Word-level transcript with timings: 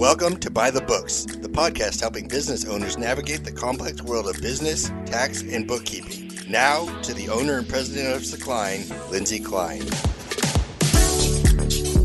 Welcome 0.00 0.38
to 0.38 0.50
Buy 0.50 0.70
the 0.70 0.80
Books, 0.80 1.26
the 1.26 1.46
podcast 1.50 2.00
helping 2.00 2.26
business 2.26 2.64
owners 2.64 2.96
navigate 2.96 3.44
the 3.44 3.52
complex 3.52 4.00
world 4.00 4.34
of 4.34 4.40
business, 4.40 4.88
tax, 5.04 5.42
and 5.42 5.68
bookkeeping. 5.68 6.32
Now 6.48 6.86
to 7.02 7.12
the 7.12 7.28
owner 7.28 7.58
and 7.58 7.68
president 7.68 8.16
of 8.16 8.22
Sakline, 8.22 8.88
Lindsay 9.10 9.38
Klein. 9.40 9.82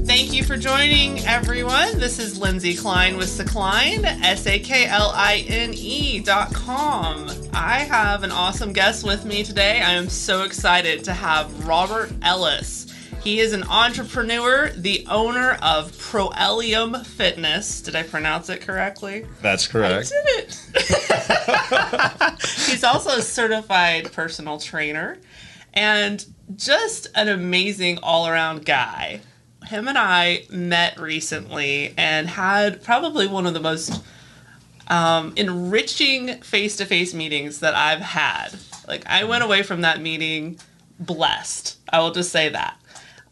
Thank 0.05 0.33
you 0.33 0.43
for 0.43 0.57
joining, 0.57 1.19
everyone. 1.25 1.97
This 1.97 2.19
is 2.19 2.37
Lindsay 2.37 2.75
Klein 2.75 3.15
with 3.15 3.29
Sakline, 3.29 4.03
S 4.03 4.45
A 4.45 4.59
K 4.59 4.87
L 4.87 5.13
I 5.15 5.45
N 5.47 5.73
E 5.73 6.19
dot 6.19 6.53
com. 6.53 7.31
I 7.53 7.79
have 7.79 8.23
an 8.23 8.31
awesome 8.31 8.73
guest 8.73 9.05
with 9.05 9.23
me 9.23 9.41
today. 9.41 9.81
I 9.81 9.91
am 9.91 10.09
so 10.09 10.43
excited 10.43 11.05
to 11.05 11.13
have 11.13 11.65
Robert 11.65 12.11
Ellis. 12.21 12.87
He 13.25 13.39
is 13.39 13.53
an 13.53 13.63
entrepreneur, 13.63 14.69
the 14.69 15.03
owner 15.09 15.57
of 15.59 15.91
Proelium 15.93 17.03
Fitness. 17.03 17.81
Did 17.81 17.95
I 17.95 18.03
pronounce 18.03 18.49
it 18.49 18.61
correctly? 18.61 19.25
That's 19.41 19.65
correct. 19.65 20.13
I 20.13 20.23
did 20.23 20.57
it. 20.75 22.39
He's 22.69 22.83
also 22.83 23.17
a 23.17 23.23
certified 23.23 24.11
personal 24.11 24.59
trainer 24.59 25.17
and 25.73 26.23
just 26.55 27.07
an 27.15 27.27
amazing 27.27 27.97
all 28.03 28.27
around 28.27 28.63
guy. 28.63 29.21
Him 29.65 29.87
and 29.87 29.97
I 29.97 30.43
met 30.51 30.99
recently 30.99 31.95
and 31.97 32.29
had 32.29 32.83
probably 32.83 33.25
one 33.25 33.47
of 33.47 33.55
the 33.55 33.59
most 33.59 34.03
um, 34.87 35.33
enriching 35.35 36.41
face 36.41 36.77
to 36.77 36.85
face 36.85 37.15
meetings 37.15 37.61
that 37.61 37.73
I've 37.73 38.01
had. 38.01 38.49
Like, 38.87 39.03
I 39.07 39.23
went 39.23 39.43
away 39.43 39.63
from 39.63 39.81
that 39.81 39.99
meeting 39.99 40.59
blessed. 40.99 41.79
I 41.89 42.01
will 42.01 42.11
just 42.11 42.31
say 42.31 42.49
that. 42.49 42.77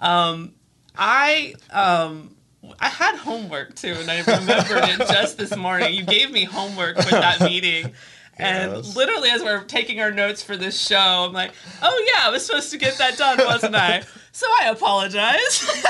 Um, 0.04 0.54
I 0.96 1.56
um, 1.72 2.36
I 2.80 2.90
had 2.90 3.16
homework 3.16 3.76
too, 3.76 3.96
and 3.98 4.12
I 4.12 4.20
remembered 4.20 4.90
it 4.90 4.98
just 5.08 5.38
this 5.38 5.56
morning. 5.56 5.94
You 5.94 6.04
gave 6.04 6.30
me 6.30 6.44
homework 6.44 6.98
with 6.98 7.10
that 7.10 7.42
meeting. 7.42 7.94
And 8.38 8.74
yes. 8.78 8.96
literally, 8.96 9.30
as 9.30 9.44
we're 9.44 9.64
taking 9.64 10.02
our 10.02 10.12
notes 10.12 10.42
for 10.42 10.58
this 10.58 10.80
show, 10.80 10.98
I'm 10.98 11.34
like, 11.34 11.54
"Oh 11.82 12.12
yeah, 12.14 12.28
I 12.28 12.32
was 12.32 12.46
supposed 12.46 12.72
to 12.72 12.78
get 12.78 12.98
that 12.98 13.18
done, 13.18 13.38
wasn't 13.40 13.76
I?" 13.76 14.04
So 14.32 14.48
I 14.62 14.70
apologize. 14.70 15.84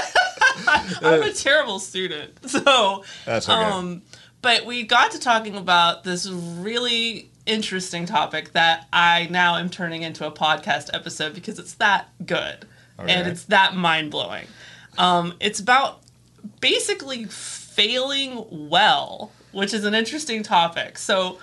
I'm 1.01 1.23
a 1.23 1.31
terrible 1.31 1.79
student. 1.79 2.49
So 2.49 3.05
that's 3.25 3.47
okay. 3.47 3.57
Um, 3.57 4.01
but 4.41 4.65
we 4.65 4.83
got 4.83 5.11
to 5.11 5.19
talking 5.19 5.55
about 5.55 6.03
this 6.03 6.29
really 6.29 7.31
interesting 7.45 8.05
topic 8.05 8.51
that 8.51 8.87
I 8.91 9.27
now 9.31 9.55
am 9.55 9.69
turning 9.69 10.03
into 10.03 10.27
a 10.27 10.31
podcast 10.31 10.89
episode 10.93 11.33
because 11.33 11.57
it's 11.59 11.75
that 11.75 12.09
good. 12.25 12.65
Okay. 12.99 13.11
And 13.11 13.27
it's 13.27 13.45
that 13.45 13.75
mind 13.75 14.11
blowing. 14.11 14.47
Um, 14.97 15.33
it's 15.39 15.59
about 15.59 16.01
basically 16.59 17.25
failing 17.25 18.45
well, 18.69 19.31
which 19.51 19.73
is 19.73 19.85
an 19.85 19.93
interesting 19.93 20.43
topic. 20.43 20.97
So 20.97 21.39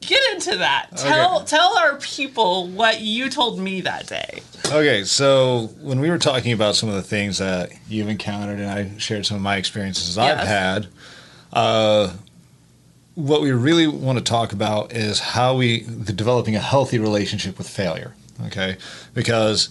get 0.00 0.20
into 0.32 0.56
that. 0.58 0.88
Tell 0.96 1.38
okay. 1.38 1.46
tell 1.46 1.78
our 1.78 1.96
people 1.96 2.68
what 2.68 3.00
you 3.00 3.28
told 3.30 3.58
me 3.58 3.80
that 3.82 4.06
day. 4.06 4.42
Okay, 4.66 5.04
so 5.04 5.70
when 5.80 6.00
we 6.00 6.10
were 6.10 6.18
talking 6.18 6.52
about 6.52 6.76
some 6.76 6.88
of 6.88 6.94
the 6.94 7.02
things 7.02 7.38
that 7.38 7.72
you've 7.88 8.08
encountered, 8.08 8.60
and 8.60 8.70
I 8.70 8.98
shared 8.98 9.26
some 9.26 9.36
of 9.36 9.42
my 9.42 9.56
experiences 9.56 10.16
yes. 10.16 10.40
I've 10.40 10.46
had, 10.46 10.86
uh, 11.52 12.12
what 13.14 13.42
we 13.42 13.50
really 13.52 13.86
want 13.86 14.18
to 14.18 14.24
talk 14.24 14.52
about 14.52 14.92
is 14.92 15.18
how 15.18 15.56
we 15.56 15.82
the 15.82 16.12
developing 16.12 16.54
a 16.56 16.60
healthy 16.60 16.98
relationship 16.98 17.58
with 17.58 17.68
failure. 17.68 18.14
Okay, 18.46 18.76
because 19.12 19.68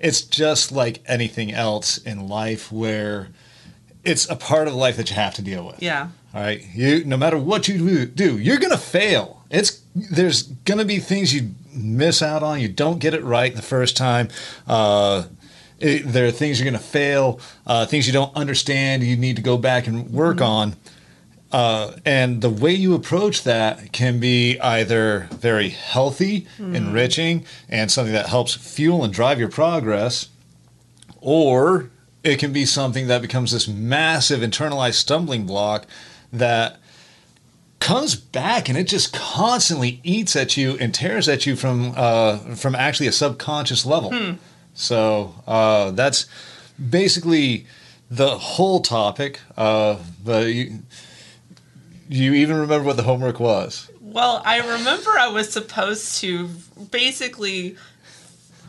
it's 0.00 0.22
just 0.22 0.72
like 0.72 1.02
anything 1.06 1.52
else 1.52 1.98
in 1.98 2.26
life 2.26 2.72
where 2.72 3.28
it's 4.02 4.28
a 4.30 4.36
part 4.36 4.66
of 4.66 4.74
life 4.74 4.96
that 4.96 5.10
you 5.10 5.16
have 5.16 5.34
to 5.34 5.42
deal 5.42 5.66
with. 5.66 5.82
Yeah. 5.82 6.08
All 6.34 6.40
right. 6.40 6.64
You 6.74 7.04
no 7.04 7.16
matter 7.16 7.38
what 7.38 7.68
you 7.68 8.06
do, 8.06 8.38
you're 8.38 8.58
gonna 8.58 8.78
fail. 8.78 9.44
It's 9.50 9.82
there's 9.94 10.42
gonna 10.42 10.84
be 10.84 10.98
things 10.98 11.34
you 11.34 11.50
miss 11.72 12.22
out 12.22 12.42
on. 12.42 12.60
You 12.60 12.68
don't 12.68 12.98
get 12.98 13.14
it 13.14 13.22
right 13.22 13.54
the 13.54 13.62
first 13.62 13.96
time. 13.96 14.28
Uh, 14.66 15.24
it, 15.78 16.06
there 16.06 16.26
are 16.26 16.30
things 16.30 16.58
you're 16.58 16.70
gonna 16.70 16.82
fail. 16.82 17.40
Uh, 17.66 17.84
things 17.84 18.06
you 18.06 18.12
don't 18.12 18.34
understand. 18.34 19.02
You 19.02 19.16
need 19.16 19.36
to 19.36 19.42
go 19.42 19.58
back 19.58 19.86
and 19.86 20.10
work 20.10 20.36
mm-hmm. 20.36 20.44
on. 20.44 20.76
Uh, 21.52 21.96
and 22.04 22.42
the 22.42 22.50
way 22.50 22.72
you 22.72 22.94
approach 22.94 23.42
that 23.42 23.92
can 23.92 24.20
be 24.20 24.58
either 24.60 25.28
very 25.32 25.70
healthy, 25.70 26.46
mm. 26.58 26.74
enriching, 26.76 27.44
and 27.68 27.90
something 27.90 28.12
that 28.12 28.28
helps 28.28 28.54
fuel 28.54 29.02
and 29.02 29.12
drive 29.12 29.38
your 29.40 29.48
progress, 29.48 30.28
or 31.20 31.90
it 32.22 32.38
can 32.38 32.52
be 32.52 32.64
something 32.64 33.08
that 33.08 33.20
becomes 33.20 33.50
this 33.50 33.66
massive 33.66 34.40
internalized 34.40 34.94
stumbling 34.94 35.44
block 35.44 35.86
that 36.32 36.78
comes 37.80 38.14
back 38.14 38.68
and 38.68 38.76
it 38.76 38.86
just 38.86 39.12
constantly 39.12 40.00
eats 40.04 40.36
at 40.36 40.56
you 40.56 40.76
and 40.78 40.94
tears 40.94 41.28
at 41.28 41.46
you 41.46 41.56
from 41.56 41.94
uh, 41.96 42.38
from 42.54 42.74
actually 42.76 43.08
a 43.08 43.12
subconscious 43.12 43.84
level. 43.84 44.12
Hmm. 44.12 44.34
So 44.74 45.34
uh, 45.46 45.90
that's 45.92 46.26
basically 46.88 47.66
the 48.08 48.38
whole 48.38 48.80
topic. 48.80 49.40
But 49.56 50.46
you, 50.46 50.80
do 52.10 52.18
you 52.18 52.34
even 52.34 52.56
remember 52.56 52.84
what 52.84 52.96
the 52.96 53.04
homework 53.04 53.38
was? 53.38 53.88
Well, 54.00 54.42
I 54.44 54.58
remember 54.58 55.10
I 55.10 55.28
was 55.28 55.52
supposed 55.52 56.18
to 56.18 56.48
basically 56.90 57.76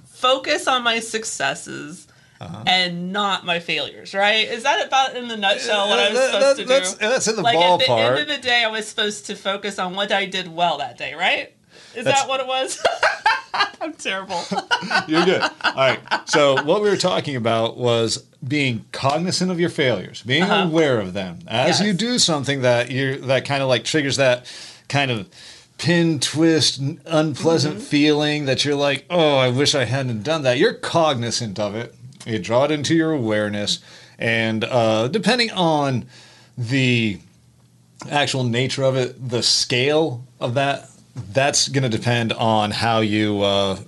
focus 0.05 0.67
on 0.67 0.83
my 0.83 0.99
successes 0.99 2.07
uh-huh. 2.39 2.63
and 2.67 3.11
not 3.11 3.43
my 3.43 3.59
failures, 3.59 4.13
right? 4.13 4.47
Is 4.47 4.61
that 4.61 4.85
about 4.85 5.15
in 5.15 5.27
the 5.27 5.37
nutshell 5.37 5.89
what 5.89 5.97
I 5.97 6.11
was 6.11 6.19
supposed 6.19 6.43
that, 6.43 6.55
to 6.57 6.61
do? 6.61 6.67
That's, 6.67 6.93
that's 6.93 7.27
in 7.27 7.35
the 7.35 7.41
like 7.41 7.57
ballpark. 7.57 7.81
At 7.81 7.87
the 7.87 7.93
end 7.93 8.19
of 8.19 8.27
the 8.27 8.37
day, 8.37 8.63
I 8.63 8.67
was 8.67 8.87
supposed 8.87 9.25
to 9.25 9.35
focus 9.35 9.79
on 9.79 9.95
what 9.95 10.11
I 10.11 10.27
did 10.27 10.47
well 10.47 10.77
that 10.77 10.99
day, 10.99 11.15
right? 11.15 11.51
Is 11.95 12.05
that's, 12.05 12.21
that 12.21 12.29
what 12.29 12.39
it 12.39 12.47
was? 12.47 12.83
I'm 13.81 13.93
terrible. 13.93 14.41
You're 15.07 15.25
good. 15.25 15.41
All 15.41 15.73
right. 15.75 15.99
So 16.25 16.61
what 16.63 16.81
we 16.81 16.89
were 16.89 16.97
talking 16.97 17.35
about 17.35 17.77
was 17.77 18.25
being 18.47 18.85
cognizant 18.91 19.51
of 19.51 19.59
your 19.59 19.69
failures, 19.69 20.23
being 20.23 20.43
uh-huh. 20.43 20.67
aware 20.69 20.99
of 20.99 21.13
them 21.13 21.39
as 21.47 21.79
yes. 21.79 21.87
you 21.87 21.93
do 21.93 22.19
something 22.19 22.61
that 22.61 22.91
you 22.91 23.17
that 23.21 23.45
kind 23.45 23.61
of 23.61 23.69
like 23.69 23.83
triggers 23.83 24.17
that 24.17 24.45
kind 24.87 25.11
of 25.11 25.27
pin 25.77 26.19
twist 26.19 26.79
unpleasant 27.05 27.75
mm-hmm. 27.75 27.83
feeling 27.83 28.45
that 28.45 28.63
you're 28.63 28.75
like, 28.75 29.05
"Oh, 29.09 29.37
I 29.37 29.49
wish 29.49 29.75
I 29.75 29.85
hadn't 29.85 30.23
done 30.23 30.43
that." 30.43 30.57
You're 30.57 30.73
cognizant 30.73 31.59
of 31.59 31.75
it. 31.75 31.95
You 32.25 32.39
draw 32.39 32.65
it 32.65 32.71
into 32.71 32.95
your 32.95 33.11
awareness 33.11 33.79
and 34.21 34.63
uh, 34.63 35.07
depending 35.07 35.49
on 35.51 36.05
the 36.55 37.19
actual 38.09 38.43
nature 38.43 38.83
of 38.83 38.95
it, 38.95 39.29
the 39.29 39.41
scale 39.41 40.23
of 40.39 40.53
that 40.53 40.90
that's 41.15 41.67
going 41.67 41.83
to 41.83 41.89
depend 41.89 42.33
on 42.33 42.71
how 42.71 42.99
you 42.99 43.41
uh, 43.41 43.79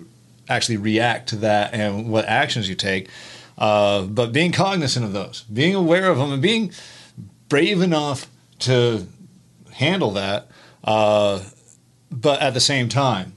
actually 0.50 0.78
react 0.78 1.30
to 1.30 1.36
that 1.38 1.74
and 1.74 2.10
what 2.10 2.26
actions 2.26 2.68
you 2.68 2.76
take. 2.76 3.10
Uh, 3.58 4.04
but 4.04 4.32
being 4.34 4.52
cognizant 4.52 5.06
of 5.06 5.14
those, 5.14 5.44
being 5.44 5.76
aware 5.76 6.10
of 6.10 6.18
them, 6.18 6.32
and 6.32 6.42
being 6.42 6.72
brave 7.50 7.82
enough 7.82 8.28
to 8.60 9.08
handle 9.74 10.12
that, 10.12 10.48
uh, 10.84 11.42
but 12.12 12.42
at 12.42 12.54
the 12.54 12.60
same 12.60 12.90
time, 12.90 13.34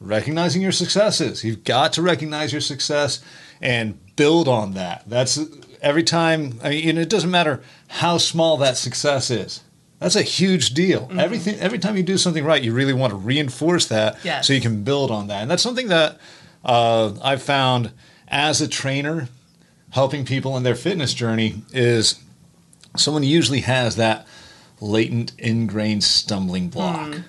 recognizing 0.00 0.62
your 0.62 0.72
successes. 0.72 1.44
You've 1.44 1.64
got 1.64 1.92
to 1.94 2.02
recognize 2.02 2.52
your 2.52 2.60
success 2.60 3.22
and 3.60 3.98
build 4.16 4.48
on 4.48 4.74
that. 4.74 5.04
That's 5.06 5.38
every 5.82 6.02
time. 6.02 6.58
I 6.62 6.70
mean, 6.70 6.98
it 6.98 7.10
doesn't 7.10 7.30
matter 7.30 7.62
how 7.88 8.18
small 8.18 8.56
that 8.58 8.76
success 8.76 9.30
is. 9.30 9.62
That's 9.98 10.16
a 10.16 10.22
huge 10.22 10.74
deal. 10.74 11.02
Mm-hmm. 11.02 11.18
Everything 11.18 11.58
every 11.58 11.78
time 11.78 11.96
you 11.96 12.02
do 12.02 12.18
something 12.18 12.44
right, 12.44 12.62
you 12.62 12.72
really 12.72 12.92
want 12.92 13.10
to 13.12 13.16
reinforce 13.16 13.86
that 13.86 14.18
yes. 14.24 14.46
so 14.46 14.52
you 14.52 14.60
can 14.60 14.84
build 14.84 15.10
on 15.10 15.26
that. 15.28 15.42
And 15.42 15.50
that's 15.50 15.62
something 15.62 15.88
that 15.88 16.18
uh, 16.64 17.14
I've 17.22 17.42
found 17.42 17.92
as 18.28 18.60
a 18.60 18.68
trainer, 18.68 19.28
helping 19.90 20.24
people 20.24 20.56
in 20.56 20.62
their 20.62 20.74
fitness 20.74 21.14
journey 21.14 21.62
is 21.72 22.22
someone 22.96 23.22
usually 23.22 23.60
has 23.60 23.96
that 23.96 24.26
latent 24.80 25.32
ingrained 25.38 26.04
stumbling 26.04 26.68
block. 26.68 27.08
Mm. 27.08 27.24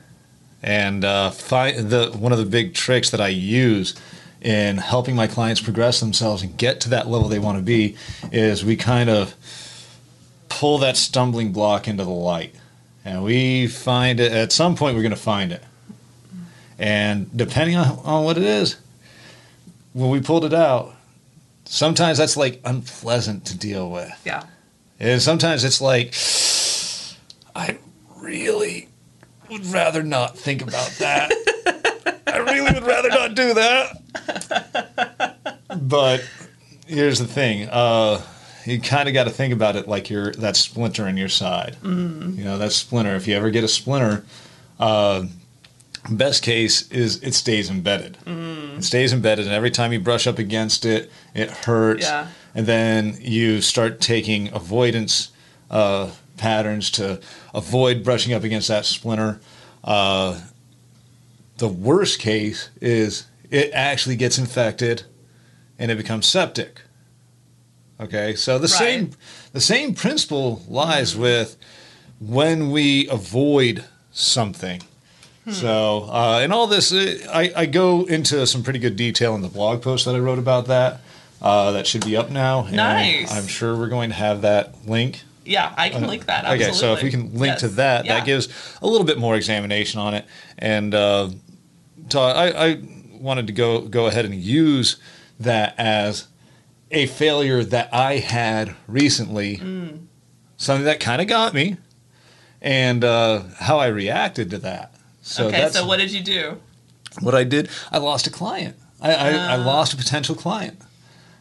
And 0.62 1.06
uh, 1.06 1.32
fi- 1.32 1.80
the 1.80 2.12
one 2.12 2.32
of 2.32 2.38
the 2.38 2.46
big 2.46 2.74
tricks 2.74 3.10
that 3.12 3.22
I 3.22 3.30
use 3.30 3.96
in 4.42 4.78
helping 4.78 5.16
my 5.16 5.28
clients 5.28 5.62
progress 5.62 6.00
themselves 6.00 6.44
and 6.44 6.58
get 6.58 6.82
to 6.82 6.90
that 6.90 7.08
level 7.08 7.28
they 7.28 7.40
want 7.40 7.58
to 7.58 7.64
be 7.64 7.96
is 8.32 8.64
we 8.64 8.76
kind 8.76 9.10
of 9.10 9.36
pull 10.50 10.78
that 10.80 10.98
stumbling 10.98 11.52
block 11.52 11.88
into 11.88 12.04
the 12.04 12.10
light. 12.10 12.54
And 13.06 13.24
we 13.24 13.68
find 13.68 14.20
it 14.20 14.32
at 14.32 14.52
some 14.52 14.76
point, 14.76 14.96
we're 14.96 15.02
going 15.02 15.12
to 15.12 15.18
find 15.18 15.52
it. 15.52 15.64
And 16.78 17.30
depending 17.36 17.76
on, 17.76 18.00
on 18.04 18.24
what 18.24 18.38
it 18.38 18.44
is, 18.44 18.78
when 19.94 20.10
we 20.10 20.22
pulled 20.22 20.46
it 20.46 20.54
out, 20.54 20.94
sometimes 21.66 22.18
that's 22.18 22.38
like 22.38 22.62
unpleasant 22.66 23.46
to 23.46 23.58
deal 23.58 23.90
with. 23.90 24.12
Yeah. 24.26 24.44
And 25.00 25.22
sometimes 25.22 25.64
it's 25.64 25.82
like, 25.82 26.14
I 27.56 27.78
really 28.18 28.90
would 29.50 29.66
rather 29.68 30.04
not 30.04 30.38
think 30.38 30.62
about 30.62 30.90
that. 31.00 31.32
I 32.28 32.38
really 32.38 32.62
would 32.62 32.84
rather 32.84 33.10
not 33.10 33.36
do 33.36 33.54
that. 33.56 33.98
But 35.82 36.28
here's 36.88 37.20
the 37.20 37.28
thing 37.28 37.68
uh, 37.70 38.22
you 38.66 38.80
kind 38.80 39.08
of 39.08 39.14
got 39.14 39.26
to 39.26 39.30
think 39.30 39.54
about 39.54 39.76
it 39.76 39.88
like 39.88 40.10
you're 40.10 40.32
that 40.34 40.56
splinter 40.56 41.08
in 41.08 41.18
your 41.18 41.30
side. 41.30 41.78
Mm-hmm. 41.82 42.38
You 42.38 42.44
know, 42.44 42.58
that 42.58 42.72
splinter. 42.72 43.16
If 43.16 43.28
you 43.28 43.36
ever 43.36 43.50
get 43.50 43.64
a 43.64 43.68
splinter, 43.68 44.24
uh, 44.80 45.26
best 46.10 46.44
case 46.44 46.90
is 46.92 47.22
it 47.24 47.34
stays 47.34 47.70
embedded. 47.70 48.18
Mm. 48.26 48.80
It 48.80 48.84
stays 48.84 49.14
embedded, 49.14 49.46
and 49.46 49.54
every 49.54 49.72
time 49.72 49.94
you 49.94 50.00
brush 50.00 50.28
up 50.28 50.40
against 50.40 50.86
it, 50.86 51.12
it 51.34 51.50
hurts. 51.50 52.06
Yeah. 52.06 52.28
And 52.56 52.66
then 52.66 53.18
you 53.22 53.62
start 53.62 54.02
taking 54.02 54.54
avoidance 54.54 55.32
uh, 55.70 56.12
patterns 56.38 56.90
to 56.92 57.22
avoid 57.54 58.04
brushing 58.04 58.34
up 58.34 58.44
against 58.44 58.68
that 58.70 58.86
splinter. 58.86 59.40
Uh, 59.84 60.40
the 61.58 61.68
worst 61.68 62.20
case 62.20 62.70
is 62.82 63.28
it 63.52 63.72
actually 63.74 64.16
gets 64.16 64.38
infected 64.38 65.04
and 65.78 65.92
it 65.92 65.98
becomes 65.98 66.26
septic. 66.26 66.82
Okay, 68.02 68.36
so 68.36 68.58
the 68.58 68.68
Right. 68.68 68.70
same 68.70 69.12
the 69.54 69.60
same 69.62 69.94
principle 69.94 70.62
lies 70.70 71.16
with 71.16 71.58
when 72.20 72.70
we 72.72 73.08
avoid 73.10 73.84
something. 74.12 74.82
So, 75.52 76.08
uh, 76.12 76.42
in 76.44 76.52
all 76.52 76.68
this, 76.68 76.92
uh, 76.94 77.18
I, 77.34 77.52
I 77.56 77.66
go 77.66 78.06
into 78.06 78.46
some 78.46 78.62
pretty 78.62 78.78
good 78.78 78.96
detail 78.96 79.34
in 79.34 79.42
the 79.42 79.48
blog 79.48 79.82
post 79.82 80.06
that 80.06 80.14
I 80.14 80.20
wrote 80.20 80.38
about 80.38 80.68
that. 80.68 81.00
Uh, 81.42 81.72
that 81.72 81.88
should 81.88 82.06
be 82.06 82.16
up 82.16 82.30
now. 82.30 82.66
and 82.66 82.76
Nice. 82.76 83.32
I'm 83.34 83.48
sure 83.48 83.76
we're 83.76 83.88
going 83.88 84.10
to 84.10 84.16
have 84.16 84.42
that 84.44 84.76
link. 84.88 85.24
Yeah, 85.46 85.74
I 85.76 85.90
can 85.90 86.06
link 86.06 86.28
that. 86.28 86.44
Absolutely. 86.46 86.66
Okay, 86.68 86.74
so 86.76 86.94
if 86.94 87.02
we 87.02 87.10
can 87.10 87.34
link 87.34 87.58
to 87.60 87.68
that, 87.70 88.06
Yeah. 88.06 88.16
that 88.16 88.26
gives 88.28 88.48
a 88.84 88.86
little 88.88 89.08
bit 89.08 89.18
more 89.18 89.36
examination 89.36 90.00
on 90.00 90.14
it. 90.14 90.26
And 90.60 90.94
uh, 90.94 91.30
so 92.10 92.22
I, 92.22 92.68
I 92.68 92.82
wanted 93.20 93.48
to 93.48 93.54
go 93.54 93.82
go 93.82 94.06
ahead 94.06 94.26
and 94.26 94.36
use 94.36 94.98
that 95.40 95.74
as 95.80 96.28
a 96.92 97.06
failure 97.06 97.64
that 97.64 97.94
I 97.94 98.18
had 98.18 98.76
recently, 98.88 99.58
Mm. 99.58 100.06
something 100.58 100.86
that 100.86 101.00
kind 101.00 101.22
of 101.22 101.28
got 101.28 101.54
me, 101.54 101.78
and 102.62 103.04
uh, 103.04 103.44
how 103.60 103.78
I 103.80 103.88
reacted 103.88 104.50
to 104.52 104.58
that. 104.60 104.94
So 105.22 105.48
okay, 105.48 105.70
so 105.70 105.86
what 105.86 105.98
did 106.00 106.12
you 106.12 106.22
do? 106.22 106.60
what 107.22 107.36
I 107.36 107.44
did. 107.44 107.70
I 107.92 107.98
lost 107.98 108.28
a 108.28 108.30
client. 108.30 108.76
I, 109.02 109.14
I, 109.14 109.30
I 109.30 109.58
Ah. 109.58 109.64
lost 109.66 109.94
a 109.94 109.98
potential 109.98 110.36
client, 110.36 110.80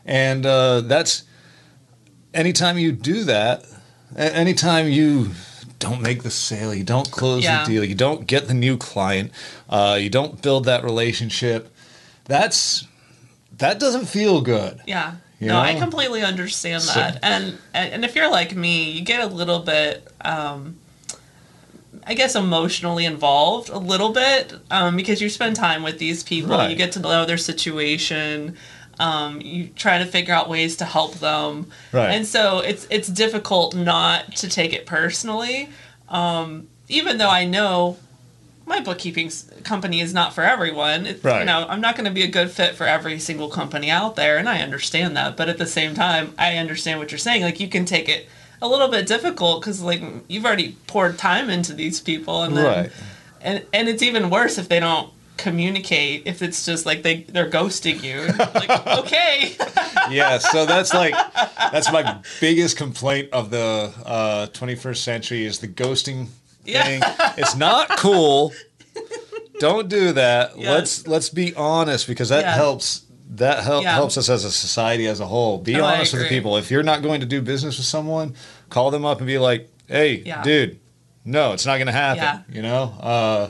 and 0.05 0.45
uh, 0.47 0.81
that's 0.83 1.23
anytime 2.35 2.79
you 2.79 2.93
do 2.93 3.25
that. 3.25 3.65
Anytime 4.17 4.89
you 4.89 5.33
don't 5.79 6.00
make 6.00 6.23
the 6.23 6.31
sale, 6.31 6.75
you 6.75 6.83
don't 6.83 7.11
close 7.11 7.45
Yeah. 7.45 7.65
the 7.65 7.71
deal, 7.71 7.85
you 7.85 7.95
don't 7.95 8.27
get 8.27 8.49
the 8.49 8.55
new 8.55 8.77
client, 8.79 9.31
uh, 9.69 9.99
you 10.00 10.09
don't 10.09 10.41
build 10.41 10.65
that 10.65 10.83
relationship. 10.83 11.73
That's 12.25 12.87
that 13.59 13.79
doesn't 13.79 14.06
feel 14.06 14.41
good. 14.41 14.81
Yeah. 14.87 15.15
You 15.40 15.49
no, 15.49 15.58
I 15.61 15.75
completely 15.76 16.23
understand 16.23 16.82
So- 16.82 16.94
that. 16.94 17.19
and 17.23 17.58
and 17.75 18.05
if 18.05 18.14
you're 18.17 18.31
like 18.31 18.55
me, 18.56 18.90
you 18.90 19.02
get 19.02 19.20
a 19.20 19.26
little 19.26 19.61
bit 19.61 20.06
um 20.25 20.76
I 22.06 22.14
guess 22.14 22.35
emotionally 22.35 23.05
involved 23.05 23.69
a 23.69 23.79
little 23.79 24.11
bit 24.12 24.55
um, 24.70 24.96
because 24.96 25.20
you 25.20 25.29
spend 25.29 25.56
time 25.56 25.82
with 25.82 25.99
these 25.99 26.23
people. 26.23 26.50
Right. 26.56 26.70
You 26.70 26.76
get 26.76 26.93
to 26.93 27.00
know 27.00 27.26
their 27.26 27.37
situation. 27.37 28.56
Um, 28.99 29.40
you 29.43 29.69
try 29.69 29.99
to 29.99 30.06
figure 30.06 30.32
out 30.35 30.49
ways 30.49 30.76
to 30.76 30.85
help 30.85 31.14
them, 31.17 31.70
Right. 31.93 32.11
and 32.11 32.26
so 32.26 32.58
it's 32.61 32.87
it's 32.90 33.08
difficult 33.08 33.75
not 33.76 34.35
to 34.37 34.49
take 34.49 34.73
it 34.73 34.87
personally. 34.87 35.69
Um, 36.08 36.69
even 36.88 37.19
though 37.19 37.31
I 37.31 37.44
know 37.44 37.99
my 38.69 38.81
bookkeeping 38.81 39.31
company 39.65 40.00
is 40.00 40.12
not 40.15 40.32
for 40.35 40.44
everyone. 40.44 41.06
It, 41.06 41.25
You 41.25 41.44
know, 41.44 41.67
I'm 41.69 41.81
not 41.81 41.97
going 41.97 42.05
to 42.05 42.12
be 42.12 42.23
a 42.23 42.29
good 42.29 42.50
fit 42.50 42.75
for 42.75 42.85
every 42.85 43.19
single 43.19 43.49
company 43.49 43.91
out 43.91 44.15
there, 44.17 44.37
and 44.38 44.49
I 44.49 44.61
understand 44.61 45.17
that. 45.17 45.37
But 45.37 45.49
at 45.49 45.59
the 45.59 45.67
same 45.67 45.94
time, 45.94 46.35
I 46.38 46.56
understand 46.59 47.00
what 47.00 47.11
you're 47.11 47.19
saying. 47.19 47.43
Like 47.43 47.59
you 47.61 47.69
can 47.69 47.85
take 47.85 48.09
it 48.09 48.29
a 48.62 48.69
little 48.69 48.88
bit 48.88 49.06
difficult 49.06 49.61
because 49.61 49.81
like 49.82 50.03
you've 50.29 50.44
already 50.44 50.76
poured 50.87 51.19
time 51.19 51.49
into 51.50 51.73
these 51.73 52.00
people, 52.00 52.43
and 52.43 52.56
then, 52.56 52.65
Right. 52.65 52.93
and 53.41 53.65
and 53.73 53.88
it's 53.88 54.03
even 54.03 54.31
worse 54.31 54.59
if 54.59 54.69
they 54.69 54.81
don't 54.81 55.11
communicate. 55.37 56.23
If 56.26 56.43
it's 56.43 56.67
just 56.67 56.85
like 56.85 57.03
they 57.03 57.23
they're 57.23 57.49
ghosting 57.50 58.03
you. 58.03 58.26
like 58.37 58.71
okay, 58.99 59.56
yeah, 60.11 60.38
so 60.38 60.67
that's 60.67 60.93
like 60.93 61.14
that's 61.73 61.91
my 61.93 62.19
biggest 62.41 62.76
complaint 62.76 63.29
of 63.32 63.50
the 63.50 63.93
uh, 64.05 64.47
21st 64.53 64.97
century 64.97 65.44
is 65.47 65.61
the 65.61 65.69
ghosting 65.69 66.26
Yeah. 66.69 66.85
thing. 66.85 67.03
It's 67.38 67.56
not 67.56 67.88
cool. 67.99 68.53
Don't 69.61 69.88
do 69.88 70.12
that. 70.12 70.56
Yes. 70.59 70.69
Let's 70.70 71.06
let's 71.09 71.29
be 71.31 71.55
honest 71.55 72.06
because 72.06 72.29
that 72.29 72.43
Yeah. 72.44 72.55
helps 72.55 73.03
that 73.31 73.62
help, 73.65 73.82
Yeah. 73.82 73.94
helps 73.94 74.17
us 74.17 74.29
as 74.29 74.44
a 74.44 74.53
society 74.53 75.06
as 75.06 75.20
a 75.20 75.26
whole. 75.26 75.59
Be 75.59 75.75
No, 75.75 75.85
honest 75.85 76.12
with 76.12 76.23
the 76.23 76.29
people. 76.29 76.56
If 76.56 76.70
you're 76.70 76.82
not 76.82 77.03
going 77.03 77.20
to 77.20 77.26
do 77.26 77.43
business 77.43 77.76
with 77.76 77.87
someone, 77.87 78.35
call 78.70 78.91
them 78.91 79.05
up 79.05 79.19
and 79.19 79.26
be 79.26 79.38
like, 79.38 79.69
"Hey, 79.87 80.23
Yeah. 80.25 80.43
dude, 80.43 80.79
no, 81.25 81.53
it's 81.53 81.67
not 81.67 81.76
going 81.76 81.87
to 81.88 81.93
happen." 81.93 82.44
You 82.55 82.62
know. 82.62 82.94
Uh, 83.00 83.49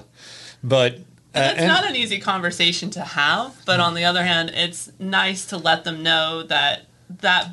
but 0.64 0.94
uh, 1.34 1.52
it's 1.56 1.60
not 1.62 1.84
an 1.86 1.94
easy 1.94 2.18
conversation 2.18 2.90
to 2.90 3.00
have. 3.02 3.54
But 3.66 3.78
on 3.78 3.94
the 3.94 4.04
other 4.04 4.24
hand, 4.24 4.50
it's 4.54 4.90
nice 4.98 5.44
to 5.46 5.56
let 5.58 5.84
them 5.84 6.02
know 6.02 6.42
that 6.44 6.86
that 7.20 7.50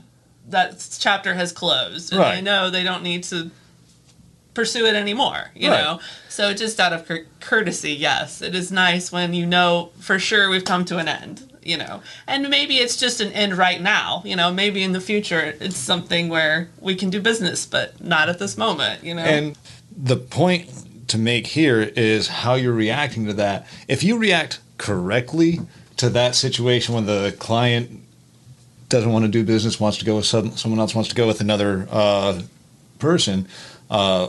that 0.50 0.84
chapter 1.00 1.34
has 1.34 1.52
closed, 1.52 2.12
and 2.14 2.22
Right. 2.22 2.36
they 2.36 2.42
know 2.42 2.70
they 2.70 2.84
don't 2.84 3.04
need 3.04 3.24
to 3.26 3.52
pursue 4.56 4.86
it 4.88 4.96
anymore. 4.96 5.52
You 5.56 5.69
Right. 5.69 5.84
know, 5.84 6.00
so 6.30 6.54
just 6.54 6.80
out 6.80 6.94
of 6.94 7.07
cour- 7.07 7.25
courtesy, 7.40 7.94
yes, 7.94 8.42
it 8.42 8.56
is 8.56 8.72
nice 8.72 9.12
when 9.12 9.36
you 9.36 9.46
know 9.46 9.92
for 10.00 10.18
sure 10.18 10.50
we've 10.50 10.66
come 10.66 10.84
to 10.86 10.98
an 10.98 11.07
end. 11.07 11.52
You 11.63 11.78
know, 11.78 12.02
and 12.28 12.48
maybe 12.50 12.75
it's 12.78 12.96
just 12.96 13.22
an 13.22 13.31
end 13.31 13.57
right 13.57 13.81
now. 13.81 14.22
You 14.24 14.36
know, 14.36 14.52
maybe 14.54 14.84
in 14.84 14.92
the 14.92 15.02
future 15.02 15.56
it's 15.60 15.78
something 15.78 16.30
where 16.30 16.69
we 16.80 16.94
can 16.96 17.10
do 17.10 17.19
business, 17.19 17.66
but 17.66 18.04
not 18.04 18.30
at 18.30 18.38
this 18.38 18.56
moment. 18.57 19.04
You 19.04 19.16
know, 19.16 19.24
And 19.24 19.57
the 19.96 20.16
point 20.18 20.69
to 21.08 21.18
make 21.18 21.48
here 21.48 21.81
is 21.96 22.28
how 22.28 22.54
you're 22.54 22.72
reacting 22.74 23.25
to 23.25 23.34
that. 23.34 23.66
If 23.88 24.04
you 24.04 24.16
react 24.18 24.60
correctly 24.78 25.60
to 25.98 26.10
that 26.10 26.36
situation 26.36 26.94
when 26.94 27.08
the 27.08 27.36
client 27.40 28.00
doesn't 28.90 29.12
want 29.12 29.25
to 29.25 29.31
do 29.31 29.44
business, 29.44 29.80
wants 29.80 29.98
to 29.98 30.06
go 30.06 30.18
with 30.18 30.25
some, 30.28 30.56
someone 30.56 30.80
else, 30.80 30.94
wants 30.94 31.10
to 31.10 31.16
go 31.16 31.25
with 31.25 31.42
another 31.42 31.88
uh, 31.90 32.42
person, 33.00 33.48
uh, 33.90 34.28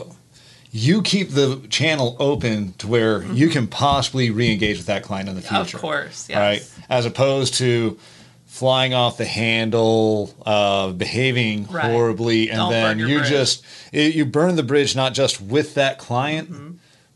you 0.79 1.01
keep 1.01 1.31
the 1.31 1.59
channel 1.69 2.15
open 2.19 2.73
to 2.73 2.87
where 2.87 3.23
you 3.23 3.49
can 3.49 3.65
possibly 3.67 4.29
re-engage 4.29 4.77
with 4.77 4.85
that 4.85 5.01
client 5.03 5.27
in 5.27 5.35
the 5.35 5.41
future. 5.41 5.77
of 5.77 5.81
course, 5.81 6.27
yes. 6.29 6.37
Right? 6.37 6.85
As 6.89 7.05
opposed 7.05 7.55
to 7.55 7.97
flying 8.45 8.93
off 8.93 9.17
the 9.17 9.25
handle, 9.25 10.33
uh, 10.45 10.89
behaving 10.91 11.67
Right. 11.67 11.85
horribly, 11.91 12.49
and 12.49 12.57
Don't 12.57 12.71
then 12.71 12.99
you 12.99 13.17
bridge. 13.19 13.29
just 13.29 13.63
it, 13.91 14.13
you 14.15 14.25
burn 14.25 14.55
the 14.55 14.63
bridge 14.63 14.95
not 14.95 15.13
just 15.13 15.41
with 15.41 15.73
that 15.75 15.97
client, 15.97 16.51
Mm-hmm. 16.51 16.71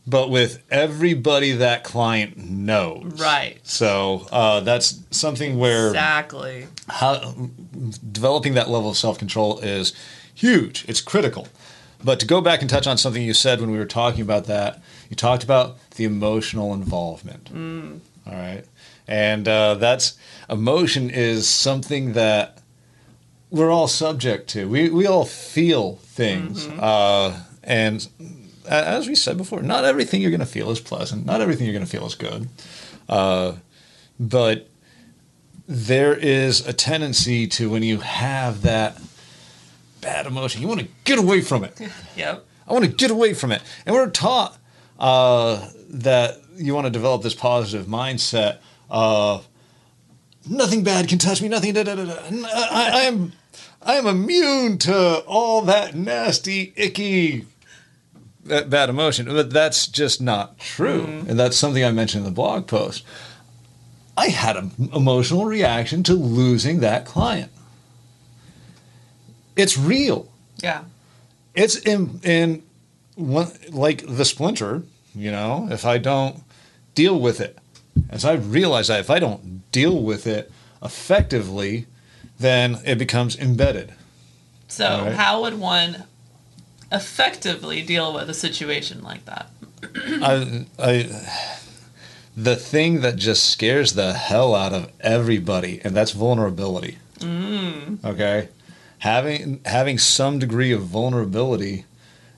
but 0.06 0.28
with 0.30 0.58
everybody 0.70 1.52
that 1.52 1.84
client 1.84 2.36
knows. 2.36 3.20
Right. 3.20 3.58
So 3.62 4.26
uh, 4.32 4.60
that's 4.60 4.98
something 5.10 5.58
where 5.58 5.88
Exactly. 5.88 6.66
how 6.88 7.34
developing 8.12 8.54
that 8.54 8.68
level 8.68 8.90
of 8.90 8.96
self 8.96 9.18
control 9.18 9.58
is 9.60 9.92
huge. 10.34 10.84
It's 10.88 11.00
critical. 11.00 11.46
But 12.04 12.20
to 12.20 12.26
go 12.26 12.40
back 12.40 12.60
and 12.60 12.68
touch 12.70 12.86
on 12.86 12.98
something 12.98 13.22
you 13.22 13.34
said 13.34 13.60
when 13.60 13.70
we 13.70 13.78
were 13.78 13.84
talking 13.86 14.22
about 14.22 14.46
that, 14.46 14.82
you 15.08 15.16
talked 15.16 15.44
about 15.44 15.78
the 15.92 16.04
emotional 16.04 16.72
involvement. 16.74 17.50
All 18.26 18.32
right, 18.34 18.64
and 19.08 19.46
uh, 19.48 19.74
that's 19.74 20.16
emotion 20.48 21.10
is 21.10 21.48
something 21.48 22.12
that 22.14 22.58
we're 23.50 23.70
all 23.70 23.88
subject 23.88 24.48
to. 24.50 24.68
We 24.68 24.88
we 24.88 25.06
all 25.06 25.24
feel 25.24 25.96
things, 25.96 26.66
uh, 26.66 27.40
and 27.62 28.06
as 28.68 29.08
we 29.08 29.14
said 29.14 29.36
before, 29.36 29.62
not 29.62 29.84
everything 29.84 30.22
you're 30.22 30.30
going 30.30 30.40
to 30.40 30.46
feel 30.46 30.70
is 30.70 30.80
pleasant. 30.80 31.26
Not 31.26 31.40
everything 31.40 31.66
you're 31.66 31.74
going 31.74 31.84
to 31.84 31.90
feel 31.90 32.06
is 32.06 32.14
good. 32.14 32.48
Uh, 33.08 33.54
but 34.18 34.68
there 35.66 36.14
is 36.14 36.66
a 36.66 36.72
tendency 36.72 37.46
to 37.46 37.70
when 37.70 37.82
you 37.82 37.98
have 37.98 38.62
that 38.62 39.00
bad 40.02 40.26
emotion, 40.26 40.60
you 40.60 40.68
want 40.68 40.80
to 40.80 40.88
get 41.04 41.18
away 41.18 41.40
from 41.40 41.64
it. 41.64 41.80
Yep. 42.16 42.44
I 42.68 42.72
want 42.74 42.84
to 42.84 42.90
get 42.90 43.10
away 43.10 43.32
from 43.32 43.52
it. 43.52 43.62
And 43.86 43.94
we're 43.94 44.10
taught 44.10 44.56
uh, 45.00 45.66
that 45.88 46.36
you 46.56 46.74
want 46.74 46.86
to 46.86 46.90
develop 46.90 47.22
this 47.22 47.34
positive 47.34 47.86
mindset 47.86 48.58
of 48.90 49.48
nothing 50.48 50.84
bad 50.84 51.08
can 51.08 51.18
touch 51.18 51.40
me, 51.42 51.48
nothing. 51.48 51.72
Da, 51.72 51.82
da, 51.82 51.94
da. 51.94 52.04
I, 52.04 52.90
I 52.92 53.00
am, 53.02 53.32
I 53.80 53.94
am 53.94 54.06
immune 54.06 54.78
to 54.78 55.18
all 55.26 55.62
that 55.62 55.94
nasty, 55.94 56.72
icky, 56.76 57.46
that 58.44 58.70
bad 58.70 58.90
emotion. 58.90 59.26
But 59.26 59.50
that's 59.50 59.86
just 59.86 60.20
not 60.20 60.58
true, 60.58 61.04
and 61.04 61.38
that's 61.38 61.56
something 61.56 61.84
I 61.84 61.90
mentioned 61.90 62.24
in 62.26 62.32
the 62.32 62.34
blog 62.34 62.66
post. 62.66 63.04
I 64.16 64.28
had 64.28 64.56
an 64.56 64.90
emotional 64.94 65.46
reaction 65.46 66.02
to 66.04 66.12
losing 66.14 66.80
that 66.80 67.06
client. 67.06 67.50
It's 69.56 69.76
real 69.76 70.28
Yeah. 70.62 70.82
it's 71.54 71.76
in 71.76 72.20
in 72.22 72.62
one 73.16 73.48
like 73.70 74.04
the 74.06 74.24
splinter 74.24 74.82
you 75.14 75.30
know 75.30 75.68
if 75.70 75.84
i 75.84 75.98
don't 75.98 76.42
deal 76.94 77.18
with 77.20 77.38
it 77.40 77.58
as 78.08 78.24
i 78.24 78.32
realize 78.32 78.88
that 78.88 79.00
if 79.00 79.10
i 79.10 79.18
don't 79.18 79.70
deal 79.72 80.02
with 80.02 80.26
it 80.26 80.50
effectively 80.82 81.86
then 82.40 82.78
it 82.84 82.96
becomes 82.98 83.36
embedded 83.38 83.92
So, 84.68 84.86
right. 85.04 85.12
how 85.14 85.42
would 85.42 85.58
one 85.60 86.04
effectively 86.90 87.82
deal 87.82 88.12
with 88.14 88.28
a 88.30 88.34
situation 88.34 89.02
like 89.02 89.24
that? 89.26 89.50
I, 90.22 90.64
I, 90.78 90.92
the 92.36 92.56
thing 92.56 93.00
that 93.02 93.16
just 93.16 93.44
scares 93.50 93.92
the 93.94 94.12
hell 94.14 94.54
out 94.54 94.72
of 94.72 94.90
everybody, 95.00 95.80
and 95.84 95.94
that's 95.94 96.12
vulnerability. 96.12 96.98
Mm. 97.18 98.02
Okay, 98.04 98.48
having 99.02 99.60
having 99.64 99.98
some 99.98 100.38
degree 100.38 100.70
of 100.70 100.80
vulnerability, 100.82 101.84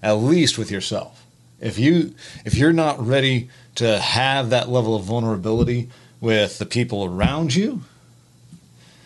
at 0.03 0.13
least 0.13 0.57
with 0.57 0.71
yourself. 0.71 1.27
If 1.61 1.79
you 1.79 2.15
if 2.47 2.55
you're 2.55 2.73
not 2.73 3.07
ready 3.07 3.51
to 3.75 3.99
have 3.99 4.49
that 4.49 4.71
level 4.71 4.97
of 4.97 5.05
vulnerability 5.05 5.91
with 6.23 6.59
the 6.59 6.65
people 6.65 7.05
around 7.05 7.55
you, 7.55 7.83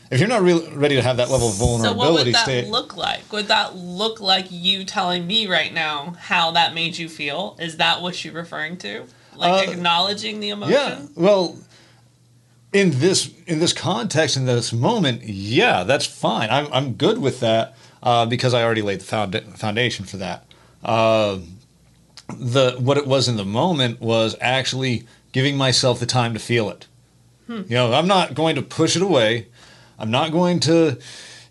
if 0.09 0.21
you're 0.21 0.29
not 0.29 0.43
really 0.43 0.73
ready 0.73 0.95
to 0.95 1.03
have 1.03 1.17
that 1.17 1.31
level 1.31 1.49
of 1.49 1.57
vulnerability, 1.57 1.99
So, 1.99 1.99
what 1.99 2.13
would 2.13 2.33
that 2.33 2.45
stay, 2.45 2.71
look 2.71 2.97
like? 2.97 3.33
Would 3.33 3.49
that 3.49 3.75
look 3.75 4.21
like 4.21 4.47
you 4.51 4.85
telling 4.85 5.27
me 5.27 5.49
right 5.49 5.75
now 5.75 6.15
how 6.21 6.53
that 6.53 6.75
made 6.75 6.97
you 6.97 7.09
feel? 7.09 7.57
Is 7.61 7.79
that 7.79 8.03
what 8.03 8.25
you're 8.25 8.35
referring 8.35 8.77
to? 8.79 9.05
Like 9.35 9.69
Uh, 9.69 9.73
acknowledging 9.73 10.39
the 10.39 10.51
emotion? 10.51 10.75
Yeah. 10.75 11.01
Well, 11.17 11.57
in 12.73 12.99
this 12.99 13.33
in 13.47 13.61
this 13.61 13.73
context 13.73 14.37
in 14.37 14.45
this 14.47 14.73
moment, 14.73 15.23
yeah, 15.23 15.85
that's 15.85 16.07
fine. 16.07 16.51
I'm 16.51 16.69
I'm 16.73 16.93
good 16.95 17.19
with 17.19 17.41
that 17.41 17.75
uh, 18.03 18.27
because 18.27 18.55
I 18.55 18.63
already 18.63 18.83
laid 18.83 19.01
the 19.01 19.05
found, 19.05 19.35
foundation 19.57 20.05
for 20.05 20.19
that. 20.19 20.45
Uh, 20.83 21.39
the 22.29 22.77
what 22.79 22.99
it 22.99 23.07
was 23.07 23.29
in 23.29 23.37
the 23.37 23.45
moment 23.45 24.01
was 24.01 24.37
actually 24.41 25.07
giving 25.33 25.57
myself 25.57 25.99
the 25.99 26.07
time 26.07 26.35
to 26.35 26.39
feel 26.39 26.69
it. 26.71 26.87
You 27.49 27.65
know, 27.77 27.95
I'm 27.95 28.07
not 28.07 28.35
going 28.35 28.57
to 28.57 28.63
push 28.63 28.95
it 28.95 29.01
away. 29.01 29.47
I'm 29.99 30.11
not 30.11 30.33
going 30.33 30.61
to 30.61 30.99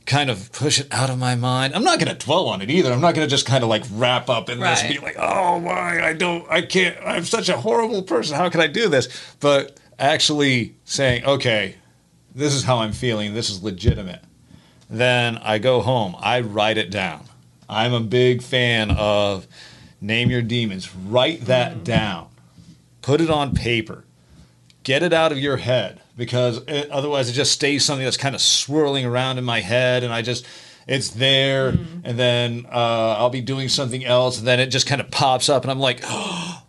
kind 0.05 0.29
of 0.29 0.51
push 0.51 0.79
it 0.79 0.87
out 0.93 1.09
of 1.09 1.17
my 1.17 1.33
mind. 1.35 1.73
I'm 1.75 1.83
not 1.83 1.99
going 1.99 2.15
to 2.15 2.25
dwell 2.25 2.47
on 2.47 2.61
it 2.61 2.69
either. 2.69 2.93
I'm 2.93 3.01
not 3.01 3.15
going 3.15 3.27
to 3.27 3.29
just 3.29 3.47
kind 3.47 3.63
of 3.63 3.69
like 3.69 3.83
wrap 3.91 4.29
up 4.29 4.47
in 4.47 4.59
this 4.59 4.83
and 4.83 4.93
be 4.93 4.99
like, 4.99 5.15
"Oh 5.17 5.59
my, 5.59 6.05
I 6.05 6.13
don't 6.13 6.45
I 6.49 6.61
can't 6.61 6.95
I'm 7.03 7.25
such 7.25 7.49
a 7.49 7.57
horrible 7.57 8.03
person. 8.03 8.35
How 8.37 8.47
can 8.49 8.61
I 8.61 8.67
do 8.67 8.87
this?" 8.89 9.09
But 9.39 9.79
actually 9.99 10.75
saying, 10.85 11.25
"Okay, 11.25 11.75
this 12.33 12.53
is 12.53 12.63
how 12.63 12.79
I'm 12.79 12.93
feeling. 12.93 13.33
This 13.33 13.49
is 13.49 13.63
legitimate." 13.63 14.21
Then 14.89 15.37
I 15.37 15.57
go 15.57 15.81
home. 15.81 16.15
I 16.19 16.39
write 16.39 16.77
it 16.77 16.89
down. 16.89 17.25
I'm 17.67 17.93
a 17.93 17.99
big 17.99 18.41
fan 18.41 18.91
of 18.91 19.47
name 19.99 20.29
your 20.29 20.41
demons. 20.41 20.95
Write 20.95 21.45
that 21.45 21.77
mm. 21.77 21.83
down. 21.83 22.29
Put 23.01 23.19
it 23.19 23.29
on 23.29 23.53
paper 23.53 24.05
get 24.87 25.03
it 25.03 25.11
out 25.11 25.33
of 25.33 25.37
your 25.37 25.57
head 25.57 25.99
because 26.15 26.61
it, 26.65 26.89
otherwise 26.89 27.27
it 27.27 27.33
just 27.33 27.51
stays 27.51 27.83
something 27.83 28.05
that's 28.05 28.15
kind 28.15 28.33
of 28.33 28.39
swirling 28.39 29.05
around 29.05 29.37
in 29.37 29.43
my 29.43 29.59
head 29.59 30.01
and 30.01 30.13
I 30.13 30.21
just 30.21 30.45
it's 30.87 31.09
there 31.09 31.73
mm. 31.73 32.01
and 32.05 32.17
then 32.17 32.65
uh, 32.71 33.17
I'll 33.19 33.29
be 33.29 33.41
doing 33.41 33.67
something 33.67 34.05
else 34.05 34.37
and 34.37 34.47
then 34.47 34.61
it 34.61 34.67
just 34.67 34.87
kind 34.87 35.01
of 35.01 35.11
pops 35.11 35.49
up 35.49 35.63
and 35.63 35.71
I'm 35.71 35.79
like 35.79 35.99
oh, 36.05 36.63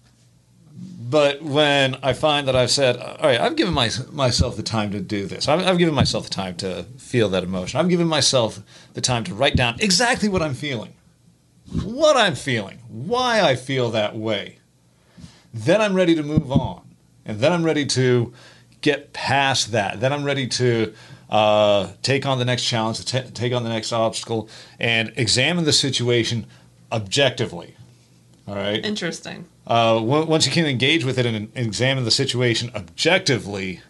but 1.08 1.42
when 1.42 1.96
I 2.02 2.12
find 2.12 2.48
that 2.48 2.56
I've 2.56 2.70
said 2.70 2.96
all 2.96 3.16
right 3.22 3.40
I've 3.40 3.56
given 3.56 3.74
my, 3.74 3.90
myself 4.10 4.56
the 4.56 4.62
time 4.62 4.90
to 4.92 5.00
do 5.00 5.26
this 5.26 5.48
I've, 5.48 5.60
I've 5.66 5.78
given 5.78 5.94
myself 5.94 6.24
the 6.24 6.30
time 6.30 6.56
to 6.56 6.84
feel 6.96 7.28
that 7.30 7.44
emotion 7.44 7.80
I've 7.80 7.88
given 7.88 8.08
myself 8.08 8.60
the 8.94 9.00
time 9.00 9.24
to 9.24 9.34
write 9.34 9.56
down 9.56 9.76
exactly 9.80 10.28
what 10.28 10.42
I'm 10.42 10.54
feeling 10.54 10.94
what 11.84 12.16
I'm 12.16 12.34
feeling 12.34 12.78
why 12.88 13.40
I 13.40 13.56
feel 13.56 13.90
that 13.90 14.16
way 14.16 14.58
then 15.52 15.80
I'm 15.80 15.94
ready 15.94 16.14
to 16.14 16.22
move 16.22 16.50
on 16.50 16.88
and 17.24 17.40
then 17.40 17.52
I'm 17.52 17.62
ready 17.62 17.86
to 17.86 18.32
get 18.80 19.12
past 19.12 19.72
that. 19.72 20.00
Then 20.00 20.12
I'm 20.12 20.24
ready 20.24 20.46
to 20.48 20.94
uh, 21.30 21.92
take 22.02 22.26
on 22.26 22.38
the 22.38 22.44
next 22.44 22.64
challenge, 22.64 23.04
ta- 23.04 23.24
take 23.34 23.52
on 23.52 23.62
the 23.62 23.68
next 23.68 23.92
obstacle, 23.92 24.48
and 24.78 25.12
examine 25.16 25.64
the 25.64 25.72
situation 25.72 26.46
objectively. 26.90 27.76
All 28.49 28.55
right. 28.55 28.85
Interesting. 28.85 29.45
Uh, 29.67 30.00
once 30.02 30.47
you 30.47 30.52
can 30.52 30.64
engage 30.64 31.05
with 31.05 31.19
it 31.19 31.26
and 31.26 31.52
examine 31.55 32.05
the 32.05 32.11
situation 32.11 32.71
objectively, 32.75 33.83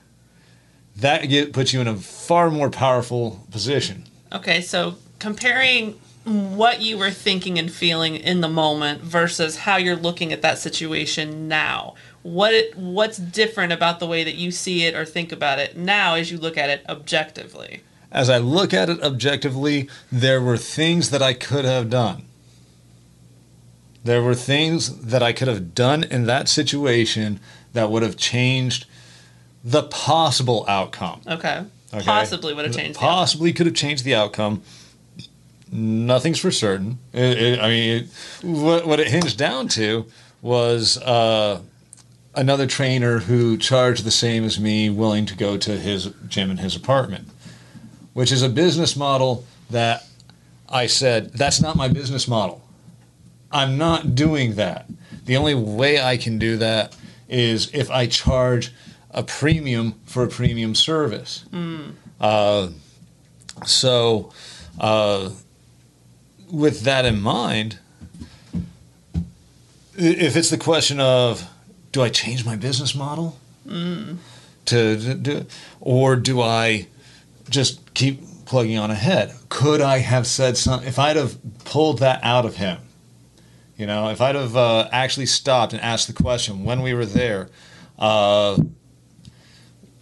that 0.97 1.29
get, 1.29 1.53
puts 1.53 1.73
you 1.73 1.81
in 1.81 1.87
a 1.87 1.95
far 1.95 2.50
more 2.50 2.69
powerful 2.69 3.47
position. 3.53 4.05
Okay, 4.33 4.61
so 4.61 4.97
comparing 5.21 5.93
what 6.25 6.81
you 6.81 6.99
were 6.99 7.12
thinking 7.12 7.59
and 7.59 7.73
feeling 7.73 8.17
in 8.17 8.41
the 8.41 8.49
moment 8.49 9.00
versus 9.00 9.59
how 9.59 9.77
you're 9.77 9.97
looking 9.97 10.33
at 10.33 10.43
that 10.43 10.59
situation 10.59 11.47
now. 11.47 11.95
What 12.23 12.53
it, 12.53 12.77
what's 12.77 13.17
different 13.17 13.73
about 13.73 14.00
the 14.00 14.07
way 14.07 14.25
that 14.25 14.35
you 14.35 14.50
see 14.50 14.85
it 14.85 14.95
or 14.95 15.05
think 15.05 15.31
about 15.31 15.61
it 15.61 15.77
now 15.77 16.15
as 16.15 16.33
you 16.33 16.37
look 16.37 16.59
at 16.59 16.69
it 16.69 16.85
objectively? 16.88 17.83
As 18.11 18.29
I 18.29 18.38
look 18.38 18.75
at 18.75 18.91
it 18.91 19.00
objectively, 19.03 19.88
there 20.11 20.43
were 20.43 20.57
things 20.57 21.11
that 21.11 21.23
I 21.23 21.33
could 21.33 21.65
have 21.65 21.88
done. 21.88 22.25
There 24.05 24.23
were 24.23 24.35
things 24.35 24.97
that 25.00 25.23
I 25.23 25.33
could 25.33 25.49
have 25.49 25.75
done 25.75 26.05
in 26.05 26.26
that 26.26 26.49
situation 26.49 27.40
that 27.73 27.90
would 27.90 28.02
have 28.02 28.17
changed 28.17 28.87
the 29.64 29.83
possible 29.83 30.64
outcome. 30.69 31.21
Okay. 31.26 31.64
Okay. 31.93 32.05
Possibly 32.05 32.55
would 32.55 32.64
have 32.64 32.75
changed 32.75 32.95
the 32.95 33.00
Possibly 33.00 33.52
could 33.52 33.67
have 33.67 33.75
changed 33.75 34.05
the 34.05 34.14
outcome. 34.14 34.62
Nothing's 35.71 36.38
for 36.38 36.50
certain. 36.50 36.99
It, 37.12 37.38
it, 37.38 37.61
I 37.61 37.69
mean, 37.69 38.05
it, 38.05 38.09
what, 38.43 38.87
what 38.87 39.00
it 39.00 39.09
hinged 39.09 39.38
down 39.38 39.69
to 39.69 40.07
was 40.40 40.99
uh, 40.99 41.61
another 42.35 42.67
trainer 42.67 43.21
who 43.21 43.57
charged 43.57 44.05
the 44.05 44.11
same 44.11 44.45
as 44.45 44.59
me, 44.61 44.88
willing 44.88 45.26
to 45.26 45.37
go 45.37 45.57
to 45.57 45.78
his 45.78 46.11
gym 46.28 46.50
in 46.50 46.59
his 46.59 46.76
apartment, 46.76 47.28
which 48.12 48.31
is 48.33 48.43
a 48.43 48.49
business 48.49 48.97
model 48.97 49.45
that 49.71 50.07
I 50.69 50.87
said, 50.87 51.33
that's 51.33 51.61
not 51.61 51.76
my 51.76 51.88
business 51.88 52.28
model. 52.28 52.62
I'm 53.50 53.78
not 53.78 54.14
doing 54.14 54.55
that. 54.55 54.87
The 55.25 55.37
only 55.37 55.55
way 55.55 56.00
I 56.00 56.17
can 56.17 56.38
do 56.38 56.57
that 56.59 56.97
is 57.28 57.71
if 57.75 57.90
I 57.90 58.07
charge 58.07 58.73
a 59.11 59.23
premium 59.23 59.95
for 60.05 60.23
a 60.23 60.28
premium 60.28 60.75
service. 60.75 61.45
Uh, 62.21 62.69
so, 63.67 64.33
uh, 64.81 65.31
with 66.50 66.83
that 66.83 67.05
in 67.05 67.21
mind, 67.21 67.78
if 69.97 70.37
it's 70.37 70.50
the 70.50 70.59
question 70.59 71.00
of 71.00 71.49
do 71.93 72.02
I 72.02 72.09
change 72.09 72.45
my 72.45 72.57
business 72.57 72.95
model 72.95 73.38
to, 73.67 74.07
to 74.67 75.14
do, 75.14 75.47
or 75.81 76.17
do 76.17 76.40
I 76.40 76.87
just 77.50 77.95
keep 77.95 78.23
plugging 78.47 78.78
on 78.78 78.90
ahead? 78.90 79.35
Could 79.49 79.81
I 79.81 79.99
have 79.99 80.26
said 80.26 80.57
something 80.57 80.88
if 80.88 80.99
I'd 80.99 81.17
have 81.17 81.37
pulled 81.64 81.99
that 81.99 82.21
out 82.23 82.45
of 82.47 82.57
him? 82.57 82.78
You 83.78 83.87
know, 83.87 84.11
if 84.11 84.20
I'd 84.20 84.35
have 84.35 84.56
uh, 84.56 84.88
actually 84.90 85.26
stopped 85.26 85.73
and 85.73 85.80
asked 85.80 86.08
the 86.08 86.12
question 86.12 86.64
when 86.64 86.82
we 86.82 86.92
were 86.94 87.06
there, 87.06 87.49
uh, 87.99 88.58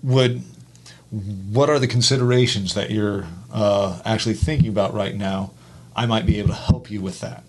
would 0.03 0.43
what 1.11 1.69
are 1.71 1.79
the 1.79 1.87
considerations 1.87 2.75
that 2.75 2.91
you're 2.91 3.27
uh, 3.53 4.01
actually 4.05 4.35
thinking 4.35 4.69
about 4.69 4.95
right 4.95 5.15
now? 5.15 5.53
I 5.95 6.07
might 6.07 6.27
be 6.27 6.39
able 6.39 6.49
to 6.49 6.55
help 6.55 6.91
you 6.91 7.01
with 7.01 7.21
that. 7.21 7.45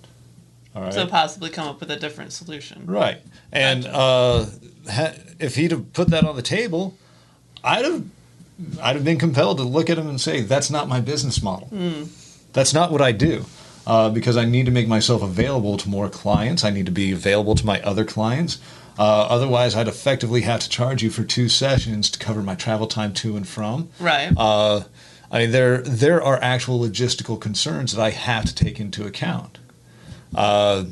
All 0.75 0.83
right. 0.83 0.93
So 0.93 1.07
possibly 1.07 1.49
come 1.49 1.67
up 1.67 1.79
with 1.79 1.89
a 1.91 1.95
different 1.95 2.33
solution. 2.33 2.85
Right. 2.85 3.21
And 3.51 3.85
uh, 3.85 4.45
ha- 4.89 5.13
if 5.39 5.55
he'd 5.55 5.71
have 5.71 5.91
put 5.93 6.09
that 6.09 6.23
on 6.23 6.35
the 6.35 6.41
table, 6.41 6.95
I'd 7.63 7.83
have, 7.85 8.03
I'd 8.81 8.95
have 8.95 9.05
been 9.05 9.17
compelled 9.17 9.57
to 9.57 9.63
look 9.63 9.89
at 9.89 9.97
him 9.97 10.07
and 10.07 10.19
say, 10.19 10.41
"That's 10.41 10.69
not 10.69 10.87
my 10.87 10.99
business 10.99 11.41
model. 11.41 11.69
That's 12.53 12.73
not 12.73 12.91
what 12.91 13.01
I 13.01 13.11
do." 13.13 13.45
Uh, 13.87 14.09
because 14.09 14.35
I 14.35 14.43
need 14.43 14.65
to 14.65 14.71
make 14.71 14.89
myself 14.89 15.23
available 15.23 15.77
to 15.77 15.87
more 15.87 16.09
clients. 16.09 16.65
I 16.65 16.71
need 16.71 16.85
to 16.87 16.91
be 16.91 17.13
available 17.13 17.55
to 17.55 17.65
my 17.65 17.81
other 17.83 18.03
clients. 18.03 18.59
Uh, 18.99 19.21
otherwise, 19.29 19.75
I'd 19.77 19.87
effectively 19.87 20.41
have 20.41 20.59
to 20.59 20.67
charge 20.67 21.01
you 21.01 21.09
for 21.09 21.23
two 21.23 21.47
sessions 21.47 22.09
to 22.09 22.19
cover 22.19 22.43
my 22.43 22.53
travel 22.55 22.87
time 22.87 23.13
to 23.13 23.37
and 23.37 23.47
from. 23.47 23.87
Right. 23.97 24.33
Uh, 24.35 24.83
I 25.31 25.39
mean, 25.39 25.51
there 25.51 25.77
there 25.77 26.21
are 26.21 26.37
actual 26.41 26.79
logistical 26.81 27.39
concerns 27.39 27.93
that 27.93 28.01
I 28.01 28.09
have 28.09 28.43
to 28.45 28.53
take 28.53 28.77
into 28.81 29.05
account. 29.05 29.57
Uh, 30.35 30.83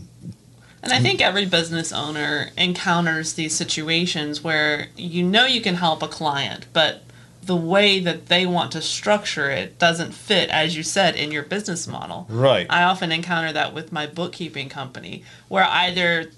And 0.82 0.94
I 0.94 1.00
think 1.00 1.20
every 1.20 1.46
business 1.46 1.92
owner 1.92 2.52
encounters 2.58 3.34
these 3.34 3.54
situations 3.56 4.42
where 4.42 4.88
you 4.96 5.24
know 5.24 5.46
you 5.46 5.60
can 5.60 5.76
help 5.76 6.02
a 6.02 6.08
client, 6.08 6.68
but 6.72 7.02
the 7.46 7.56
way 7.56 8.00
that 8.00 8.26
they 8.28 8.46
want 8.46 8.72
to 8.72 8.82
structure 8.82 9.50
it 9.52 9.78
doesn't 9.78 10.14
fit, 10.14 10.50
as 10.50 10.76
you 10.76 10.84
said, 10.84 11.16
in 11.16 11.32
your 11.32 11.44
business 11.44 11.88
model. 11.88 12.26
right. 12.30 12.66
I 12.70 12.84
often 12.84 13.12
encounter 13.12 13.52
that 13.54 13.74
with 13.74 13.92
my 13.92 14.08
bookkeeping 14.08 14.68
company, 14.70 15.24
where 15.48 15.66
either 15.66 16.32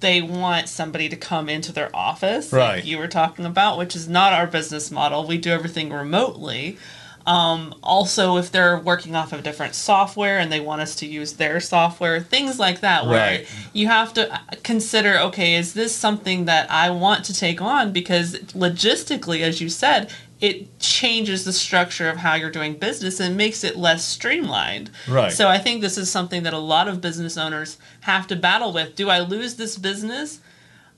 they 0.00 0.20
want 0.22 0.68
somebody 0.68 1.08
to 1.08 1.16
come 1.16 1.48
into 1.48 1.70
their 1.72 1.94
office, 1.94 2.52
Right. 2.52 2.76
like 2.76 2.86
you 2.86 2.98
were 2.98 3.08
talking 3.08 3.44
about, 3.44 3.78
which 3.78 3.94
is 3.94 4.08
not 4.08 4.32
our 4.32 4.46
business 4.46 4.90
model. 4.90 5.24
We 5.26 5.38
do 5.38 5.50
everything 5.50 5.92
remotely. 5.92 6.78
Um, 7.26 7.74
also, 7.82 8.36
if 8.36 8.50
they're 8.50 8.78
working 8.78 9.14
off 9.14 9.32
of 9.32 9.42
different 9.42 9.74
software 9.74 10.38
and 10.38 10.50
they 10.50 10.60
want 10.60 10.80
us 10.82 10.96
to 10.96 11.06
use 11.06 11.34
their 11.34 11.60
software, 11.60 12.20
things 12.20 12.58
like 12.58 12.80
that, 12.80 13.06
where 13.06 13.38
Right. 13.38 13.46
you 13.72 13.86
have 13.86 14.12
to 14.14 14.40
consider 14.64 15.18
okay, 15.18 15.54
is 15.54 15.74
this 15.74 15.94
something 15.94 16.46
that 16.46 16.70
I 16.70 16.90
want 16.90 17.24
to 17.26 17.34
take 17.34 17.62
on? 17.62 17.92
Because 17.92 18.34
logistically, 18.54 19.40
as 19.42 19.60
you 19.60 19.68
said, 19.68 20.10
it 20.40 20.76
changes 20.80 21.44
the 21.44 21.52
structure 21.52 22.08
of 22.10 22.16
how 22.16 22.34
you're 22.34 22.50
doing 22.50 22.74
business 22.74 23.20
and 23.20 23.36
makes 23.36 23.62
it 23.62 23.76
less 23.76 24.04
streamlined. 24.04 24.90
Right. 25.06 25.30
So 25.30 25.46
I 25.48 25.58
think 25.58 25.80
this 25.80 25.96
is 25.96 26.10
something 26.10 26.42
that 26.42 26.52
a 26.52 26.58
lot 26.58 26.88
of 26.88 27.00
business 27.00 27.36
owners 27.38 27.78
have 28.00 28.26
to 28.26 28.34
battle 28.34 28.72
with. 28.72 28.96
Do 28.96 29.08
I 29.08 29.20
lose 29.20 29.54
this 29.54 29.78
business 29.78 30.40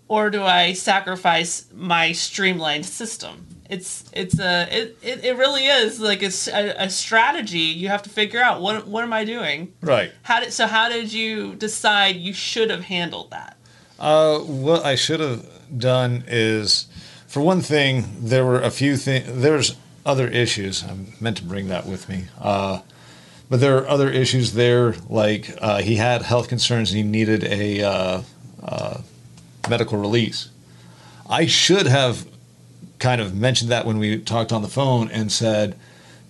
or 0.08 0.30
do 0.30 0.42
I 0.42 0.72
sacrifice 0.72 1.66
my 1.74 2.12
streamlined 2.12 2.86
system? 2.86 3.46
It's 3.70 4.04
it's 4.12 4.38
a 4.38 4.68
it, 4.70 4.98
it, 5.02 5.24
it 5.24 5.36
really 5.36 5.66
is 5.66 5.98
like 6.00 6.22
it's 6.22 6.48
a 6.48 6.90
strategy. 6.90 7.58
You 7.58 7.88
have 7.88 8.02
to 8.02 8.10
figure 8.10 8.40
out 8.40 8.60
what 8.60 8.86
what 8.86 9.04
am 9.04 9.12
I 9.12 9.24
doing? 9.24 9.72
Right. 9.80 10.12
How 10.22 10.40
did 10.40 10.52
so 10.52 10.66
how 10.66 10.88
did 10.88 11.12
you 11.12 11.54
decide 11.54 12.16
you 12.16 12.34
should 12.34 12.70
have 12.70 12.84
handled 12.84 13.30
that? 13.30 13.56
Uh, 13.98 14.38
what 14.40 14.84
I 14.84 14.96
should 14.96 15.20
have 15.20 15.46
done 15.78 16.24
is, 16.26 16.86
for 17.26 17.40
one 17.40 17.60
thing, 17.60 18.04
there 18.18 18.44
were 18.44 18.60
a 18.60 18.70
few 18.70 18.96
things. 18.96 19.40
There's 19.40 19.76
other 20.04 20.28
issues. 20.28 20.84
I 20.84 20.96
meant 21.20 21.38
to 21.38 21.44
bring 21.44 21.68
that 21.68 21.86
with 21.86 22.08
me. 22.08 22.26
Uh, 22.38 22.80
but 23.48 23.60
there 23.60 23.78
are 23.78 23.88
other 23.88 24.10
issues 24.10 24.54
there, 24.54 24.94
like 25.08 25.56
uh, 25.60 25.80
he 25.80 25.96
had 25.96 26.22
health 26.22 26.48
concerns 26.48 26.90
and 26.90 26.96
he 26.98 27.02
needed 27.02 27.44
a 27.44 27.82
uh, 27.82 28.22
uh, 28.62 29.00
medical 29.68 29.98
release. 29.98 30.48
I 31.28 31.46
should 31.46 31.86
have 31.86 32.26
kind 32.98 33.20
of 33.20 33.34
mentioned 33.34 33.70
that 33.70 33.86
when 33.86 33.98
we 33.98 34.18
talked 34.18 34.52
on 34.52 34.62
the 34.62 34.68
phone 34.68 35.10
and 35.10 35.30
said, 35.30 35.76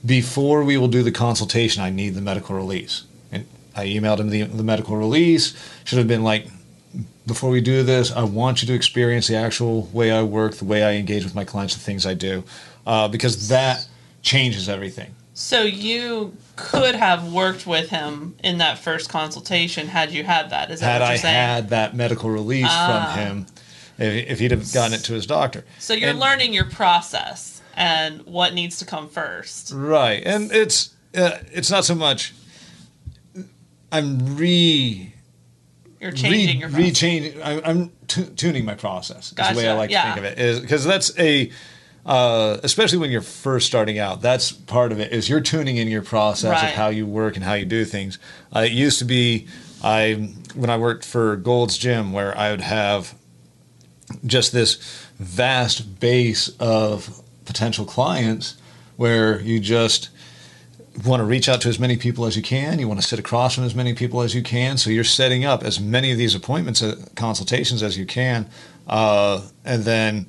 before 0.05 0.65
we 0.65 0.77
will 0.77 0.89
do 0.89 1.03
the 1.03 1.13
consultation, 1.13 1.83
I 1.83 1.91
need 1.91 2.11
the 2.15 2.21
medical 2.21 2.55
release. 2.57 3.05
And 3.33 3.47
I 3.75 3.87
emailed 3.87 4.19
him 4.21 4.31
the, 4.31 4.43
the 4.43 4.63
medical 4.63 4.97
release. 4.97 5.55
Should 5.85 5.99
have 5.99 6.09
been 6.09 6.23
like, 6.25 6.47
before 7.27 7.51
we 7.51 7.61
do 7.61 7.83
this, 7.83 8.13
I 8.13 8.23
want 8.23 8.61
you 8.63 8.69
to 8.69 8.75
experience 8.75 9.27
the 9.29 9.37
actual 9.37 9.83
way 9.93 10.13
I 10.13 10.23
work, 10.23 10.55
the 10.57 10.65
way 10.67 10.85
I 10.85 10.93
engage 10.93 11.25
with 11.25 11.35
my 11.35 11.45
clients, 11.45 11.75
the 11.75 11.81
things 11.81 12.05
I 12.07 12.15
do, 12.15 12.45
uh, 12.87 13.09
because 13.09 13.49
that 13.49 13.87
changes 14.23 14.69
everything. 14.69 15.15
So 15.33 15.63
you 15.63 16.37
could 16.55 16.95
have 16.95 17.33
worked 17.33 17.67
with 17.67 17.89
him 17.91 18.37
in 18.45 18.59
that 18.59 18.79
first 18.79 19.09
consultation 19.09 19.89
had 19.89 20.13
you 20.13 20.23
had 20.23 20.51
that. 20.51 20.71
Is 20.71 20.81
that 20.81 20.87
Had 20.87 21.01
what 21.01 21.07
you're 21.07 21.13
I 21.15 21.17
saying? 21.17 21.35
had 21.35 21.69
that 21.71 21.97
medical 21.97 22.31
release 22.31 22.67
Ah. 22.69 23.13
from 23.17 23.21
him, 23.21 23.47
if, 23.99 24.27
if 24.29 24.39
he'd 24.41 24.51
have 24.51 24.73
gotten 24.73 24.95
it 24.95 25.05
to 25.05 25.13
his 25.15 25.27
doctor. 25.27 25.65
so 25.79 25.95
you're 25.95 26.11
And- 26.11 26.19
learning 26.21 26.53
your 26.53 26.65
process 26.67 27.63
and 27.77 28.23
what 28.27 28.55
needs 28.55 28.79
to 28.79 28.85
come 28.85 29.09
first. 29.09 29.73
Right, 29.75 30.23
and 30.25 30.51
it's 30.53 30.95
uh, 31.17 31.39
it's 31.53 31.71
not 31.71 31.85
so 31.85 31.95
much. 31.95 32.33
I'm 33.93 34.37
re 34.37 35.13
You're 36.01 36.13
changing 36.13 36.57
re, 36.57 36.61
your 36.61 36.69
process. 36.69 36.85
re-changing. 36.87 37.43
I, 37.43 37.61
I'm 37.63 37.93
tu- 38.09 38.25
tuning 38.27 38.65
my 38.65 38.75
process. 38.75 39.27
Is 39.29 39.35
the 39.35 39.55
way 39.57 39.69
I 39.69 39.75
like 39.75 39.91
yeah. 39.91 40.03
to 40.03 40.09
think 40.09 40.19
of 40.19 40.25
it 40.25 40.39
is 40.39 40.61
because 40.61 40.85
that's 40.85 41.17
a. 41.19 41.51
Uh, 42.07 42.61
especially 42.63 42.99
when 42.99 43.11
you're 43.11 43.23
first 43.23 43.67
starting 43.67 43.99
out, 43.99 44.21
that's 44.21 44.53
part 44.53 44.93
of 44.93 45.01
it. 45.01 45.11
Is 45.11 45.27
you're 45.31 45.41
tuning 45.41 45.79
in 45.79 45.89
your 45.89 46.03
process 46.03 46.51
Right. 46.51 46.69
of 46.69 46.75
how 46.75 46.89
you 46.89 47.07
work 47.07 47.35
and 47.37 47.43
how 47.43 47.55
you 47.55 47.65
do 47.65 47.87
things. 47.87 48.19
Uh, 48.55 48.61
it 48.61 48.73
used 48.73 48.99
to 48.99 49.07
be, 49.07 49.47
I 49.83 50.35
when 50.55 50.69
I 50.69 50.77
worked 50.77 51.07
for 51.07 51.37
Gold's 51.37 51.79
Gym, 51.79 52.13
where 52.13 52.37
I 52.37 52.51
would 52.51 52.61
have 52.61 53.15
just 54.27 54.53
this 54.53 54.77
vast 55.19 56.01
base 56.01 56.49
of 56.61 57.23
potential 57.45 57.85
clients, 57.85 58.57
where 58.97 59.41
you 59.41 59.61
just 59.61 60.11
want 61.05 61.21
to 61.21 61.25
reach 61.25 61.49
out 61.49 61.61
to 61.61 61.69
as 61.69 61.79
many 61.79 61.97
people 61.97 62.25
as 62.25 62.37
you 62.37 62.43
can. 62.43 62.79
You 62.79 62.87
want 62.87 63.01
to 63.01 63.07
sit 63.07 63.19
across 63.19 63.55
from 63.55 63.65
as 63.65 63.75
many 63.75 63.95
people 63.95 64.23
as 64.23 64.35
you 64.35 64.43
can. 64.43 64.77
So 64.77 64.91
you're 64.91 65.05
setting 65.05 65.45
up 65.45 65.63
as 65.63 65.81
many 65.81 66.13
of 66.13 66.19
these 66.19 66.35
appointments, 66.35 66.83
uh, 66.83 67.05
consultations 67.17 67.83
as 67.83 67.99
you 67.99 68.07
can, 68.07 68.49
uh, 68.87 69.43
and 69.65 69.85
then 69.85 70.29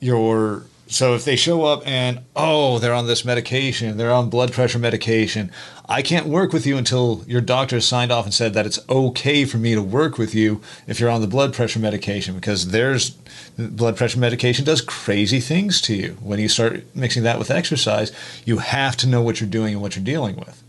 you're. 0.00 0.64
So 0.90 1.14
if 1.14 1.24
they 1.24 1.36
show 1.36 1.64
up 1.64 1.86
and 1.86 2.20
oh 2.34 2.80
they're 2.80 2.92
on 2.92 3.06
this 3.06 3.24
medication, 3.24 3.96
they're 3.96 4.12
on 4.12 4.28
blood 4.28 4.52
pressure 4.52 4.78
medication, 4.80 5.52
I 5.88 6.02
can't 6.02 6.26
work 6.26 6.52
with 6.52 6.66
you 6.66 6.76
until 6.76 7.22
your 7.28 7.40
doctor 7.40 7.80
signed 7.80 8.10
off 8.10 8.24
and 8.24 8.34
said 8.34 8.54
that 8.54 8.66
it's 8.66 8.80
okay 8.88 9.44
for 9.44 9.56
me 9.56 9.76
to 9.76 9.82
work 9.82 10.18
with 10.18 10.34
you 10.34 10.60
if 10.88 10.98
you're 10.98 11.08
on 11.08 11.20
the 11.20 11.28
blood 11.28 11.54
pressure 11.54 11.78
medication 11.78 12.34
because 12.34 12.72
there's 12.72 13.10
blood 13.56 13.96
pressure 13.96 14.18
medication 14.18 14.64
does 14.64 14.80
crazy 14.80 15.38
things 15.38 15.80
to 15.82 15.94
you. 15.94 16.16
When 16.20 16.40
you 16.40 16.48
start 16.48 16.84
mixing 16.94 17.22
that 17.22 17.38
with 17.38 17.52
exercise, 17.52 18.10
you 18.44 18.58
have 18.58 18.96
to 18.96 19.06
know 19.06 19.22
what 19.22 19.40
you're 19.40 19.48
doing 19.48 19.74
and 19.74 19.82
what 19.82 19.94
you're 19.94 20.04
dealing 20.04 20.34
with. 20.34 20.60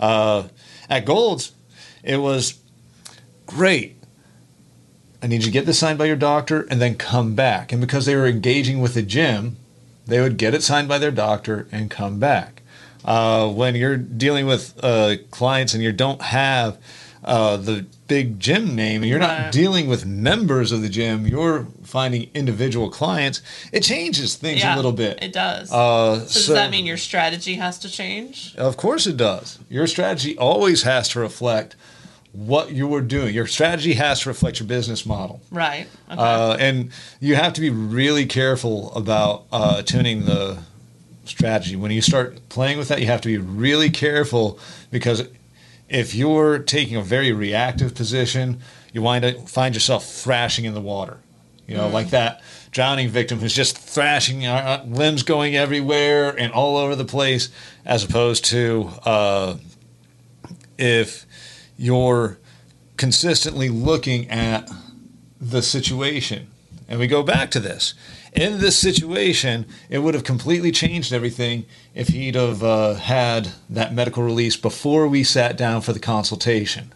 Uh, 0.00 0.48
at 0.90 1.04
Gold's, 1.04 1.52
it 2.02 2.16
was 2.16 2.58
great. 3.46 4.01
I 5.22 5.28
need 5.28 5.36
you 5.42 5.46
to 5.46 5.50
get 5.52 5.66
this 5.66 5.78
signed 5.78 5.98
by 5.98 6.06
your 6.06 6.16
doctor 6.16 6.62
and 6.68 6.80
then 6.80 6.96
come 6.96 7.34
back. 7.34 7.70
And 7.72 7.80
because 7.80 8.06
they 8.06 8.16
were 8.16 8.26
engaging 8.26 8.80
with 8.80 8.94
the 8.94 9.02
gym, 9.02 9.56
they 10.06 10.20
would 10.20 10.36
get 10.36 10.52
it 10.52 10.62
signed 10.64 10.88
by 10.88 10.98
their 10.98 11.12
doctor 11.12 11.68
and 11.70 11.90
come 11.90 12.18
back. 12.18 12.62
Uh, 13.04 13.48
when 13.48 13.74
you're 13.76 13.96
dealing 13.96 14.46
with 14.46 14.74
uh, 14.82 15.16
clients 15.30 15.74
and 15.74 15.82
you 15.82 15.92
don't 15.92 16.22
have 16.22 16.76
uh, 17.24 17.56
the 17.56 17.86
big 18.08 18.40
gym 18.40 18.74
name, 18.74 19.02
and 19.02 19.08
you're 19.08 19.20
not 19.20 19.38
Right. 19.38 19.52
dealing 19.52 19.86
with 19.88 20.04
members 20.04 20.72
of 20.72 20.82
the 20.82 20.88
gym, 20.88 21.24
you're 21.24 21.68
finding 21.84 22.28
individual 22.34 22.90
clients, 22.90 23.40
it 23.70 23.84
changes 23.84 24.34
things 24.34 24.60
yeah, 24.60 24.74
a 24.74 24.76
little 24.76 24.90
bit. 24.92 25.22
It 25.22 25.32
does. 25.32 25.72
Uh, 25.72 26.18
so 26.18 26.24
does 26.24 26.46
that 26.48 26.70
mean 26.72 26.84
your 26.84 26.96
strategy 26.96 27.54
has 27.54 27.78
to 27.80 27.88
change? 27.88 28.56
Of 28.56 28.76
course 28.76 29.06
it 29.06 29.16
does. 29.16 29.60
Your 29.70 29.86
strategy 29.86 30.36
always 30.36 30.82
has 30.82 31.08
to 31.10 31.20
reflect 31.20 31.76
what 32.32 32.72
you're 32.72 33.02
doing. 33.02 33.34
Your 33.34 33.46
strategy 33.46 33.94
has 33.94 34.20
to 34.20 34.28
reflect 34.28 34.58
your 34.58 34.66
business 34.66 35.04
model. 35.04 35.42
Right. 35.50 35.86
Okay. 36.10 36.20
Uh, 36.20 36.56
and 36.58 36.90
you 37.20 37.34
have 37.34 37.52
to 37.54 37.60
be 37.60 37.70
really 37.70 38.26
careful 38.26 38.92
about 38.94 39.44
uh, 39.52 39.82
tuning 39.82 40.24
the 40.24 40.58
strategy. 41.24 41.76
When 41.76 41.90
you 41.90 42.00
start 42.00 42.48
playing 42.48 42.78
with 42.78 42.88
that, 42.88 43.00
you 43.00 43.06
have 43.06 43.20
to 43.22 43.28
be 43.28 43.38
really 43.38 43.90
careful 43.90 44.58
because 44.90 45.28
if 45.88 46.14
you're 46.14 46.58
taking 46.58 46.96
a 46.96 47.02
very 47.02 47.32
reactive 47.32 47.94
position, 47.94 48.60
you 48.92 49.02
wind 49.02 49.24
up 49.24 49.48
find 49.48 49.74
yourself 49.74 50.06
thrashing 50.06 50.64
in 50.64 50.74
the 50.74 50.80
water. 50.80 51.18
You 51.66 51.76
know, 51.76 51.88
like 51.88 52.10
that 52.10 52.42
drowning 52.70 53.08
victim 53.08 53.38
who's 53.38 53.54
just 53.54 53.78
thrashing, 53.78 54.44
uh, 54.46 54.84
limbs 54.86 55.22
going 55.22 55.56
everywhere 55.56 56.30
and 56.30 56.52
all 56.52 56.76
over 56.76 56.96
the 56.96 57.04
place, 57.04 57.50
as 57.84 58.04
opposed 58.04 58.44
to 58.46 58.90
uh, 59.04 59.56
if 60.76 61.24
you're 61.82 62.38
consistently 62.96 63.68
looking 63.68 64.30
at 64.30 64.70
the 65.40 65.60
situation. 65.60 66.46
And 66.88 67.00
we 67.00 67.08
go 67.08 67.24
back 67.24 67.50
to 67.50 67.60
this. 67.60 67.94
In 68.32 68.60
this 68.60 68.78
situation, 68.78 69.66
it 69.90 69.98
would 69.98 70.14
have 70.14 70.22
completely 70.22 70.70
changed 70.70 71.12
everything 71.12 71.66
if 71.92 72.08
he'd 72.08 72.36
have 72.36 72.62
uh, 72.62 72.94
had 72.94 73.48
that 73.68 73.92
medical 73.92 74.22
release 74.22 74.56
before 74.56 75.08
we 75.08 75.24
sat 75.24 75.56
down 75.56 75.80
for 75.80 75.92
the 75.92 75.98
consultation. 75.98 76.92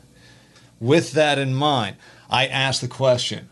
With 0.78 1.12
that 1.12 1.36
in 1.36 1.52
mind, 1.52 1.96
I 2.30 2.46
asked 2.46 2.80
the 2.80 2.88
question 2.88 3.48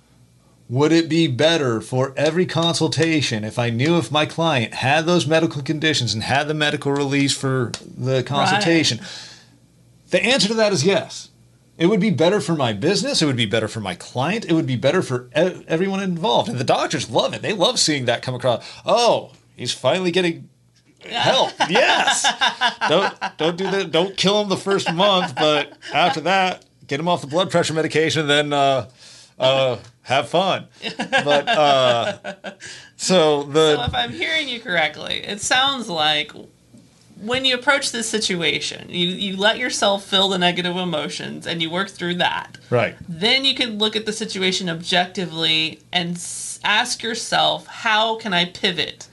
Would 0.68 0.92
it 0.92 1.08
be 1.08 1.26
better 1.26 1.80
for 1.80 2.14
every 2.16 2.46
consultation 2.46 3.42
if 3.42 3.58
I 3.58 3.70
knew 3.70 3.98
if 3.98 4.12
my 4.12 4.24
client 4.24 4.74
had 4.74 5.04
those 5.04 5.26
medical 5.26 5.62
conditions 5.62 6.14
and 6.14 6.22
had 6.22 6.46
the 6.46 6.54
medical 6.54 6.92
release 6.92 7.36
for 7.36 7.72
the 7.84 8.22
consultation? 8.22 9.00
The 10.14 10.24
answer 10.24 10.46
to 10.46 10.54
that 10.54 10.72
is 10.72 10.86
yes. 10.86 11.30
It 11.76 11.86
would 11.86 11.98
be 11.98 12.10
better 12.10 12.40
for 12.40 12.54
my 12.54 12.72
business. 12.72 13.20
It 13.20 13.26
would 13.26 13.34
be 13.34 13.46
better 13.46 13.66
for 13.66 13.80
my 13.80 13.96
client. 13.96 14.44
It 14.44 14.52
would 14.52 14.64
be 14.64 14.76
better 14.76 15.02
for 15.02 15.28
everyone 15.34 16.00
involved. 16.00 16.48
And 16.48 16.56
the 16.56 16.62
doctors 16.62 17.10
love 17.10 17.34
it. 17.34 17.42
They 17.42 17.52
love 17.52 17.80
seeing 17.80 18.04
that 18.04 18.22
come 18.22 18.36
across. 18.36 18.64
Oh, 18.86 19.32
he's 19.56 19.72
finally 19.72 20.12
getting 20.12 20.48
help. 21.00 21.50
Yes. 21.68 22.32
don't 22.88 23.12
don't 23.38 23.56
do 23.56 23.68
that. 23.72 23.90
Don't 23.90 24.16
kill 24.16 24.40
him 24.40 24.48
the 24.48 24.56
first 24.56 24.94
month, 24.94 25.34
but 25.34 25.76
after 25.92 26.20
that, 26.20 26.64
get 26.86 27.00
him 27.00 27.08
off 27.08 27.20
the 27.20 27.26
blood 27.26 27.50
pressure 27.50 27.74
medication. 27.74 28.28
Then 28.28 28.52
uh, 28.52 28.88
uh, 29.36 29.78
have 30.02 30.28
fun. 30.28 30.68
But 30.96 31.48
uh, 31.48 32.34
so 32.96 33.42
the 33.42 33.78
so 33.78 33.82
if 33.82 33.94
I'm 33.94 34.12
hearing 34.12 34.48
you 34.48 34.60
correctly, 34.60 35.24
it 35.24 35.40
sounds 35.40 35.88
like 35.88 36.30
when 37.20 37.44
you 37.44 37.54
approach 37.54 37.92
this 37.92 38.08
situation, 38.08 38.88
you, 38.88 39.06
you 39.08 39.36
let 39.36 39.58
yourself 39.58 40.04
feel 40.04 40.28
the 40.28 40.38
negative 40.38 40.76
emotions 40.76 41.46
and 41.46 41.62
you 41.62 41.70
work 41.70 41.88
through 41.90 42.14
that. 42.16 42.58
right. 42.70 42.96
Then 43.08 43.44
you 43.44 43.54
can 43.54 43.78
look 43.78 43.96
at 43.96 44.04
the 44.06 44.12
situation 44.12 44.68
objectively 44.68 45.80
and 45.92 46.16
s- 46.16 46.58
ask 46.64 47.02
yourself, 47.02 47.66
how 47.66 48.16
can 48.16 48.32
I 48.32 48.46
pivot 48.46 49.06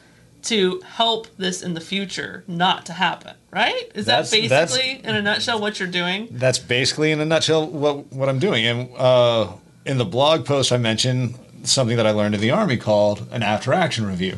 to 0.44 0.82
help 0.82 1.28
this 1.38 1.62
in 1.62 1.74
the 1.76 1.82
future 1.82 2.44
not 2.48 2.86
to 2.88 2.94
happen? 2.94 3.36
Right? 3.52 3.92
Is 3.94 4.06
That's- 4.06 4.32
that 4.32 4.50
basically, 4.50 5.02
in 5.04 5.16
a 5.16 5.22
nutshell, 5.22 5.60
what 5.62 5.80
you're 5.80 5.88
doing? 5.90 6.28
That's 6.32 6.58
basically, 6.60 7.12
in 7.12 7.20
a 7.20 7.26
nutshell, 7.26 7.68
what 7.68 8.12
what 8.12 8.30
I'm 8.30 8.40
doing. 8.40 8.66
And 8.66 8.90
uh, 8.98 9.54
in 9.86 9.98
the 9.98 10.06
blog 10.06 10.46
post, 10.46 10.72
I 10.72 10.78
mentioned 10.78 11.36
something 11.64 11.98
that 11.98 12.08
I 12.08 12.12
learned 12.12 12.34
in 12.34 12.42
the 12.42 12.50
army 12.52 12.78
called 12.78 13.28
an 13.32 13.44
after 13.44 13.74
action 13.74 14.06
review. 14.08 14.38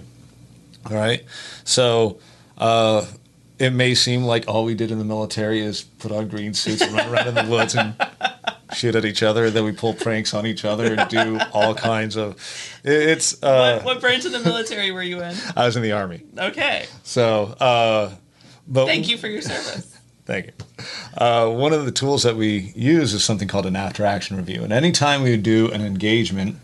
All 0.90 0.98
right, 0.98 1.24
so 1.64 2.18
uh, 2.58 3.06
it 3.60 3.72
may 3.72 3.94
seem 3.96 4.24
like 4.24 4.48
all 4.48 4.66
we 4.66 4.74
did 4.76 4.92
in 4.92 4.98
the 5.00 5.06
military 5.06 5.60
is 5.62 5.82
put 5.84 6.12
on 6.12 6.28
green 6.28 6.54
suits 6.54 6.82
and 6.82 6.94
run 6.94 7.10
around 7.10 7.28
in 7.28 7.36
the 7.36 7.46
woods 7.52 7.76
and 7.76 7.96
shoot 8.74 8.96
at 8.96 9.06
each 9.06 9.22
other, 9.24 9.50
then 9.50 9.64
we 9.64 9.72
pull 9.72 9.94
pranks 9.94 10.34
on 10.34 10.46
each 10.48 10.66
other 10.66 10.94
and 10.96 11.10
do 11.10 11.40
all 11.54 11.76
kinds 11.92 12.16
of. 12.18 12.36
It's. 12.84 13.42
Uh, 13.44 13.76
what, 13.84 13.86
what 13.96 14.02
branch 14.02 14.26
of 14.26 14.32
the 14.32 14.40
military 14.40 14.92
were 14.92 15.04
you 15.04 15.22
in? 15.22 15.36
I 15.56 15.66
was 15.66 15.76
in 15.76 15.84
the 15.84 15.92
army, 15.92 16.24
Okay. 16.38 16.86
so. 17.04 17.44
Uh, 17.60 18.12
but 18.68 18.86
Thank 18.86 19.10
you 19.10 19.18
for 19.18 19.28
your 19.28 19.42
service. 19.42 19.90
Thank 20.26 20.46
you. 20.48 20.54
Uh, 21.18 21.50
one 21.50 21.74
of 21.74 21.84
the 21.86 21.92
tools 21.92 22.24
that 22.24 22.38
we 22.38 22.72
use 22.76 23.14
is 23.14 23.24
something 23.26 23.50
called 23.50 23.66
an 23.66 23.76
after 23.76 24.06
action 24.06 24.38
review. 24.38 24.64
And 24.64 24.72
anytime 24.72 25.22
we 25.22 25.36
do 25.36 25.70
an 25.72 25.82
engagement 25.82 26.56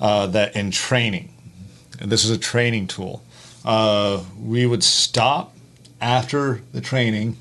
uh, 0.00 0.26
that 0.28 0.56
in 0.56 0.70
training, 0.70 1.28
and 2.00 2.10
this 2.10 2.24
is 2.24 2.30
a 2.30 2.38
training 2.38 2.86
tool, 2.86 3.22
uh, 3.66 4.22
we 4.40 4.64
would 4.64 4.82
stop 4.82 5.54
after 6.02 6.60
the 6.72 6.80
training. 6.80 7.36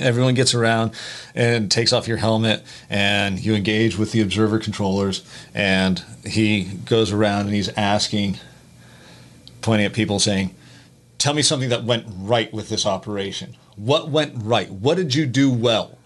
Everyone 0.00 0.34
gets 0.34 0.52
around 0.52 0.92
and 1.34 1.70
takes 1.70 1.92
off 1.92 2.08
your 2.08 2.16
helmet, 2.16 2.64
and 2.90 3.38
you 3.38 3.54
engage 3.54 3.96
with 3.96 4.10
the 4.10 4.20
observer 4.20 4.58
controllers. 4.58 5.24
And 5.54 6.02
he 6.24 6.64
goes 6.64 7.12
around 7.12 7.46
and 7.46 7.54
he's 7.54 7.68
asking, 7.76 8.38
pointing 9.60 9.86
at 9.86 9.92
people, 9.92 10.18
saying, 10.18 10.54
Tell 11.18 11.34
me 11.34 11.42
something 11.42 11.70
that 11.70 11.84
went 11.84 12.06
right 12.08 12.52
with 12.52 12.68
this 12.68 12.84
operation. 12.84 13.56
What 13.76 14.08
went 14.10 14.34
right? 14.36 14.70
What 14.70 14.96
did 14.96 15.14
you 15.14 15.24
do 15.24 15.50
well? 15.50 15.96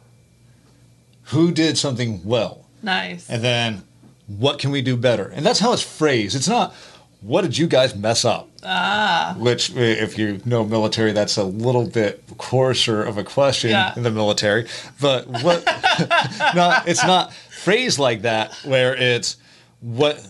Who 1.24 1.50
did 1.52 1.78
something 1.78 2.24
well? 2.24 2.66
Nice. 2.82 3.28
And 3.28 3.42
then 3.42 3.82
what 4.26 4.58
can 4.58 4.70
we 4.70 4.82
do 4.82 4.96
better? 4.96 5.28
And 5.28 5.44
that's 5.44 5.58
how 5.58 5.72
it's 5.72 5.82
phrased. 5.82 6.36
It's 6.36 6.48
not 6.48 6.74
what 7.20 7.42
did 7.42 7.56
you 7.58 7.66
guys 7.66 7.94
mess 7.94 8.24
up? 8.24 8.48
Ah. 8.64 9.34
Which, 9.38 9.74
if 9.74 10.16
you 10.18 10.40
know 10.44 10.64
military, 10.64 11.12
that's 11.12 11.36
a 11.36 11.44
little 11.44 11.86
bit 11.86 12.22
coarser 12.38 13.02
of 13.02 13.18
a 13.18 13.24
question 13.24 13.70
Yeah. 13.70 13.92
in 13.96 14.02
the 14.02 14.10
military. 14.10 14.66
But 15.00 15.26
what? 15.28 15.64
not, 16.54 16.88
it's 16.88 17.04
not 17.04 17.32
phrased 17.32 17.98
like 17.98 18.22
that. 18.22 18.54
Where 18.64 18.94
it's 18.94 19.36
what? 19.80 20.26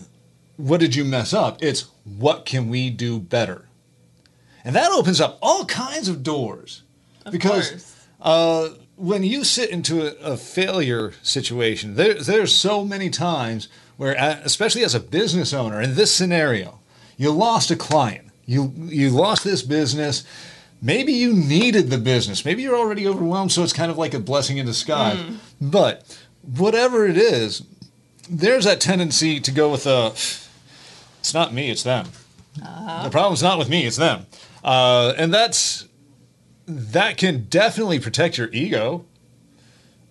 What 0.57 0.79
did 0.79 0.95
you 0.95 1.05
mess 1.05 1.33
up? 1.33 1.63
It's 1.63 1.85
what 2.03 2.45
can 2.45 2.69
we 2.69 2.89
do 2.89 3.19
better? 3.19 3.65
And 4.63 4.75
that 4.75 4.91
opens 4.91 5.19
up 5.19 5.39
all 5.41 5.65
kinds 5.65 6.07
of 6.07 6.23
doors. 6.23 6.83
Of 7.25 7.31
because 7.31 7.95
uh, 8.21 8.69
when 8.95 9.23
you 9.23 9.43
sit 9.43 9.69
into 9.71 10.05
a, 10.05 10.33
a 10.33 10.37
failure 10.37 11.13
situation, 11.23 11.95
there, 11.95 12.13
there's 12.15 12.53
so 12.53 12.85
many 12.85 13.09
times 13.09 13.69
where, 13.97 14.13
especially 14.43 14.83
as 14.83 14.93
a 14.93 14.99
business 14.99 15.53
owner, 15.53 15.81
in 15.81 15.95
this 15.95 16.13
scenario, 16.13 16.79
you 17.21 17.29
lost 17.29 17.69
a 17.69 17.75
client, 17.75 18.25
you 18.47 18.73
you 18.75 19.11
lost 19.11 19.43
this 19.43 19.61
business. 19.61 20.23
Maybe 20.81 21.13
you 21.13 21.33
needed 21.33 21.91
the 21.91 21.99
business. 21.99 22.43
Maybe 22.43 22.63
you're 22.63 22.75
already 22.75 23.07
overwhelmed, 23.07 23.51
so 23.51 23.61
it's 23.61 23.73
kind 23.73 23.91
of 23.91 23.97
like 23.99 24.15
a 24.15 24.19
blessing 24.19 24.57
in 24.57 24.65
disguise. 24.65 25.19
But 25.61 26.17
whatever 26.41 27.05
it 27.05 27.17
is, 27.17 27.61
there's 28.27 28.65
that 28.65 28.81
tendency 28.81 29.39
to 29.39 29.51
go 29.51 29.71
with 29.71 29.85
a. 29.85 30.07
It's 31.19 31.33
not 31.35 31.53
me, 31.53 31.69
it's 31.69 31.83
them. 31.83 32.07
The 33.03 33.11
problem's 33.11 33.43
not 33.43 33.59
with 33.59 33.69
me, 33.69 33.85
it's 33.85 33.97
them. 33.97 34.25
Uh, 34.63 35.13
and 35.15 35.31
that's 35.31 35.87
that 36.67 37.17
can 37.17 37.43
definitely 37.49 37.99
protect 37.99 38.39
your 38.39 38.49
ego. 38.51 39.05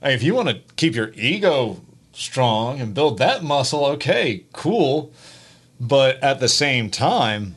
I 0.01 0.07
mean, 0.07 0.14
if 0.14 0.23
you 0.23 0.37
want 0.37 0.49
to 0.49 0.61
keep 0.77 0.94
your 0.94 1.11
ego 1.16 1.81
strong 2.12 2.81
and 2.81 2.94
build 2.94 3.18
that 3.18 3.42
muscle, 3.42 3.85
okay, 3.87 4.44
cool. 4.53 5.12
But 5.81 6.23
at 6.23 6.40
the 6.40 6.49
same 6.49 6.90
time, 6.90 7.57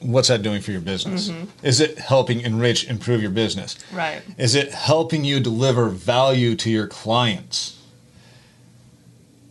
what's 0.00 0.28
that 0.28 0.42
doing 0.42 0.62
for 0.62 0.70
your 0.70 0.80
business? 0.80 1.28
Mm-hmm. 1.28 1.66
Is 1.66 1.80
it 1.80 1.98
helping 1.98 2.40
enrich, 2.40 2.88
improve 2.88 3.20
your 3.20 3.30
business? 3.30 3.76
Right. 3.92 4.22
Is 4.38 4.54
it 4.54 4.72
helping 4.72 5.24
you 5.24 5.40
deliver 5.40 5.88
value 5.88 6.54
to 6.56 6.70
your 6.70 6.86
clients? 6.86 7.78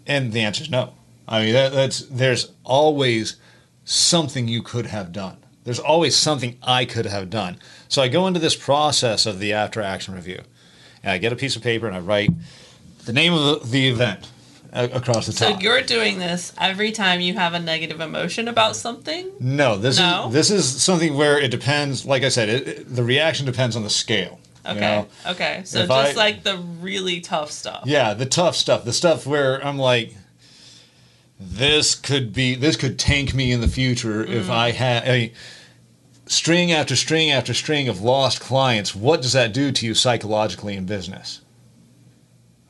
And 0.07 0.31
the 0.31 0.41
answer 0.41 0.63
is 0.63 0.69
no. 0.69 0.93
I 1.27 1.45
mean, 1.45 1.53
that, 1.53 1.71
that's 1.73 2.01
there's 2.01 2.51
always 2.63 3.37
something 3.85 4.47
you 4.47 4.61
could 4.61 4.87
have 4.87 5.11
done. 5.11 5.37
There's 5.63 5.79
always 5.79 6.15
something 6.15 6.57
I 6.63 6.85
could 6.85 7.05
have 7.05 7.29
done. 7.29 7.57
So 7.87 8.01
I 8.01 8.07
go 8.07 8.25
into 8.25 8.39
this 8.39 8.55
process 8.55 9.25
of 9.25 9.39
the 9.39 9.53
after 9.53 9.81
action 9.81 10.15
review, 10.15 10.41
and 11.03 11.11
I 11.11 11.17
get 11.19 11.31
a 11.31 11.35
piece 11.35 11.55
of 11.55 11.61
paper 11.61 11.87
and 11.87 11.95
I 11.95 11.99
write 11.99 12.31
the 13.05 13.13
name 13.13 13.33
of 13.33 13.71
the, 13.71 13.87
event 13.87 14.29
across 14.73 15.27
the 15.27 15.33
top. 15.33 15.55
So 15.55 15.59
you're 15.59 15.81
doing 15.81 16.17
this 16.19 16.53
every 16.59 16.91
time 16.91 17.19
you 17.21 17.33
have 17.33 17.53
a 17.53 17.59
negative 17.59 17.99
emotion 17.99 18.47
about 18.47 18.75
something? 18.75 19.31
no, 19.39 19.77
this 19.77 19.99
No? 19.99 20.27
is 20.27 20.33
this 20.33 20.51
is 20.51 20.81
something 20.83 21.15
where 21.15 21.39
it 21.39 21.51
depends. 21.51 22.05
Like 22.05 22.23
I 22.23 22.29
said, 22.29 22.49
it, 22.49 22.67
it- 22.67 22.95
the 22.95 23.03
reaction 23.03 23.45
depends 23.45 23.75
on 23.75 23.83
the 23.83 23.89
scale. 23.89 24.39
you 24.65 24.71
Okay. 24.71 24.79
know? 24.79 25.07
Okay. 25.27 25.61
So 25.65 25.79
if 25.79 25.87
just 25.89 26.13
I- 26.13 26.15
like 26.15 26.43
the 26.43 26.57
really 26.57 27.19
tough 27.19 27.51
stuff. 27.51 27.83
Yeah, 27.85 28.13
the 28.13 28.25
tough 28.25 28.55
stuff, 28.55 28.85
the 28.85 28.93
stuff 28.93 29.25
where 29.25 29.63
I'm 29.65 29.77
like, 29.77 30.15
this 31.39 31.95
could 31.95 32.33
be, 32.33 32.55
this 32.55 32.75
could 32.75 32.99
tank 32.99 33.33
me 33.33 33.51
in 33.51 33.61
the 33.61 33.67
future 33.67 34.23
if 34.23 34.45
mm. 34.45 34.49
I 34.51 34.71
had 34.71 35.03
I 35.09 35.11
mean, 35.17 35.31
string 36.27 36.71
after 36.71 36.95
string 36.95 37.31
after 37.31 37.53
string 37.53 37.89
of 37.89 38.01
lost 38.01 38.39
clients. 38.39 38.95
What 38.95 39.21
does 39.21 39.33
that 39.33 39.51
do 39.53 39.71
to 39.71 39.85
you 39.85 39.93
psychologically 39.95 40.75
in 40.75 40.85
business? 40.85 41.41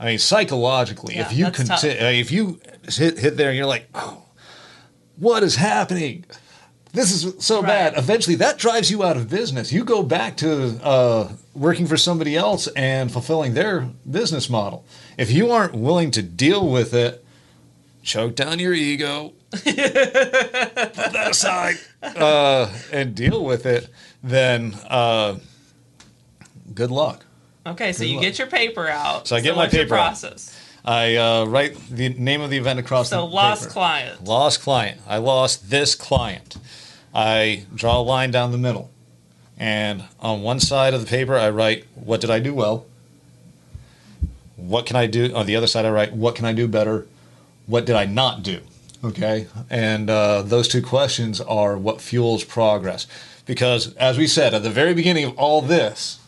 I 0.02 0.06
mean, 0.06 0.18
psychologically, 0.18 1.16
if 1.18 1.32
you 1.32 1.52
can, 1.52 1.68
if 1.84 2.32
you 2.32 2.60
hit 2.90 3.20
hit 3.20 3.38
there, 3.38 3.50
and 3.50 3.58
you're 3.58 3.68
like, 3.68 3.88
oh, 3.94 4.24
what 5.18 5.44
is 5.44 5.56
happening? 5.58 6.26
This 6.92 7.12
is 7.12 7.36
so 7.46 7.62
Right. 7.62 7.68
bad. 7.68 7.94
Eventually, 7.98 8.36
that 8.38 8.58
drives 8.58 8.90
you 8.90 9.04
out 9.04 9.16
of 9.16 9.30
business. 9.30 9.72
You 9.72 9.84
go 9.86 10.02
back 10.02 10.38
to 10.38 10.84
uh, 10.84 11.30
working 11.54 11.86
for 11.86 11.98
somebody 11.98 12.36
else 12.36 12.66
and 12.76 13.12
fulfilling 13.12 13.54
their 13.54 13.90
business 14.10 14.50
model. 14.50 14.84
If 15.20 15.32
you 15.32 15.52
aren't 15.52 15.76
willing 15.76 16.10
to 16.12 16.24
deal 16.24 16.68
with 16.68 16.96
it, 16.96 17.24
choke 18.02 18.36
down 18.36 18.58
your 18.58 18.74
ego, 18.74 19.34
put 19.52 19.64
that 19.64 21.28
aside, 21.30 21.76
uh, 22.02 22.74
and 22.92 23.14
deal 23.14 23.46
with 23.46 23.68
it, 23.68 23.88
then 24.24 24.74
uh, 24.90 25.38
good 26.74 26.90
luck. 26.90 27.24
Okay, 27.66 27.94
so 27.94 28.00
Good 28.00 28.10
you 28.10 28.16
luck. 28.16 28.22
get 28.24 28.38
your 28.40 28.48
paper 28.48 28.88
out. 28.88 29.28
So 29.28 29.36
I 29.36 29.42
get 29.42 29.56
my 29.56 29.64
what's 29.64 29.74
your 29.74 29.84
paper 29.84 29.96
out. 29.96 30.08
process. 30.08 30.58
I 30.84 31.16
uh, 31.16 31.46
write 31.46 31.76
the 31.92 32.10
name 32.10 32.42
of 32.42 32.50
the 32.50 32.58
event 32.58 32.80
across 32.80 33.10
So 33.10 33.18
the 33.18 33.26
lost 33.26 33.62
paper. 33.64 33.74
client. 33.74 34.24
Lost 34.24 34.62
client. 34.62 35.00
I 35.08 35.18
lost 35.18 35.70
this 35.70 35.94
client. 35.94 36.58
I 37.14 37.66
draw 37.76 38.00
a 38.00 38.02
line 38.02 38.32
down 38.32 38.52
the 38.52 38.58
middle. 38.58 38.90
And 39.60 40.06
on 40.20 40.42
one 40.42 40.60
side 40.60 40.96
of 40.96 41.02
the 41.02 41.08
paper, 41.08 41.38
I 41.38 41.50
write, 41.52 41.86
What 41.94 42.20
did 42.20 42.32
I 42.32 42.40
do 42.40 42.54
well? 42.56 42.88
What 44.56 44.86
can 44.88 44.96
I 44.96 45.06
do? 45.06 45.34
On 45.36 45.46
the 45.46 45.56
other 45.56 45.68
side, 45.68 45.86
I 45.86 45.92
write, 45.92 46.14
What 46.14 46.34
can 46.36 46.46
I 46.46 46.54
do 46.54 46.68
better? 46.68 47.06
What 47.68 47.86
did 47.86 47.96
I 47.96 48.06
not 48.06 48.42
do? 48.42 48.62
Okay. 49.04 49.48
And 49.70 50.10
uh, 50.10 50.42
those 50.42 50.68
two 50.68 50.82
questions 50.82 51.40
are 51.42 51.78
what 51.78 52.02
fuels 52.02 52.44
progress. 52.44 53.06
Because, 53.46 53.96
as 53.98 54.18
we 54.18 54.26
said 54.26 54.54
at 54.56 54.64
the 54.64 54.70
very 54.72 54.94
beginning 54.96 55.26
of 55.26 55.38
all 55.38 55.62
this, 55.62 56.20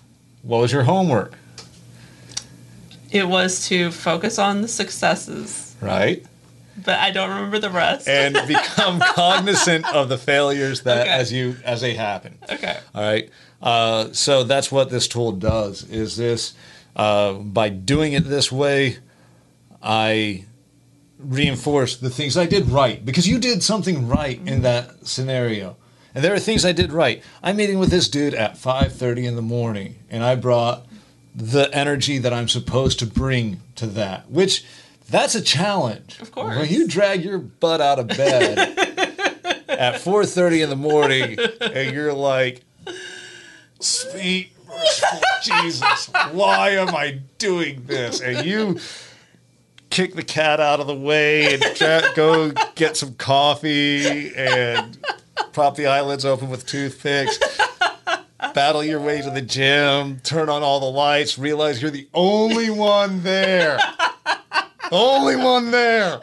what 0.44 0.62
was 0.62 0.72
your 0.72 0.84
homework? 0.84 1.34
It 3.12 3.28
was 3.28 3.68
to 3.68 3.92
focus 3.92 4.38
on 4.40 4.62
the 4.62 4.68
successes, 4.68 5.76
Right? 5.82 6.26
but 6.84 6.98
I 7.00 7.12
don't 7.12 7.30
remember 7.30 7.60
the 7.60 7.70
rest. 7.70 8.08
and 8.08 8.34
become 8.48 9.00
cognizant 9.00 9.86
of 9.94 10.10
the 10.10 10.18
failures 10.18 10.82
that 10.84 11.02
Okay. 11.02 11.10
as 11.10 11.32
you 11.32 11.56
as 11.64 11.82
they 11.82 11.94
happen. 11.96 12.38
okay. 12.52 12.78
All 12.96 13.04
right. 13.04 13.30
Uh, 13.62 14.12
so 14.12 14.44
that's 14.44 14.72
what 14.72 14.90
this 14.90 15.08
tool 15.08 15.32
does. 15.34 15.84
Is 15.90 16.18
this 16.18 16.54
uh, 16.96 17.34
by 17.34 17.70
doing 17.70 18.14
it 18.14 18.26
this 18.28 18.52
way, 18.52 18.98
I 19.82 20.46
reinforce 21.20 21.96
the 21.98 22.10
things 22.10 22.36
I 22.36 22.46
did 22.48 22.68
right 22.70 23.04
because 23.06 23.28
you 23.28 23.38
did 23.40 23.64
something 23.64 24.08
right 24.08 24.40
in 24.46 24.64
that 24.64 25.08
scenario. 25.08 25.78
And 26.16 26.24
there 26.24 26.34
are 26.34 26.40
things 26.40 26.64
I 26.64 26.72
did 26.72 26.92
right. 26.92 27.24
I'm 27.42 27.56
meeting 27.56 27.80
with 27.80 27.90
this 27.90 28.08
dude 28.08 28.34
at 28.34 28.56
5:30 28.56 29.26
in 29.26 29.36
the 29.36 29.42
morning, 29.42 29.96
and 30.10 30.24
I 30.24 30.36
brought 30.36 30.86
the 31.36 31.70
energy 31.74 32.20
that 32.20 32.34
I'm 32.34 32.48
supposed 32.48 33.00
to 33.00 33.08
bring 33.08 33.62
to 33.76 33.88
that, 33.88 34.30
which 34.30 34.64
that's 35.10 35.36
a 35.36 35.42
challenge. 35.42 36.20
Of 36.20 36.32
course. 36.32 36.56
When 36.56 36.70
you 36.70 36.88
drag 36.88 37.24
your 37.24 37.40
butt 37.40 37.82
out 37.82 38.00
of 38.00 38.08
bed 38.08 38.58
at 39.68 39.96
4:30 39.96 40.64
in 40.64 40.70
the 40.70 40.76
morning 40.76 41.38
and 41.62 41.94
you're 41.94 42.14
like, 42.14 42.64
"Sweet 43.80 44.52
Jesus, 45.44 46.10
why 46.32 46.72
am 46.72 46.96
I 46.96 47.22
doing 47.38 47.84
this?" 47.88 48.22
And 48.22 48.46
you 48.46 48.80
kick 49.90 50.16
the 50.16 50.24
cat 50.24 50.60
out 50.60 50.80
of 50.80 50.88
the 50.88 50.96
way 50.96 51.54
and 51.54 51.64
tra- 51.76 52.12
go 52.16 52.52
get 52.76 52.98
some 52.98 53.14
coffee 53.16 54.34
and 54.36 54.98
prop 55.52 55.76
the 55.76 55.88
eyelids 55.88 56.26
open 56.26 56.50
with 56.50 56.66
toothpicks. 56.66 57.38
Battle 58.54 58.84
your 58.84 59.00
way 59.00 59.22
to 59.22 59.32
the 59.32 59.42
gym, 59.42 60.20
turn 60.20 60.50
on 60.50 60.62
all 60.64 60.80
the 60.80 60.86
lights, 60.86 61.40
realize 61.40 61.82
you're 61.82 61.90
the 61.92 62.08
only 62.14 62.70
one 62.70 63.24
there. 63.24 63.80
only 64.92 65.36
one 65.36 65.72
there. 65.72 66.20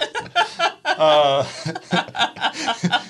Uh, 0.84 1.44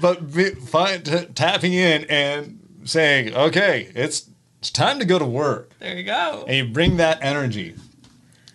but 0.00 0.32
be- 0.34 0.50
find, 0.50 1.04
t- 1.04 1.24
tapping 1.34 1.72
in 1.72 2.04
and 2.04 2.60
saying, 2.84 3.34
okay, 3.34 3.90
it's, 3.94 4.28
it's 4.60 4.70
time 4.70 4.98
to 4.98 5.04
go 5.04 5.18
to 5.18 5.24
work. 5.26 5.72
There 5.78 5.96
you 5.96 6.04
go. 6.04 6.44
And 6.46 6.56
you 6.56 6.72
bring 6.72 6.98
that 6.98 7.18
energy. 7.22 7.74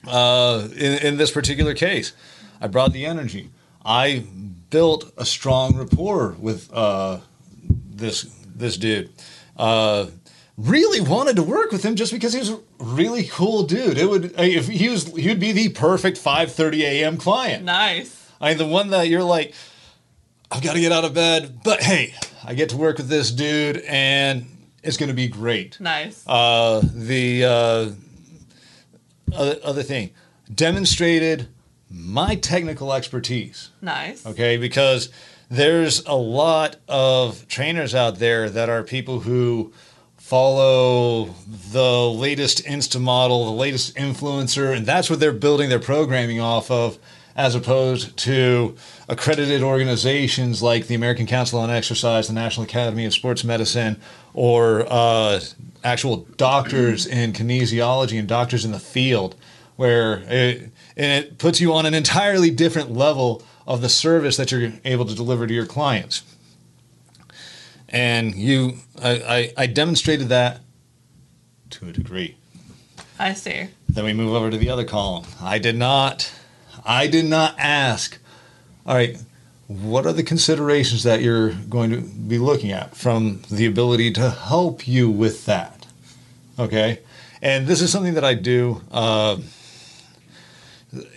uh, 0.08 0.68
in, 0.76 1.06
in 1.06 1.18
this 1.18 1.32
particular 1.32 1.74
case, 1.74 2.14
I 2.62 2.68
brought 2.68 2.94
the 2.94 3.06
energy. 3.06 3.50
I 3.86 4.24
built 4.70 5.12
a 5.18 5.26
strong 5.26 5.76
rapport 5.76 6.36
with 6.40 6.72
uh, 6.74 7.20
this 7.64 8.24
this 8.56 8.78
dude. 8.78 9.12
Uh, 9.58 10.08
really 10.58 11.02
wanted 11.02 11.36
to 11.36 11.44
work 11.44 11.72
with 11.72 11.84
him 11.84 11.96
just 11.96 12.12
because 12.12 12.34
he 12.34 12.40
was 12.40 12.50
a 12.52 12.60
really 12.80 13.24
cool 13.24 13.64
dude. 13.64 13.98
It 13.98 14.10
would 14.10 14.34
if 14.38 14.68
he 14.68 14.90
was 14.90 15.08
he 15.16 15.28
would 15.28 15.40
be 15.40 15.52
the 15.52 15.70
perfect 15.70 16.18
5:30 16.18 16.82
a.m. 16.82 17.18
client. 17.18 17.64
Nice. 17.64 18.32
I 18.40 18.50
mean, 18.50 18.58
the 18.58 18.68
one 18.68 18.90
that 18.90 19.08
you're 19.08 19.24
like, 19.24 19.54
I've 20.52 20.62
got 20.62 20.74
to 20.74 20.82
get 20.82 20.92
out 20.92 21.06
of 21.06 21.14
bed, 21.14 21.62
but 21.64 21.82
hey, 21.82 22.14
I 22.44 22.54
get 22.56 22.70
to 22.70 22.78
work 22.78 22.98
with 22.98 23.08
this 23.08 23.32
dude, 23.32 23.78
and 23.88 24.46
it's 24.84 24.98
going 24.98 25.08
to 25.08 25.16
be 25.16 25.30
great. 25.30 25.80
Nice. 25.80 26.24
Uh, 26.28 26.82
the 26.94 27.46
uh, 27.46 27.92
other, 29.34 29.60
other 29.64 29.84
thing, 29.84 30.10
demonstrated 30.54 31.48
my 31.94 32.36
technical 32.36 32.92
expertise. 32.92 33.70
nice. 33.82 34.26
Okay, 34.26 34.58
because 34.58 35.10
there's 35.50 36.04
a 36.06 36.16
lot 36.16 36.78
of 36.88 37.48
trainers 37.48 37.94
out 37.94 38.18
there 38.18 38.50
that 38.50 38.70
are 38.70 38.84
people 38.84 39.20
who 39.20 39.72
follow 40.18 41.26
the 41.72 42.10
latest 42.10 42.64
Insta 42.66 43.00
model, 43.00 43.46
the 43.46 43.52
latest 43.52 43.96
influencer, 43.96 44.76
and 44.76 44.86
that's 44.86 45.10
what 45.10 45.20
they're 45.20 45.32
building 45.32 45.70
their 45.70 45.80
programming 45.80 46.40
off 46.40 46.72
of, 46.72 46.98
as 47.36 47.54
opposed 47.54 48.18
to 48.18 48.76
accredited 49.08 49.62
organizations 49.62 50.64
like 50.64 50.88
the 50.88 50.96
American 50.96 51.28
Council 51.28 51.60
on 51.60 51.70
Exercise, 51.70 52.28
the 52.28 52.34
National 52.34 52.64
Academy 52.64 53.06
of 53.06 53.14
Sports 53.14 53.44
Medicine, 53.44 54.00
or 54.34 54.88
uh, 54.90 55.40
actual 55.84 56.26
doctors 56.38 57.06
in 57.06 57.34
kinesiology 57.34 58.18
and 58.18 58.28
doctors 58.28 58.66
in 58.66 58.72
the 58.72 58.80
field, 58.80 59.36
where 59.76 60.24
it, 60.28 60.72
and 60.96 61.26
it 61.26 61.38
puts 61.38 61.60
you 61.60 61.74
on 61.74 61.86
an 61.86 61.94
entirely 61.94 62.50
different 62.50 62.92
level 62.92 63.44
of 63.66 63.82
the 63.82 63.90
service 63.90 64.38
that 64.38 64.52
you're 64.52 64.74
able 64.86 65.06
to 65.06 65.16
deliver 65.16 65.48
to 65.48 65.54
your 65.54 65.66
clients. 65.66 66.24
And 67.90 68.36
you, 68.36 68.78
I, 69.02 69.12
I, 69.12 69.54
I 69.64 69.68
demonstrated 69.68 70.30
that 70.30 70.62
to 71.72 71.90
a 71.90 71.92
degree. 71.92 72.36
I 73.20 73.34
see. 73.34 73.68
Then 73.88 74.06
we 74.06 74.14
move 74.14 74.34
over 74.34 74.50
to 74.50 74.58
the 74.58 74.70
other 74.70 74.84
column. 74.84 75.26
I 75.42 75.60
did 75.60 75.78
not, 75.78 76.34
I 76.86 77.08
did 77.08 77.26
not 77.26 77.56
ask. 77.60 78.18
All 78.86 78.96
right, 78.96 79.18
what 79.68 80.06
are 80.06 80.14
the 80.14 80.24
considerations 80.24 81.04
that 81.04 81.22
you're 81.22 81.54
going 81.54 81.92
to 81.92 82.02
be 82.02 82.38
looking 82.38 82.72
at 82.72 82.96
from 82.96 83.42
the 83.50 83.66
ability 83.66 84.12
to 84.14 84.30
help 84.30 84.88
you 84.88 85.10
with 85.10 85.46
that? 85.46 85.86
Okay, 86.60 87.00
and 87.42 87.68
this 87.68 87.82
is 87.82 87.92
something 87.92 88.16
that 88.16 88.26
I 88.26 88.34
do 88.34 88.82
uh, 88.92 89.38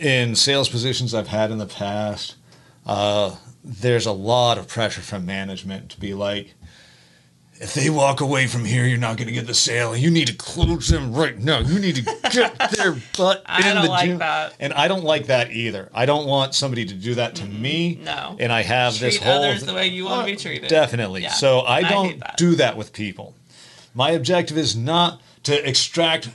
in 0.01 0.35
sales 0.35 0.69
positions 0.69 1.15
I've 1.15 1.29
had 1.29 1.51
in 1.51 1.59
the 1.59 1.67
past. 1.67 2.37
Uh, 2.85 3.37
there's 3.65 4.07
a 4.07 4.13
lot 4.13 4.59
of 4.59 4.69
pressure 4.69 5.01
from 5.01 5.27
management 5.27 5.91
to 5.91 6.01
be 6.01 6.15
like, 6.15 6.55
if 7.59 7.73
they 7.73 7.89
walk 7.89 8.21
away 8.21 8.47
from 8.47 8.67
here, 8.67 8.85
you're 8.85 8.99
not 8.99 9.17
going 9.17 9.29
to 9.29 9.33
get 9.33 9.47
the 9.47 9.55
sale. 9.55 9.97
You 9.97 10.11
need 10.11 10.27
to 10.29 10.35
close 10.35 10.89
them 10.89 11.15
right 11.15 11.39
now. 11.39 11.61
You 11.61 11.79
need 11.79 11.95
to 11.97 12.03
get 12.31 12.71
their 12.77 12.95
butt 13.17 13.43
I 13.47 13.67
in 13.69 13.75
don't 13.77 13.85
the 13.85 13.91
like 13.91 14.07
gym. 14.09 14.19
that. 14.19 14.55
And 14.61 14.75
I 14.75 14.89
don't 14.89 15.05
like 15.05 15.27
that 15.29 15.51
either. 15.51 15.89
I 15.95 16.05
don't 16.05 16.27
want 16.27 16.55
somebody 16.55 16.85
to 16.85 16.93
do 16.95 17.15
that 17.15 17.35
to 17.37 17.47
me. 17.47 17.99
no. 18.03 18.37
And 18.39 18.53
I 18.53 18.63
have 18.63 18.99
this 19.01 19.17
Treat 19.17 19.27
whole 19.27 19.43
others 19.43 19.65
the 19.65 19.73
way 19.73 19.87
you 19.89 20.05
want 20.05 20.27
to 20.29 20.33
be 20.33 20.37
treated. 20.37 20.69
Definitely. 20.69 21.23
Yeah, 21.23 21.31
So 21.33 21.61
I 21.61 21.79
I 21.79 21.83
don't 21.89 22.19
that. 22.21 22.37
do 22.37 22.57
that 22.57 22.77
with 22.77 22.93
people. 22.93 23.35
My 23.95 24.11
objective 24.11 24.59
is 24.59 24.77
not 24.77 25.23
to 25.45 25.67
extract 25.67 26.29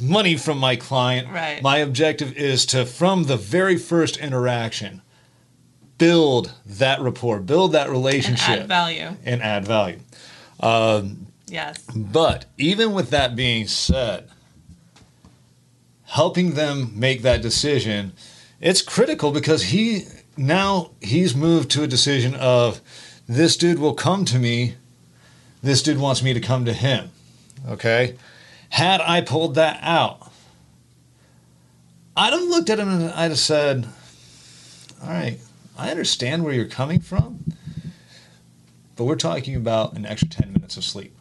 money 0.00 0.36
from 0.36 0.58
my 0.58 0.76
client. 0.76 1.28
Right. 1.28 1.62
My 1.62 1.78
objective 1.78 2.36
is 2.36 2.66
to, 2.66 2.84
from 2.86 3.24
the 3.24 3.36
very 3.36 3.76
first 3.76 4.16
interaction, 4.16 5.02
build 5.98 6.52
that 6.64 7.00
rapport, 7.00 7.40
build 7.40 7.72
that 7.72 7.86
And 7.88 7.92
relationship, 7.92 8.60
add 8.60 8.68
value. 8.68 9.10
and 9.24 9.42
add 9.42 9.64
value. 9.66 9.98
Um, 10.60 11.26
yes. 11.46 11.82
But 11.94 12.46
even 12.56 12.92
with 12.92 13.10
that 13.10 13.34
being 13.34 13.66
said, 13.66 14.28
helping 16.04 16.54
them 16.54 16.92
make 16.94 17.22
that 17.22 17.42
decision, 17.42 18.12
it's 18.60 18.82
critical 18.82 19.30
because 19.30 19.64
he 19.64 20.04
now 20.36 20.90
he's 21.00 21.34
moved 21.34 21.70
to 21.72 21.82
a 21.82 21.86
decision 21.86 22.34
of 22.34 22.80
this 23.28 23.56
dude 23.56 23.78
will 23.78 23.94
come 23.94 24.24
to 24.24 24.38
me, 24.38 24.76
this 25.62 25.82
dude 25.82 25.98
wants 25.98 26.22
me 26.22 26.32
to 26.32 26.40
come 26.40 26.64
to 26.64 26.72
him. 26.72 27.10
Okay? 27.68 28.16
Had 28.70 29.00
I 29.00 29.20
pulled 29.20 29.54
that 29.54 29.78
out, 29.82 30.30
I'd 32.16 32.32
have 32.32 32.42
looked 32.42 32.70
at 32.70 32.78
him 32.78 32.88
and 32.88 33.10
I'd 33.10 33.30
have 33.30 33.38
said, 33.38 33.86
All 35.02 35.08
right, 35.08 35.38
I 35.76 35.90
understand 35.90 36.44
where 36.44 36.52
you're 36.52 36.66
coming 36.66 37.00
from, 37.00 37.44
but 38.96 39.04
we're 39.04 39.16
talking 39.16 39.54
about 39.54 39.94
an 39.94 40.04
extra 40.04 40.28
10 40.28 40.52
minutes 40.52 40.76
of 40.76 40.84
sleep. 40.84 41.14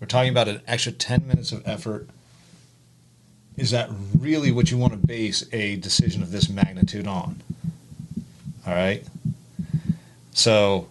We're 0.00 0.06
talking 0.06 0.30
about 0.30 0.48
an 0.48 0.60
extra 0.66 0.92
10 0.92 1.26
minutes 1.26 1.52
of 1.52 1.66
effort. 1.66 2.08
Is 3.56 3.70
that 3.70 3.90
really 4.18 4.52
what 4.52 4.70
you 4.70 4.76
want 4.76 4.92
to 4.92 5.06
base 5.06 5.44
a 5.52 5.76
decision 5.76 6.22
of 6.22 6.30
this 6.30 6.48
magnitude 6.48 7.06
on? 7.06 7.42
All 8.66 8.74
right. 8.74 9.04
So 10.32 10.88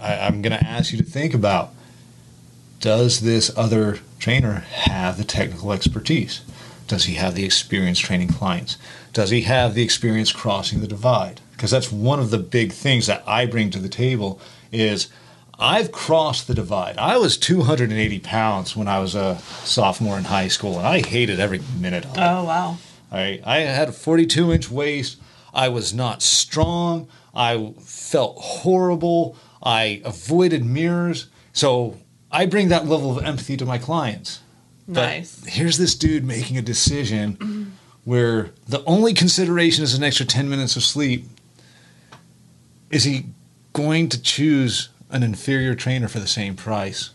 I, 0.00 0.20
I'm 0.20 0.40
going 0.40 0.58
to 0.58 0.64
ask 0.64 0.92
you 0.92 0.98
to 0.98 1.04
think 1.04 1.34
about 1.34 1.72
does 2.80 3.20
this 3.20 3.50
other 3.56 3.98
trainer 4.18 4.64
have 4.70 5.16
the 5.16 5.24
technical 5.24 5.72
expertise? 5.72 6.42
Does 6.86 7.04
he 7.04 7.14
have 7.14 7.34
the 7.34 7.44
experience 7.44 7.98
training 7.98 8.28
clients? 8.28 8.76
Does 9.12 9.30
he 9.30 9.42
have 9.42 9.74
the 9.74 9.82
experience 9.82 10.32
crossing 10.32 10.80
the 10.80 10.86
divide? 10.86 11.40
Because 11.52 11.70
that's 11.70 11.90
one 11.90 12.20
of 12.20 12.30
the 12.30 12.38
big 12.38 12.72
things 12.72 13.06
that 13.06 13.24
I 13.26 13.46
bring 13.46 13.70
to 13.70 13.78
the 13.78 13.88
table 13.88 14.40
is 14.70 15.08
I've 15.58 15.90
crossed 15.90 16.46
the 16.46 16.54
divide. 16.54 16.98
I 16.98 17.16
was 17.16 17.38
280 17.38 18.18
pounds 18.20 18.76
when 18.76 18.88
I 18.88 19.00
was 19.00 19.14
a 19.14 19.38
sophomore 19.64 20.18
in 20.18 20.24
high 20.24 20.48
school, 20.48 20.78
and 20.78 20.86
I 20.86 21.00
hated 21.00 21.40
every 21.40 21.62
minute 21.80 22.04
of 22.04 22.12
it. 22.12 22.20
Oh 22.20 22.44
wow. 22.44 22.76
I, 23.10 23.40
I 23.44 23.58
had 23.60 23.88
a 23.88 23.92
42 23.92 24.52
inch 24.52 24.70
waist. 24.70 25.18
I 25.54 25.68
was 25.68 25.94
not 25.94 26.22
strong. 26.22 27.08
I 27.34 27.72
felt 27.80 28.36
horrible. 28.38 29.36
I 29.62 30.02
avoided 30.04 30.64
mirrors. 30.64 31.28
So 31.52 31.96
I 32.30 32.46
bring 32.46 32.68
that 32.68 32.86
level 32.86 33.16
of 33.16 33.24
empathy 33.24 33.56
to 33.56 33.64
my 33.64 33.78
clients. 33.78 34.40
But 34.88 35.06
Nice. 35.06 35.44
here's 35.46 35.78
this 35.78 35.94
dude 35.94 36.24
making 36.24 36.56
a 36.58 36.62
decision 36.62 37.72
where 38.04 38.50
the 38.68 38.84
only 38.84 39.14
consideration 39.14 39.82
is 39.82 39.94
an 39.94 40.02
extra 40.04 40.24
10 40.26 40.48
minutes 40.48 40.76
of 40.76 40.84
sleep. 40.84 41.24
Is 42.90 43.04
he 43.04 43.26
going 43.72 44.08
to 44.10 44.20
choose 44.20 44.88
an 45.10 45.22
inferior 45.22 45.74
trainer 45.74 46.08
for 46.08 46.20
the 46.20 46.26
same 46.28 46.54
price 46.56 47.10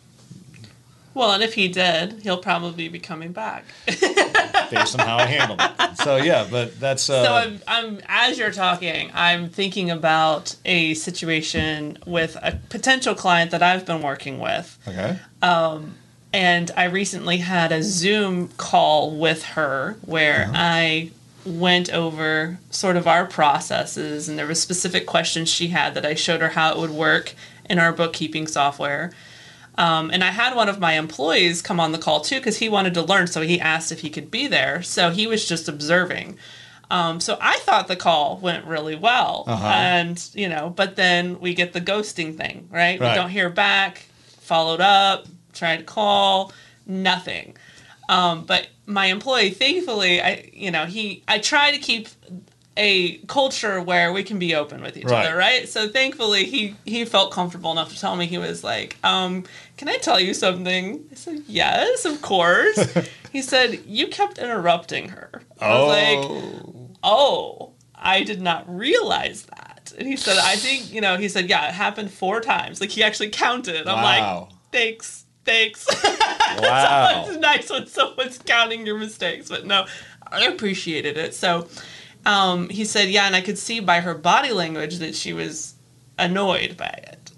Well, 1.13 1.31
and 1.31 1.43
if 1.43 1.55
he 1.55 1.67
did, 1.67 2.21
he'll 2.23 2.37
probably 2.37 2.87
be 2.87 2.99
coming 2.99 3.31
back. 3.31 3.65
based 3.85 4.99
on 4.99 5.05
how 5.05 5.17
I 5.17 5.25
handled 5.25 5.61
it? 5.61 5.97
So, 5.97 6.15
yeah, 6.15 6.47
but 6.49 6.79
that's. 6.79 7.09
Uh, 7.09 7.23
so 7.23 7.33
I'm, 7.33 7.59
I'm 7.67 8.01
as 8.07 8.37
you're 8.37 8.51
talking, 8.51 9.11
I'm 9.13 9.49
thinking 9.49 9.91
about 9.91 10.55
a 10.65 10.93
situation 10.93 11.97
with 12.05 12.37
a 12.41 12.59
potential 12.69 13.13
client 13.13 13.51
that 13.51 13.61
I've 13.61 13.85
been 13.85 14.01
working 14.01 14.39
with. 14.39 14.77
okay. 14.87 15.19
Um, 15.41 15.95
and 16.33 16.71
I 16.77 16.85
recently 16.85 17.37
had 17.37 17.71
a 17.71 17.83
Zoom 17.83 18.47
call 18.49 19.11
with 19.11 19.43
her 19.43 19.97
where 20.05 20.49
I 20.53 21.11
went 21.45 21.91
over 21.91 22.59
sort 22.69 22.95
of 22.95 23.07
our 23.07 23.25
processes 23.25 24.29
and 24.29 24.37
there 24.37 24.47
were 24.47 24.55
specific 24.55 25.05
questions 25.05 25.49
she 25.49 25.69
had 25.69 25.93
that 25.95 26.05
I 26.05 26.13
showed 26.13 26.39
her 26.41 26.49
how 26.49 26.71
it 26.71 26.77
would 26.77 26.91
work 26.91 27.33
in 27.69 27.79
our 27.79 27.91
bookkeeping 27.91 28.47
software. 28.47 29.11
Um, 29.81 30.11
and 30.13 30.23
I 30.23 30.31
had 30.31 30.55
one 30.55 30.69
of 30.69 30.79
my 30.79 30.93
employees 30.93 31.61
come 31.61 31.79
on 31.79 31.91
the 31.91 31.97
call 31.97 32.21
too 32.21 32.37
because 32.37 32.57
he 32.57 32.69
wanted 32.69 32.93
to 32.93 33.01
learn, 33.01 33.27
so 33.27 33.41
he 33.41 33.59
asked 33.59 33.91
if 33.91 33.99
he 34.01 34.09
could 34.09 34.29
be 34.29 34.47
there. 34.47 34.81
So 34.83 35.09
he 35.09 35.25
was 35.27 35.47
just 35.47 35.67
observing. 35.67 36.37
Um, 36.91 37.19
so 37.19 37.37
I 37.41 37.57
thought 37.59 37.87
the 37.87 37.95
call 37.95 38.37
went 38.37 38.65
really 38.65 38.95
well, 38.95 39.45
Uh-huh. 39.47 39.65
and 39.67 40.29
you 40.33 40.49
know, 40.49 40.69
but 40.69 40.95
then 40.97 41.39
we 41.39 41.53
get 41.53 41.73
the 41.73 41.81
ghosting 41.81 42.35
thing, 42.37 42.67
right? 42.69 42.99
Right. 42.99 43.09
We 43.11 43.15
don't 43.15 43.29
hear 43.29 43.49
back, 43.49 44.03
followed 44.41 44.81
up, 44.81 45.25
tried 45.53 45.77
to 45.77 45.83
call, 45.83 46.51
nothing. 46.85 47.55
Um, 48.09 48.43
but 48.45 48.67
my 48.85 49.05
employee, 49.05 49.51
thankfully, 49.51 50.21
I 50.21 50.49
you 50.53 50.69
know 50.69 50.85
he 50.85 51.23
I 51.27 51.39
try 51.39 51.71
to 51.71 51.77
keep 51.77 52.09
a 52.77 53.17
culture 53.27 53.81
where 53.81 54.13
we 54.13 54.23
can 54.23 54.39
be 54.39 54.55
open 54.55 54.81
with 54.81 54.95
each 54.95 55.05
Right. 55.05 55.25
other, 55.25 55.35
right? 55.37 55.67
So 55.67 55.89
thankfully, 55.89 56.45
he 56.45 56.75
he 56.85 57.03
felt 57.05 57.31
comfortable 57.31 57.71
enough 57.71 57.93
to 57.93 57.99
tell 57.99 58.15
me 58.15 58.25
he 58.27 58.37
was 58.37 58.63
like, 58.63 58.95
um, 59.03 59.43
"Can 59.77 59.89
I 59.89 59.97
tell 59.97 60.19
you 60.19 60.33
something?" 60.33 61.03
I 61.11 61.15
said, 61.15 61.43
"Yes, 61.47 62.05
of 62.05 62.21
course." 62.21 62.79
he 63.31 63.41
said, 63.41 63.81
"You 63.85 64.07
kept 64.07 64.37
interrupting 64.37 65.09
her." 65.09 65.29
I 65.59 65.77
was 65.77 65.87
like, 65.87 66.97
"Oh, 67.03 67.73
I 67.95 68.23
did 68.23 68.41
not 68.41 68.63
realize 68.73 69.43
that." 69.43 69.93
And 69.97 70.07
he 70.07 70.15
said, 70.15 70.37
"I 70.37 70.55
think 70.55 70.91
you 70.93 71.01
know." 71.01 71.17
He 71.17 71.27
said, 71.29 71.49
"Yeah, 71.49 71.67
it 71.67 71.73
happened 71.73 72.11
four 72.11 72.39
times. 72.41 72.79
Like 72.79 72.89
he 72.91 73.03
actually 73.03 73.29
counted." 73.29 73.87
I'm 73.87 74.01
Wow. 74.01 74.47
like, 74.49 74.49
"Thanks, 74.71 75.25
thanks." 75.45 75.87
Wow. 76.61 77.23
it's 77.29 77.37
nice 77.37 77.69
when 77.69 77.87
someone's 77.87 78.37
counting 78.37 78.85
your 78.85 78.97
mistakes, 78.97 79.47
but 79.47 79.65
no, 79.65 79.85
I 80.29 80.43
appreciated 80.47 81.15
it. 81.17 81.33
So 81.33 81.69
um, 82.25 82.69
he 82.69 82.85
said, 82.85 83.09
yeah, 83.09 83.25
and 83.25 83.35
I 83.35 83.41
could 83.41 83.57
see 83.57 83.79
by 83.79 84.01
her 84.01 84.13
body 84.13 84.51
language 84.51 84.99
that 84.99 85.15
she 85.15 85.33
was 85.33 85.75
annoyed 86.17 86.77
by 86.77 86.87
it. 86.87 87.31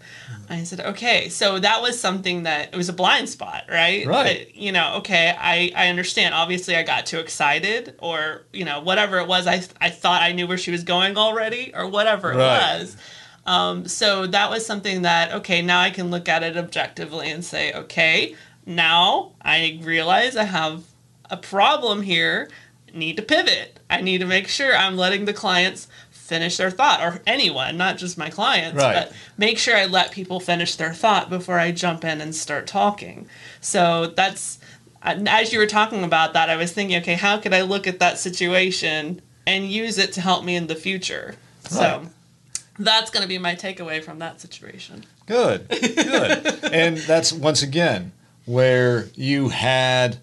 I 0.49 0.63
said, 0.63 0.81
okay, 0.81 1.29
so 1.29 1.57
that 1.59 1.81
was 1.81 1.99
something 1.99 2.43
that 2.43 2.73
it 2.73 2.77
was 2.77 2.89
a 2.89 2.93
blind 2.93 3.29
spot, 3.29 3.63
right? 3.69 4.05
Right. 4.05 4.47
But, 4.47 4.55
you 4.55 4.71
know, 4.71 4.95
okay, 4.97 5.33
I, 5.37 5.71
I 5.75 5.87
understand. 5.87 6.35
Obviously, 6.35 6.75
I 6.75 6.83
got 6.83 7.05
too 7.05 7.19
excited, 7.19 7.95
or 7.99 8.43
you 8.51 8.65
know, 8.65 8.81
whatever 8.81 9.19
it 9.19 9.27
was. 9.27 9.47
I 9.47 9.63
I 9.79 9.89
thought 9.89 10.21
I 10.21 10.33
knew 10.33 10.45
where 10.45 10.57
she 10.57 10.71
was 10.71 10.83
going 10.83 11.17
already, 11.17 11.71
or 11.73 11.87
whatever 11.87 12.33
it 12.33 12.37
was. 12.37 12.97
Um, 13.45 13.87
so 13.87 14.27
that 14.27 14.49
was 14.49 14.65
something 14.65 15.03
that 15.03 15.33
okay, 15.33 15.61
now 15.61 15.79
I 15.79 15.89
can 15.89 16.11
look 16.11 16.29
at 16.29 16.43
it 16.43 16.57
objectively 16.57 17.31
and 17.31 17.43
say, 17.43 17.73
okay, 17.73 18.35
now 18.65 19.33
I 19.41 19.79
realize 19.81 20.35
I 20.35 20.43
have 20.43 20.83
a 21.29 21.37
problem 21.37 22.01
here. 22.01 22.49
Need 22.93 23.17
to 23.17 23.23
pivot. 23.23 23.79
I 23.89 24.01
need 24.01 24.19
to 24.19 24.25
make 24.25 24.47
sure 24.47 24.75
I'm 24.75 24.95
letting 24.95 25.25
the 25.25 25.33
clients 25.33 25.87
finish 26.11 26.57
their 26.57 26.71
thought, 26.71 27.01
or 27.01 27.21
anyone, 27.27 27.75
not 27.75 27.97
just 27.97 28.17
my 28.17 28.29
clients, 28.29 28.77
Right. 28.77 28.93
but 28.93 29.13
make 29.37 29.57
sure 29.57 29.75
I 29.75 29.85
let 29.85 30.11
people 30.11 30.39
finish 30.39 30.75
their 30.75 30.93
thought 30.93 31.29
before 31.29 31.59
I 31.59 31.71
jump 31.71 32.05
in 32.05 32.21
and 32.21 32.33
start 32.33 32.65
talking. 32.65 33.27
So 33.61 34.07
that's 34.07 34.59
uh, 35.01 35.19
as 35.27 35.51
you 35.51 35.59
were 35.59 35.67
talking 35.67 36.03
about 36.03 36.33
that, 36.33 36.49
I 36.49 36.55
was 36.55 36.71
thinking, 36.71 36.97
okay, 37.01 37.15
how 37.15 37.37
could 37.37 37.53
I 37.53 37.61
look 37.63 37.87
at 37.87 37.99
that 37.99 38.19
situation 38.19 39.21
and 39.45 39.69
use 39.69 39.97
it 39.97 40.13
to 40.13 40.21
help 40.21 40.45
me 40.45 40.55
in 40.55 40.67
the 40.67 40.75
future? 40.75 41.35
So 41.67 42.05
that's 42.79 43.09
going 43.11 43.23
to 43.23 43.27
be 43.27 43.37
my 43.37 43.55
takeaway 43.55 44.01
from 44.03 44.19
that 44.19 44.39
situation. 44.39 45.03
Good, 45.25 45.67
good. 45.69 46.63
and 46.73 46.97
that's 46.97 47.33
once 47.33 47.61
again 47.61 48.13
where 48.45 49.07
you 49.15 49.49
had 49.49 50.17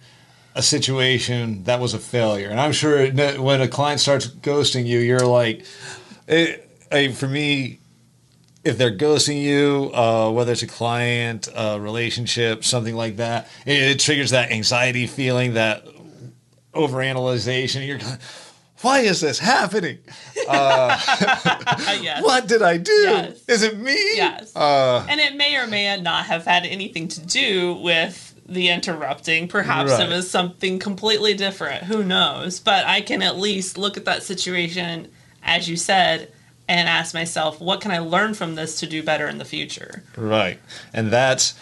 a 0.54 0.62
situation 0.62 1.64
that 1.64 1.80
was 1.80 1.94
a 1.94 1.98
failure. 1.98 2.48
And 2.48 2.60
I'm 2.60 2.72
sure 2.72 3.06
when 3.40 3.60
a 3.60 3.68
client 3.68 4.00
starts 4.00 4.26
ghosting 4.26 4.86
you, 4.86 4.98
you're 4.98 5.20
like, 5.20 5.64
it, 6.26 6.68
eh, 6.90 7.12
for 7.12 7.28
me, 7.28 7.78
if 8.64 8.76
they're 8.76 8.96
ghosting 8.96 9.40
you, 9.40 9.90
uh, 9.94 10.30
whether 10.30 10.52
it's 10.52 10.62
a 10.62 10.66
client, 10.66 11.48
a 11.54 11.80
relationship, 11.80 12.64
something 12.64 12.94
like 12.94 13.16
that, 13.16 13.48
it, 13.64 13.78
it 13.78 14.00
triggers 14.00 14.30
that 14.30 14.50
anxiety 14.50 15.06
feeling, 15.06 15.54
that 15.54 15.84
overanalyzation. 16.74 17.86
You're 17.86 17.98
going, 17.98 18.18
why 18.82 19.00
is 19.00 19.20
this 19.20 19.38
happening? 19.38 19.98
Uh, 20.48 20.98
yes. 22.00 22.22
What 22.22 22.48
did 22.48 22.62
I 22.62 22.76
do? 22.78 22.92
Yes. 22.92 23.44
Is 23.48 23.62
it 23.62 23.78
me? 23.78 23.94
Yes. 24.16 24.54
Uh, 24.56 25.06
And 25.08 25.20
it 25.20 25.36
may 25.36 25.56
or 25.56 25.66
may 25.66 26.00
not 26.00 26.26
have 26.26 26.44
had 26.44 26.64
anything 26.64 27.08
to 27.08 27.20
do 27.20 27.74
with 27.74 28.29
the 28.50 28.68
interrupting. 28.68 29.48
Perhaps 29.48 29.92
Right. 29.92 30.00
it 30.02 30.08
was 30.10 30.30
something 30.30 30.78
completely 30.78 31.34
different. 31.34 31.84
Who 31.84 32.02
knows? 32.02 32.58
But 32.60 32.84
I 32.86 33.00
can 33.00 33.22
at 33.22 33.38
least 33.38 33.78
look 33.78 33.96
at 33.96 34.04
that 34.04 34.22
situation, 34.24 35.08
as 35.42 35.68
you 35.68 35.76
said, 35.76 36.32
and 36.68 36.88
ask 36.88 37.14
myself, 37.14 37.60
what 37.60 37.80
can 37.80 37.90
I 37.92 37.98
learn 38.00 38.34
from 38.34 38.56
this 38.56 38.78
to 38.80 38.86
do 38.86 39.02
better 39.02 39.26
in 39.28 39.38
the 39.38 39.44
future? 39.44 40.02
Right. 40.16 40.58
And 40.92 41.10
that's 41.10 41.54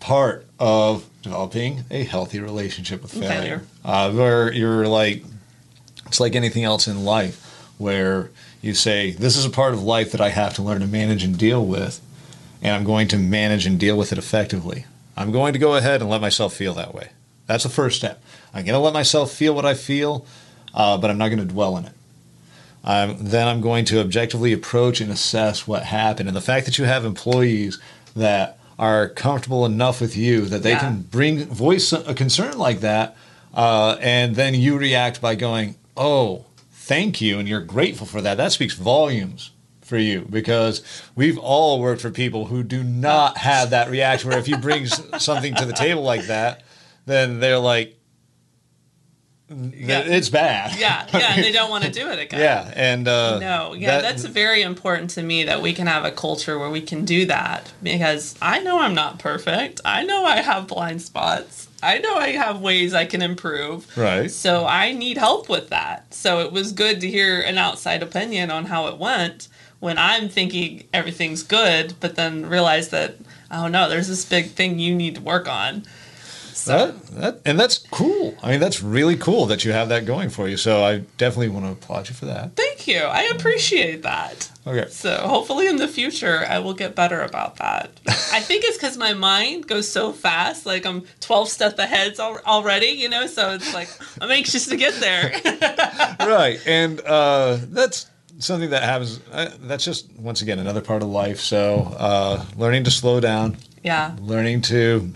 part 0.00 0.46
of 0.58 1.04
developing 1.22 1.84
a 1.90 2.02
healthy 2.04 2.40
relationship 2.40 3.02
with 3.02 3.12
failure. 3.12 3.28
Failure. 3.28 3.62
Uh, 3.84 4.10
where 4.12 4.52
you're 4.52 4.86
like, 4.88 5.22
it's 6.06 6.18
like 6.20 6.34
anything 6.34 6.64
else 6.64 6.88
in 6.88 7.04
life, 7.04 7.38
where 7.78 8.30
you 8.60 8.74
say, 8.74 9.12
this 9.12 9.36
is 9.36 9.44
a 9.44 9.50
part 9.50 9.74
of 9.74 9.82
life 9.82 10.10
that 10.12 10.20
I 10.20 10.30
have 10.30 10.54
to 10.54 10.62
learn 10.62 10.80
to 10.80 10.86
manage 10.86 11.22
and 11.24 11.38
deal 11.38 11.64
with, 11.64 12.00
and 12.60 12.74
I'm 12.74 12.84
going 12.84 13.08
to 13.08 13.16
manage 13.18 13.64
and 13.66 13.78
deal 13.78 13.96
with 13.96 14.12
it 14.12 14.18
effectively. 14.18 14.86
I'm 15.16 15.30
going 15.32 15.52
to 15.52 15.58
go 15.58 15.74
ahead 15.76 16.00
and 16.00 16.10
let 16.10 16.20
myself 16.20 16.54
feel 16.54 16.74
that 16.74 16.94
way. 16.94 17.10
That's 17.46 17.64
the 17.64 17.70
first 17.70 17.96
step. 17.96 18.22
I'm 18.54 18.64
going 18.64 18.74
to 18.74 18.78
let 18.78 18.94
myself 18.94 19.32
feel 19.32 19.54
what 19.54 19.66
I 19.66 19.74
feel, 19.74 20.24
uh, 20.74 20.96
but 20.98 21.10
I'm 21.10 21.18
not 21.18 21.28
going 21.28 21.46
to 21.46 21.52
dwell 21.52 21.76
in 21.76 21.86
it. 21.86 21.92
Um, 22.84 23.16
then 23.20 23.46
I'm 23.46 23.60
going 23.60 23.84
to 23.86 24.00
objectively 24.00 24.52
approach 24.52 25.00
and 25.00 25.10
assess 25.10 25.66
what 25.68 25.84
happened. 25.84 26.28
And 26.28 26.36
the 26.36 26.40
fact 26.40 26.66
that 26.66 26.78
you 26.78 26.84
have 26.84 27.04
employees 27.04 27.78
that 28.16 28.58
are 28.78 29.08
comfortable 29.08 29.64
enough 29.64 30.00
with 30.00 30.16
you 30.16 30.42
that 30.46 30.62
they 30.62 30.70
Yeah. 30.72 30.78
can 30.80 31.02
bring 31.02 31.44
voice 31.46 31.92
a 31.92 32.14
concern 32.14 32.58
like 32.58 32.80
that, 32.80 33.16
uh, 33.54 33.96
and 34.00 34.34
then 34.34 34.54
you 34.54 34.76
react 34.76 35.20
by 35.20 35.34
going, 35.36 35.76
"Oh, 35.96 36.46
thank 36.72 37.20
you," 37.20 37.38
and 37.38 37.48
you're 37.48 37.60
grateful 37.60 38.06
for 38.06 38.20
that. 38.22 38.36
That 38.38 38.50
speaks 38.52 38.74
volumes 38.74 39.50
for 39.82 39.98
you 39.98 40.26
because 40.30 40.82
we've 41.14 41.38
all 41.38 41.80
worked 41.80 42.00
for 42.02 42.10
people 42.10 42.46
who 42.46 42.62
do 42.62 42.82
not 42.82 43.36
have 43.38 43.70
that 43.70 43.90
reaction. 43.90 44.30
Where 44.30 44.38
if 44.38 44.48
you 44.48 44.56
bring 44.58 44.86
something 44.86 45.54
to 45.56 45.64
the 45.64 45.72
table 45.72 46.02
like 46.02 46.26
that, 46.26 46.62
then 47.06 47.40
they're 47.40 47.58
like, 47.58 47.98
Yeah. 49.50 49.98
"It's 50.06 50.30
bad." 50.30 50.78
Yeah, 50.78 51.06
yeah, 51.12 51.34
and 51.34 51.44
they 51.44 51.52
don't 51.52 51.68
want 51.68 51.84
to 51.84 51.90
do 51.90 52.08
it 52.08 52.18
again. 52.18 52.40
Yeah, 52.40 52.72
and 52.74 53.06
uh, 53.06 53.38
No, 53.38 53.74
yeah, 53.74 54.00
that- 54.00 54.02
that's 54.02 54.24
very 54.24 54.62
important 54.62 55.10
to 55.10 55.22
me 55.22 55.44
that 55.44 55.60
we 55.60 55.74
can 55.74 55.86
have 55.86 56.04
a 56.06 56.10
culture 56.10 56.58
where 56.58 56.70
we 56.70 56.80
can 56.80 57.04
do 57.04 57.26
that 57.26 57.70
because 57.82 58.34
I 58.40 58.60
know 58.60 58.78
I'm 58.80 58.94
not 58.94 59.18
perfect. 59.18 59.80
I 59.84 60.04
know 60.04 60.24
I 60.24 60.36
have 60.40 60.66
blind 60.68 61.02
spots. 61.02 61.68
I 61.82 61.98
know 61.98 62.14
I 62.14 62.28
have 62.28 62.60
ways 62.60 62.94
I 62.94 63.04
can 63.04 63.20
improve. 63.20 63.86
right. 63.96 64.30
So 64.30 64.64
I 64.64 64.92
need 64.92 65.18
help 65.18 65.48
with 65.50 65.68
that. 65.70 66.14
So 66.14 66.40
it 66.40 66.52
was 66.52 66.72
good 66.72 67.00
to 67.00 67.10
hear 67.10 67.40
an 67.40 67.58
outside 67.58 68.02
opinion 68.02 68.50
on 68.52 68.66
how 68.66 68.86
it 68.86 68.96
went 68.98 69.48
when 69.82 69.98
I'm 69.98 70.28
thinking 70.28 70.84
everything's 70.92 71.42
good, 71.42 71.94
but 71.98 72.14
then 72.14 72.46
realize 72.46 72.90
that, 72.90 73.16
oh 73.50 73.66
no, 73.66 73.88
there's 73.88 74.06
this 74.06 74.24
big 74.24 74.52
thing 74.52 74.78
you 74.78 74.94
need 74.94 75.16
to 75.16 75.20
work 75.20 75.48
on. 75.48 75.82
So 76.54 76.92
That, 76.92 77.06
that 77.20 77.40
and 77.44 77.58
that's 77.58 77.78
cool. 77.90 78.36
I 78.44 78.52
mean, 78.52 78.60
that's 78.60 78.80
really 78.80 79.16
cool 79.16 79.46
that 79.46 79.64
you 79.64 79.72
have 79.72 79.88
that 79.88 80.06
going 80.06 80.30
for 80.30 80.48
you. 80.48 80.56
So 80.56 80.84
I 80.84 80.98
definitely 81.16 81.48
want 81.48 81.66
to 81.66 81.72
applaud 81.72 82.08
you 82.08 82.14
for 82.14 82.26
that. 82.26 82.54
thank 82.54 82.86
you. 82.86 82.98
I 83.00 83.22
appreciate 83.34 84.02
that. 84.02 84.48
Okay. 84.64 84.88
So 84.88 85.16
hopefully 85.16 85.66
in 85.66 85.74
the 85.76 85.88
future 85.88 86.46
I 86.48 86.60
will 86.60 86.74
get 86.74 86.94
better 86.94 87.20
about 87.22 87.56
that. 87.56 87.90
I 88.06 88.38
think 88.38 88.62
it's 88.64 88.76
because 88.76 88.96
my 88.96 89.14
mind 89.14 89.66
goes 89.66 89.90
so 89.90 90.12
fast. 90.12 90.64
Like 90.64 90.86
I'm 90.86 91.02
12 91.18 91.48
steps 91.48 91.78
ahead 91.80 92.20
al- 92.20 92.38
already, 92.46 92.86
you 93.02 93.08
know. 93.08 93.26
So 93.26 93.54
it's 93.54 93.74
like 93.74 93.88
I'm 94.20 94.30
anxious 94.30 94.66
to 94.66 94.76
get 94.76 94.94
there. 95.00 95.32
right, 96.20 96.60
and 96.66 97.00
uh, 97.00 97.58
that's 97.68 98.06
something 98.44 98.70
that 98.70 98.82
happens. 98.82 99.20
Uh, 99.30 99.50
that's 99.60 99.84
just 99.84 100.10
once 100.12 100.42
again 100.42 100.58
another 100.58 100.80
part 100.80 101.02
of 101.02 101.08
life. 101.08 101.40
So 101.40 101.94
uh, 101.96 102.44
learning 102.56 102.84
to 102.84 102.90
slow 102.90 103.20
down, 103.20 103.56
yeah. 103.82 104.14
learning 104.20 104.62
to 104.62 105.12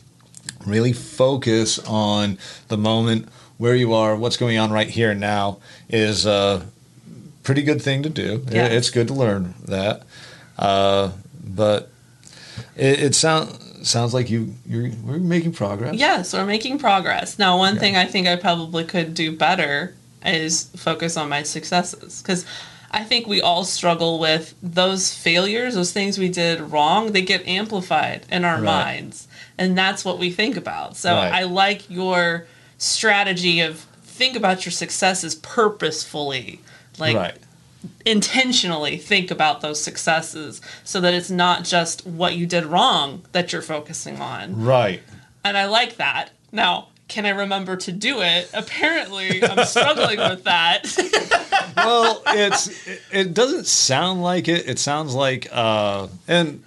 really 0.65 0.93
focus 0.93 1.79
on 1.81 2.39
the 2.69 2.77
moment 2.77 3.29
where 3.59 3.75
you 3.75 3.95
are, 3.95 4.17
what's 4.17 4.37
going 4.37 4.59
on 4.59 4.71
right 4.71 4.89
here 4.89 5.11
and 5.11 5.21
now 5.21 5.59
is 5.89 6.27
a 6.27 6.67
pretty 7.43 7.63
good 7.63 7.81
thing 7.81 8.03
to 8.03 8.09
do. 8.09 8.45
Yes. 8.51 8.73
It's 8.73 8.91
good 8.91 9.09
to 9.09 9.15
learn 9.15 9.55
that. 9.65 10.03
Uh, 10.59 11.13
but 11.45 11.91
it, 12.77 13.01
it 13.01 13.15
sounds 13.15 13.63
sounds 13.89 14.13
like 14.13 14.29
you 14.29 14.55
you're 14.67 14.91
we're 15.05 15.19
making 15.19 15.53
progress. 15.53 15.95
Yes, 15.95 16.33
we're 16.33 16.47
making 16.47 16.79
progress. 16.79 17.39
Now, 17.39 17.59
one 17.59 17.79
thing 17.79 17.97
I 17.97 18.05
think 18.05 18.27
I 18.27 18.37
probably 18.37 18.85
could 18.85 19.15
do 19.15 19.37
better 19.37 19.95
is 20.25 20.65
focus 20.77 21.17
on 21.17 21.29
my 21.29 21.43
successes 21.43 22.21
because 22.21 22.45
I 22.97 23.05
think 23.05 23.27
we 23.27 23.43
all 23.43 23.65
struggle 23.65 24.19
with 24.19 24.55
those 24.63 25.13
failures, 25.13 25.75
those 25.75 25.93
things 25.93 26.19
we 26.19 26.31
did 26.31 26.61
wrong. 26.61 27.13
They 27.13 27.21
get 27.21 27.47
amplified 27.47 28.25
in 28.31 28.43
our 28.43 28.55
Right. 28.55 28.63
minds, 28.65 29.29
and 29.59 29.77
that's 29.77 30.03
what 30.03 30.19
we 30.19 30.31
think 30.31 30.57
about. 30.57 30.97
So 30.97 31.15
Right. 31.15 31.31
I 31.31 31.43
like 31.43 31.91
your 31.91 32.47
strategy 32.79 33.61
of 33.61 33.85
think 34.03 34.35
about 34.35 34.65
your 34.65 34.73
successes 34.73 35.35
purposefully, 35.35 36.61
like 36.99 37.17
right. 37.17 37.37
intentionally 38.07 38.97
think 38.97 39.31
about 39.31 39.61
those 39.61 39.79
successes, 39.83 40.63
so 40.83 40.99
that 41.03 41.13
it's 41.13 41.29
not 41.31 41.65
just 41.65 42.07
what 42.07 42.35
you 42.35 42.47
did 42.47 42.65
wrong 42.65 43.23
that 43.33 43.53
you're 43.53 43.61
focusing 43.61 44.23
on 44.23 44.65
Right. 44.65 45.03
and 45.45 45.59
I 45.59 45.67
like 45.67 45.99
that. 45.99 46.31
Now, 46.51 46.89
can 47.09 47.25
I 47.25 47.31
remember 47.31 47.77
to 47.77 47.93
do 47.93 48.21
it? 48.21 48.51
Apparently, 48.53 49.43
I'm 49.43 49.65
struggling 49.65 50.19
with 50.19 50.45
that. 50.45 50.85
well, 51.77 52.23
it's 52.29 52.89
it, 53.13 53.33
doesn't 53.33 53.67
sound 53.67 54.23
like 54.23 54.49
it. 54.49 54.69
It 54.69 54.79
sounds 54.79 55.15
like 55.15 55.47
uh, 55.53 56.09
and 56.27 56.65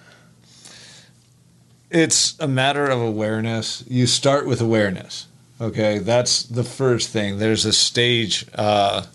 it's 1.90 2.40
a 2.40 2.48
matter 2.48 2.86
of 2.86 3.02
awareness. 3.02 3.84
You 3.88 4.08
start 4.08 4.46
with 4.46 4.62
awareness. 4.62 5.28
Okay, 5.60 6.00
that's 6.00 6.44
the 6.44 6.64
first 6.64 7.10
thing. 7.10 7.38
There's 7.40 7.66
a 7.66 7.74
stage 7.74 8.46
uh, 8.56 9.06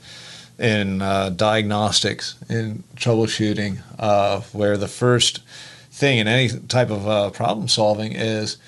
in 0.59 1.01
uh, 1.01 1.31
diagnostics 1.31 2.37
in 2.51 2.85
troubleshooting 2.97 3.79
uh, 3.99 4.41
where 4.53 4.77
the 4.77 4.89
first 4.89 5.41
thing 5.91 6.19
in 6.19 6.29
any 6.29 6.49
type 6.69 6.91
of 6.91 7.09
uh, 7.09 7.31
problem 7.31 7.69
solving 7.69 8.13
is 8.13 8.59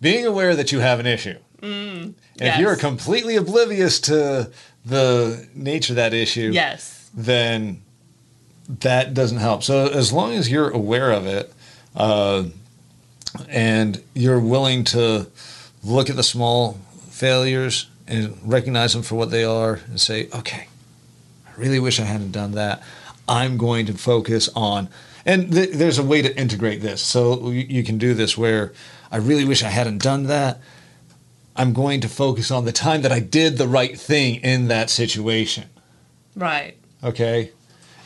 being 0.00 0.24
aware 0.24 0.56
that 0.56 0.72
you 0.72 0.78
have 0.78 1.00
an 1.00 1.06
issue. 1.06 1.36
And 1.62 2.14
if 2.40 2.58
you're 2.58 2.76
completely 2.76 3.36
oblivious 3.36 4.00
to 4.00 4.50
the 4.84 5.48
nature 5.54 5.92
of 5.92 5.96
that 5.96 6.14
issue, 6.14 6.50
yes. 6.52 7.10
then 7.14 7.82
that 8.80 9.14
doesn't 9.14 9.38
help. 9.38 9.62
So 9.62 9.86
as 9.88 10.12
long 10.12 10.32
as 10.32 10.50
you're 10.50 10.70
aware 10.70 11.10
of 11.10 11.26
it, 11.26 11.52
uh, 11.96 12.44
and 13.48 14.02
you're 14.14 14.40
willing 14.40 14.84
to 14.84 15.26
look 15.84 16.10
at 16.10 16.16
the 16.16 16.22
small 16.22 16.78
failures 17.10 17.88
and 18.06 18.38
recognize 18.42 18.92
them 18.92 19.02
for 19.02 19.16
what 19.16 19.30
they 19.30 19.44
are 19.44 19.80
and 19.88 20.00
say, 20.00 20.28
okay, 20.34 20.68
I 21.46 21.50
really 21.56 21.78
wish 21.80 22.00
I 22.00 22.04
hadn't 22.04 22.32
done 22.32 22.52
that. 22.52 22.82
I'm 23.28 23.58
going 23.58 23.86
to 23.86 23.92
focus 23.92 24.48
on, 24.56 24.88
and 25.26 25.52
th- 25.52 25.72
there's 25.72 25.98
a 25.98 26.02
way 26.02 26.22
to 26.22 26.38
integrate 26.38 26.80
this. 26.80 27.02
So 27.02 27.50
you, 27.50 27.66
you 27.68 27.84
can 27.84 27.98
do 27.98 28.14
this 28.14 28.38
where 28.38 28.72
I 29.12 29.18
really 29.18 29.44
wish 29.44 29.62
I 29.62 29.68
hadn't 29.68 30.02
done 30.02 30.24
that. 30.24 30.60
I'm 31.58 31.72
going 31.72 32.00
to 32.00 32.08
focus 32.08 32.50
on 32.50 32.64
the 32.64 32.72
time 32.72 33.02
that 33.02 33.12
I 33.12 33.18
did 33.18 33.58
the 33.58 33.66
right 33.66 33.98
thing 33.98 34.36
in 34.36 34.68
that 34.68 34.88
situation. 34.88 35.68
Right. 36.36 36.76
Okay. 37.02 37.50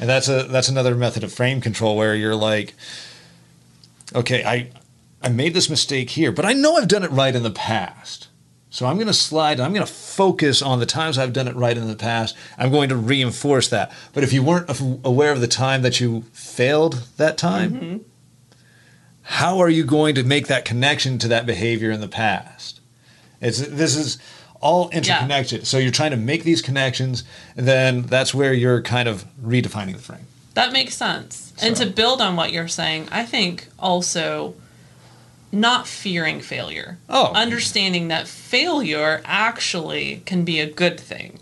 And 0.01 0.09
that's 0.09 0.29
a 0.29 0.45
that's 0.45 0.71
another 0.71 0.95
method 0.95 1.23
of 1.23 1.33
frame 1.33 1.61
control 1.61 1.97
where 1.97 2.15
you're 2.15 2.35
like, 2.35 2.75
okay, 4.15 4.43
I 4.43 4.71
I 5.23 5.29
made 5.29 5.55
this 5.55 5.71
mistake 5.71 6.11
here, 6.11 6.33
but 6.33 6.45
I 6.47 6.55
know 6.55 6.77
I've 6.77 6.89
done 6.89 7.05
it 7.05 7.11
right 7.11 7.35
in 7.35 7.43
the 7.43 7.51
past. 7.51 8.29
So 8.71 8.87
I'm 8.87 8.97
going 8.97 9.07
to 9.07 9.13
slide, 9.13 9.61
I'm 9.61 9.75
going 9.75 9.87
to 9.87 9.93
focus 9.93 10.63
on 10.63 10.81
the 10.81 10.87
times 10.87 11.19
I've 11.19 11.35
done 11.35 11.47
it 11.47 11.55
right 11.55 11.77
in 11.77 11.89
the 11.89 11.95
past. 11.95 12.35
I'm 12.57 12.71
going 12.71 12.89
to 12.89 12.97
reinforce 12.97 13.69
that. 13.69 13.93
But 14.15 14.25
if 14.25 14.33
you 14.33 14.43
weren't 14.43 14.71
aware 15.05 15.31
of 15.31 15.43
the 15.43 15.47
time 15.47 15.83
that 15.83 16.01
you 16.01 16.23
failed 16.33 16.95
that 17.19 17.37
time, 17.37 17.73
mm-hmm. 17.73 17.99
how 19.21 19.59
are 19.59 19.69
you 19.69 19.85
going 19.85 20.15
to 20.15 20.23
make 20.23 20.47
that 20.47 20.65
connection 20.65 21.19
to 21.19 21.29
that 21.29 21.45
behavior 21.45 21.91
in 21.91 22.01
the 22.01 22.09
past? 22.09 22.81
It's 23.43 23.59
this 23.59 23.97
is 23.97 24.19
all 24.63 24.89
interconnected. 24.91 25.61
Yeah. 25.61 25.65
So 25.65 25.79
you're 25.79 25.93
trying 25.93 26.13
to 26.13 26.17
make 26.17 26.45
these 26.45 26.63
connections, 26.63 27.25
and 27.57 27.69
then 27.69 28.03
that's 28.03 28.33
where 28.33 28.55
you're 28.55 28.81
kind 28.81 29.09
of 29.09 29.27
redefining 29.45 29.93
the 29.93 29.99
frame. 29.99 30.27
That 30.55 30.73
makes 30.73 30.95
sense. 30.95 31.53
So. 31.57 31.67
And 31.67 31.77
to 31.77 31.87
build 31.87 32.21
on 32.21 32.37
what 32.37 32.53
you're 32.53 32.69
saying, 32.69 33.09
I 33.11 33.25
think 33.25 33.69
also 33.79 34.55
not 35.51 35.87
fearing 35.87 36.41
failure. 36.41 36.99
Oh. 37.09 37.33
Understanding 37.35 38.09
that 38.09 38.27
failure 38.27 39.21
actually 39.25 40.23
can 40.25 40.45
be 40.45 40.61
a 40.61 40.67
good 40.67 40.99
thing. 40.99 41.39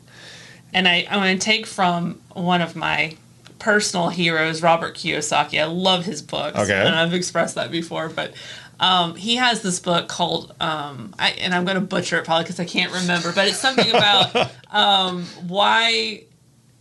And 0.72 0.88
I, 0.88 1.06
I'm 1.10 1.20
going 1.20 1.38
to 1.38 1.44
take 1.44 1.66
from 1.66 2.20
one 2.32 2.60
of 2.60 2.74
my 2.76 3.16
personal 3.58 4.08
heroes, 4.08 4.62
Robert 4.62 4.94
Kiyosaki. 4.94 5.60
I 5.60 5.64
love 5.64 6.04
his 6.04 6.22
books. 6.22 6.58
Okay. 6.58 6.80
And 6.80 6.94
I've 6.94 7.14
expressed 7.14 7.54
that 7.56 7.70
before, 7.70 8.08
but 8.08 8.32
um, 8.80 9.14
he 9.14 9.36
has 9.36 9.62
this 9.62 9.78
book 9.78 10.08
called, 10.08 10.54
um, 10.58 11.14
I, 11.18 11.30
and 11.32 11.54
I'm 11.54 11.64
going 11.64 11.76
to 11.76 11.82
butcher 11.82 12.18
it 12.18 12.24
probably 12.24 12.44
because 12.44 12.58
I 12.58 12.64
can't 12.64 12.92
remember, 12.92 13.32
but 13.32 13.46
it's 13.46 13.58
something 13.58 13.90
about 13.90 14.50
um, 14.70 15.24
why 15.46 16.24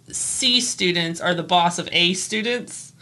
C 0.10 0.62
students 0.62 1.20
are 1.20 1.34
the 1.34 1.44
boss 1.44 1.78
of 1.78 1.90
A 1.92 2.14
students. 2.14 2.94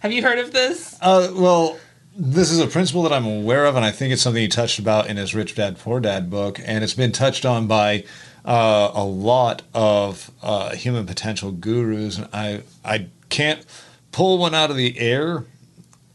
Have 0.00 0.12
you 0.12 0.22
heard 0.22 0.38
of 0.38 0.52
this? 0.52 0.96
Uh, 1.00 1.32
well, 1.34 1.78
this 2.16 2.52
is 2.52 2.60
a 2.60 2.68
principle 2.68 3.02
that 3.02 3.12
I'm 3.12 3.26
aware 3.26 3.66
of, 3.66 3.74
and 3.74 3.84
I 3.84 3.90
think 3.90 4.12
it's 4.12 4.22
something 4.22 4.40
he 4.40 4.48
touched 4.48 4.78
about 4.78 5.08
in 5.08 5.16
his 5.16 5.34
Rich 5.34 5.56
Dad 5.56 5.78
Poor 5.78 5.98
Dad 5.98 6.30
book, 6.30 6.60
and 6.64 6.84
it's 6.84 6.94
been 6.94 7.10
touched 7.10 7.44
on 7.44 7.66
by 7.66 8.04
uh, 8.44 8.92
a 8.94 9.04
lot 9.04 9.62
of 9.74 10.30
uh, 10.42 10.76
human 10.76 11.06
potential 11.06 11.50
gurus. 11.50 12.18
And 12.18 12.28
I 12.32 12.62
I 12.84 13.08
can't 13.30 13.66
pull 14.12 14.38
one 14.38 14.54
out 14.54 14.70
of 14.70 14.76
the 14.76 14.96
air. 14.98 15.44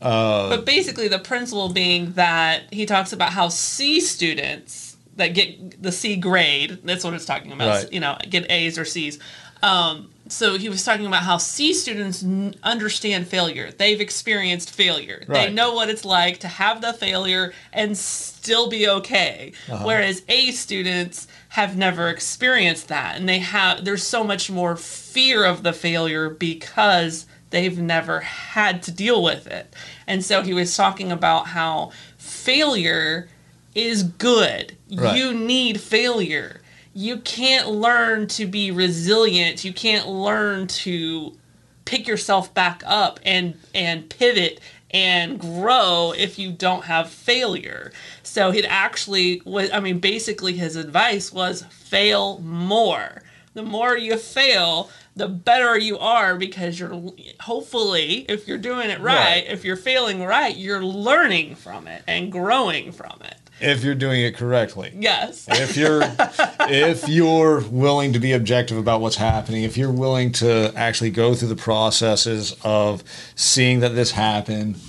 Uh, 0.02 0.50
but 0.50 0.66
basically, 0.66 1.08
the 1.08 1.20
principle 1.20 1.70
being 1.70 2.14
that 2.14 2.74
he 2.74 2.86
talks 2.86 3.12
about 3.12 3.34
how 3.34 3.50
C 3.50 4.00
students 4.00 4.98
that 5.16 5.34
get 5.34 5.82
the 5.82 5.92
C 5.92 6.16
grade, 6.16 6.80
that's 6.84 7.04
what 7.04 7.14
it's 7.14 7.26
talking 7.26 7.52
about, 7.52 7.84
right. 7.84 7.94
you 7.94 8.00
know, 8.00 8.18
get 8.30 8.50
A's 8.50 8.78
or 8.78 8.86
C's. 8.86 9.20
Um, 9.62 10.10
so 10.30 10.58
he 10.58 10.70
was 10.70 10.84
talking 10.86 11.06
about 11.06 11.24
how 11.24 11.38
C 11.38 11.74
students 11.74 12.24
n- 12.24 12.56
understand 12.64 13.28
failure. 13.28 13.72
They've 13.72 14.00
experienced 14.00 14.72
failure. 14.72 15.24
Right. 15.28 15.48
They 15.48 15.54
know 15.54 15.74
what 15.74 15.90
it's 15.90 16.06
like 16.06 16.40
to 16.40 16.48
have 16.48 16.82
the 16.82 16.94
failure 16.94 17.54
and 17.74 17.98
still 17.98 18.70
be 18.70 18.88
okay. 18.88 19.54
Uh-huh. 19.70 19.84
Whereas 19.86 20.24
A 20.30 20.52
students 20.52 21.28
have 21.50 21.76
never 21.76 22.10
experienced 22.10 22.88
that 22.90 23.18
and 23.18 23.28
they 23.28 23.40
have 23.40 23.84
there's 23.84 24.06
so 24.06 24.24
much 24.24 24.52
more 24.52 24.76
fear 24.76 25.44
of 25.44 25.64
the 25.64 25.74
failure 25.74 26.30
because 26.30 27.26
they've 27.50 27.80
never 27.80 28.22
had 28.22 28.84
to 28.84 28.92
deal 28.92 29.22
with 29.24 29.48
it. 29.48 29.74
And 30.08 30.24
so 30.24 30.42
he 30.42 30.54
was 30.54 30.76
talking 30.76 31.12
about 31.12 31.48
how 31.48 31.92
failure 32.18 33.30
is 33.76 34.04
good. 34.04 34.78
Right. 34.92 35.18
You 35.18 35.34
need 35.34 35.80
failure 35.80 36.62
you 36.94 37.18
can't 37.18 37.70
learn 37.70 38.28
to 38.28 38.46
be 38.46 38.72
resilient. 38.72 39.64
You 39.64 39.74
can't 39.74 40.08
learn 40.08 40.68
to 40.68 41.38
pick 41.86 42.08
yourself 42.08 42.54
back 42.54 42.84
up 42.86 43.20
and 43.24 43.58
and 43.74 44.10
pivot 44.10 44.60
and 44.92 45.40
grow 45.40 46.14
if 46.18 46.38
you 46.38 46.52
don't 46.52 46.84
have 46.86 47.10
failure. 47.10 47.92
So 48.24 48.52
it 48.52 48.66
actually 48.68 49.42
was 49.46 49.70
I 49.72 49.80
mean 49.80 50.00
basically 50.00 50.54
his 50.54 50.76
advice 50.76 51.32
was 51.32 51.64
fail 51.70 52.40
more. 52.40 53.24
The 53.54 53.64
more 53.64 53.98
you 53.98 54.18
fail, 54.18 54.90
the 55.16 55.28
better 55.28 55.78
you 55.78 55.98
are 56.00 56.38
because 56.38 56.80
you're 56.80 57.12
hopefully 57.42 58.26
if 58.30 58.48
you're 58.48 58.58
doing 58.58 58.90
it 58.90 59.00
right, 59.00 59.16
right, 59.16 59.46
if 59.48 59.66
you're 59.66 59.76
failing 59.76 60.24
right, 60.24 60.56
you're 60.56 60.84
learning 60.84 61.56
from 61.56 61.88
it 61.88 62.04
and 62.08 62.32
growing 62.32 62.92
from 62.92 63.20
it 63.24 63.36
if 63.62 63.84
you're 63.84 63.96
doing 63.96 64.22
it 64.22 64.36
correctly. 64.36 64.92
Yes. 64.96 65.46
if 65.50 65.76
you're 65.76 66.02
if 66.70 67.08
you're 67.08 67.62
willing 67.62 68.14
to 68.14 68.20
be 68.20 68.34
objective 68.34 68.78
about 68.78 69.02
what's 69.02 69.18
happening, 69.18 69.64
if 69.64 69.78
you're 69.78 69.92
willing 69.92 70.32
to 70.34 70.72
actually 70.76 71.12
go 71.12 71.34
through 71.36 71.50
the 71.50 71.56
processes 71.56 72.56
of 72.64 73.04
seeing 73.36 73.82
that 73.82 73.96
this 73.96 74.12
happened 74.12 74.80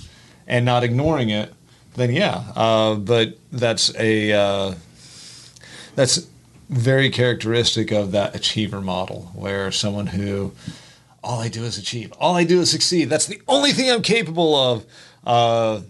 and 0.47 0.65
not 0.65 0.83
ignoring 0.83 1.29
it, 1.29 1.53
then 1.95 2.11
yeah. 2.11 2.43
Uh, 2.55 2.95
but 2.95 3.37
that's 3.51 3.93
a 3.97 4.31
uh, 4.31 4.75
that's 5.95 6.27
very 6.71 7.09
characteristic 7.09 7.91
of 7.91 8.11
that 8.13 8.33
achiever 8.33 8.81
model, 8.81 9.29
where 9.35 9.71
someone 9.71 10.07
who 10.07 10.53
all 11.23 11.39
I 11.39 11.49
do 11.49 11.63
is 11.63 11.77
achieve, 11.77 12.11
all 12.13 12.35
I 12.35 12.45
do 12.45 12.61
is 12.61 12.71
succeed. 12.71 13.09
That's 13.09 13.27
the 13.27 13.41
only 13.47 13.73
thing 13.73 13.91
I'm 13.91 14.01
capable 14.01 14.55
of, 14.55 14.85
uh, 15.25 15.81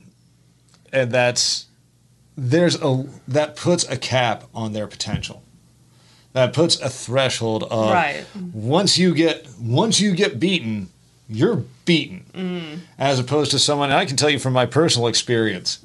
and 0.91 1.11
that's 1.11 1.67
there's 2.35 2.81
a 2.81 3.05
that 3.27 3.55
puts 3.55 3.87
a 3.87 3.95
cap 3.95 4.45
on 4.53 4.73
their 4.73 4.87
potential. 4.87 5.43
That 6.33 6.53
puts 6.53 6.79
a 6.79 6.89
threshold 6.89 7.63
of 7.63 7.91
right. 7.91 8.25
once 8.53 8.97
you 8.97 9.13
get 9.13 9.47
once 9.59 9.99
you 9.99 10.15
get 10.15 10.39
beaten, 10.39 10.89
you're 11.29 11.63
beaten. 11.85 12.25
Mm. 12.33 12.79
As 12.97 13.19
opposed 13.19 13.51
to 13.51 13.59
someone 13.59 13.91
I 13.91 14.05
can 14.05 14.17
tell 14.17 14.29
you 14.29 14.39
from 14.39 14.53
my 14.53 14.65
personal 14.65 15.07
experience. 15.07 15.79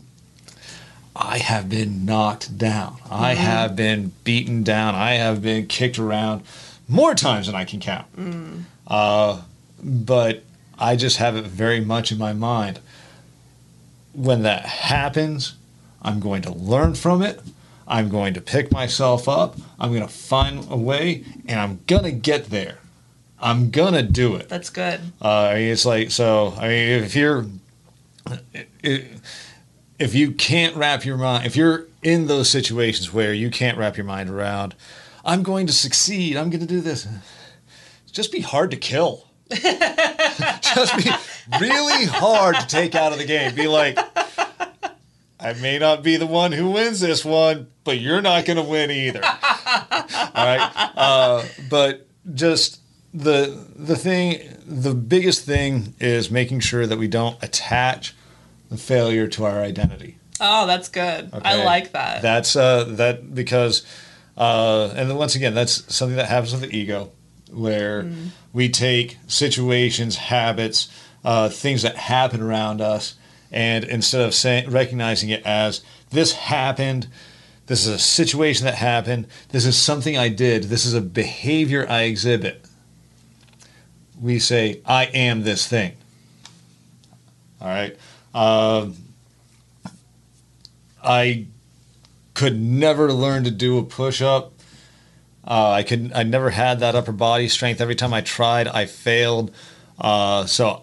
I 1.18 1.38
have 1.38 1.68
been 1.68 2.04
knocked 2.04 2.58
down. 2.58 2.92
Mm-hmm. 2.96 3.14
I 3.14 3.34
have 3.34 3.74
been 3.74 4.12
beaten 4.24 4.62
down. 4.62 4.94
I 4.94 5.14
have 5.14 5.42
been 5.42 5.66
kicked 5.66 5.98
around 5.98 6.42
more 6.88 7.14
times 7.14 7.46
than 7.46 7.54
I 7.54 7.64
can 7.64 7.80
count. 7.80 8.06
Mm. 8.16 8.62
Uh, 8.86 9.42
but 9.82 10.42
I 10.78 10.96
just 10.96 11.16
have 11.16 11.36
it 11.36 11.44
very 11.44 11.80
much 11.80 12.12
in 12.12 12.18
my 12.18 12.32
mind. 12.32 12.80
When 14.12 14.42
that 14.42 14.66
happens, 14.66 15.54
I'm 16.02 16.20
going 16.20 16.42
to 16.42 16.52
learn 16.52 16.94
from 16.94 17.22
it. 17.22 17.40
I'm 17.88 18.08
going 18.08 18.34
to 18.34 18.40
pick 18.40 18.70
myself 18.70 19.28
up. 19.28 19.56
I'm 19.78 19.90
going 19.90 20.06
to 20.06 20.12
find 20.12 20.66
a 20.70 20.76
way, 20.76 21.24
and 21.46 21.60
I'm 21.60 21.80
going 21.86 22.04
to 22.04 22.12
get 22.12 22.50
there. 22.50 22.78
I'm 23.40 23.70
going 23.70 23.94
to 23.94 24.02
do 24.02 24.34
it. 24.36 24.48
That's 24.48 24.70
good. 24.70 25.00
Uh, 25.20 25.28
I 25.28 25.54
mean, 25.54 25.70
it's 25.70 25.84
like, 25.84 26.10
so, 26.10 26.54
I 26.58 26.68
mean, 26.68 27.04
if 27.04 27.14
you're, 27.14 27.46
if 29.98 30.14
you 30.14 30.32
can't 30.32 30.76
wrap 30.76 31.04
your 31.04 31.16
mind, 31.16 31.46
if 31.46 31.56
you're 31.56 31.86
in 32.02 32.26
those 32.26 32.50
situations 32.50 33.12
where 33.12 33.32
you 33.32 33.50
can't 33.50 33.78
wrap 33.78 33.96
your 33.96 34.06
mind 34.06 34.30
around, 34.30 34.74
I'm 35.24 35.42
going 35.42 35.66
to 35.66 35.72
succeed, 35.72 36.36
I'm 36.36 36.50
going 36.50 36.60
to 36.60 36.66
do 36.66 36.80
this, 36.80 37.08
just 38.12 38.32
be 38.32 38.40
hard 38.40 38.70
to 38.70 38.76
kill. 38.76 39.28
just 39.50 40.96
be 40.96 41.10
really 41.60 42.06
hard 42.06 42.56
to 42.56 42.66
take 42.66 42.94
out 42.94 43.12
of 43.12 43.18
the 43.18 43.24
game. 43.24 43.54
Be 43.54 43.68
like, 43.68 43.96
I 45.38 45.52
may 45.54 45.78
not 45.78 46.02
be 46.02 46.16
the 46.16 46.26
one 46.26 46.50
who 46.50 46.70
wins 46.70 47.00
this 47.00 47.24
one, 47.24 47.68
but 47.84 47.98
you're 47.98 48.20
not 48.20 48.44
going 48.44 48.56
to 48.56 48.64
win 48.64 48.90
either. 48.90 49.20
All 49.24 50.44
right. 50.44 50.70
Uh, 50.96 51.44
but 51.70 52.08
just 52.34 52.80
the 53.14 53.66
the 53.76 53.96
thing, 53.96 54.40
the 54.66 54.94
biggest 54.94 55.44
thing 55.44 55.94
is 56.00 56.30
making 56.30 56.60
sure 56.60 56.86
that 56.86 56.98
we 56.98 57.06
don't 57.06 57.40
attach 57.42 58.14
the 58.68 58.76
failure 58.76 59.26
to 59.28 59.44
our 59.44 59.60
identity. 59.60 60.18
Oh, 60.40 60.66
that's 60.66 60.88
good. 60.88 61.32
Okay? 61.32 61.40
I 61.44 61.64
like 61.64 61.92
that. 61.92 62.22
That's 62.22 62.56
uh, 62.56 62.84
that 62.84 63.34
because, 63.34 63.86
uh, 64.36 64.92
and 64.94 65.08
then 65.10 65.16
once 65.16 65.34
again, 65.34 65.54
that's 65.54 65.92
something 65.94 66.16
that 66.16 66.28
happens 66.28 66.52
with 66.52 66.62
the 66.62 66.76
ego, 66.76 67.10
where 67.50 68.02
mm. 68.02 68.28
we 68.52 68.68
take 68.68 69.18
situations, 69.26 70.16
habits, 70.16 70.88
uh, 71.24 71.48
things 71.48 71.82
that 71.82 71.96
happen 71.96 72.40
around 72.42 72.80
us 72.80 73.16
and 73.50 73.84
instead 73.84 74.22
of 74.22 74.34
saying 74.34 74.70
recognizing 74.70 75.30
it 75.30 75.44
as 75.44 75.82
this 76.10 76.32
happened 76.32 77.08
this 77.66 77.86
is 77.86 77.88
a 77.88 77.98
situation 77.98 78.64
that 78.64 78.74
happened 78.74 79.26
this 79.50 79.66
is 79.66 79.76
something 79.76 80.16
i 80.16 80.28
did 80.28 80.64
this 80.64 80.84
is 80.84 80.94
a 80.94 81.00
behavior 81.00 81.86
i 81.88 82.02
exhibit 82.02 82.64
we 84.20 84.38
say 84.38 84.80
i 84.86 85.04
am 85.06 85.42
this 85.42 85.66
thing 85.66 85.94
all 87.60 87.68
right 87.68 87.96
uh, 88.36 88.88
i 91.02 91.46
could 92.36 92.60
never 92.60 93.12
learn 93.12 93.44
to 93.44 93.50
do 93.50 93.78
a 93.78 93.82
push 93.82 94.20
up. 94.20 94.52
Uh, 95.42 95.70
I 95.70 95.82
could. 95.82 96.12
I 96.14 96.22
never 96.22 96.50
had 96.50 96.80
that 96.80 96.94
upper 96.94 97.12
body 97.12 97.48
strength. 97.48 97.80
Every 97.80 97.94
time 97.94 98.12
I 98.12 98.20
tried, 98.20 98.68
I 98.68 98.84
failed. 98.86 99.52
Uh, 99.98 100.44
so 100.44 100.82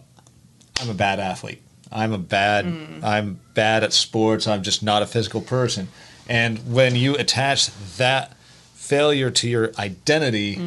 I'm 0.82 0.90
a 0.90 0.94
bad 0.96 1.20
athlete. 1.20 1.62
I'm 1.92 2.12
a 2.12 2.18
bad. 2.18 2.66
I'm 3.04 3.40
bad 3.54 3.84
at 3.84 3.94
sports. 3.94 4.48
I'm 4.48 4.64
just 4.64 4.82
not 4.82 5.04
a 5.04 5.06
physical 5.06 5.42
person. 5.42 5.90
And 6.28 6.74
when 6.74 6.96
you 6.96 7.16
attach 7.16 7.68
that 7.98 8.36
failure 8.74 9.30
to 9.30 9.48
your 9.48 9.72
identity, 9.78 10.58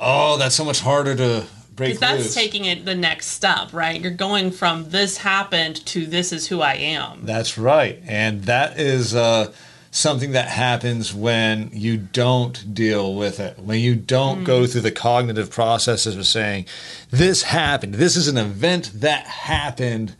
oh, 0.00 0.36
that's 0.38 0.54
so 0.56 0.64
much 0.64 0.80
harder 0.80 1.14
to 1.14 1.46
break 1.76 1.90
Because 1.90 2.00
that's 2.00 2.22
loose. 2.24 2.34
taking 2.34 2.64
it 2.64 2.84
the 2.84 2.94
next 2.94 3.28
step, 3.28 3.72
right? 3.72 4.00
You're 4.00 4.10
going 4.10 4.50
from 4.50 4.90
this 4.90 5.18
happened 5.18 5.84
to 5.86 6.06
this 6.06 6.32
is 6.32 6.48
who 6.48 6.60
I 6.60 6.74
am. 6.74 7.24
That's 7.24 7.56
right. 7.58 8.00
And 8.06 8.44
that 8.44 8.78
is 8.78 9.14
uh, 9.14 9.52
something 9.90 10.32
that 10.32 10.48
happens 10.48 11.12
when 11.14 11.70
you 11.72 11.96
don't 11.96 12.74
deal 12.74 13.14
with 13.14 13.40
it, 13.40 13.58
when 13.58 13.80
you 13.80 13.94
don't 13.94 14.44
go 14.44 14.66
through 14.66 14.80
the 14.80 14.90
cognitive 14.90 15.50
processes 15.50 16.16
of 16.16 16.26
saying, 16.26 16.66
this 17.10 17.42
happened, 17.42 17.94
this 17.94 18.16
is 18.16 18.28
an 18.28 18.38
event 18.38 18.90
that 18.94 19.26
happened. 19.26 20.14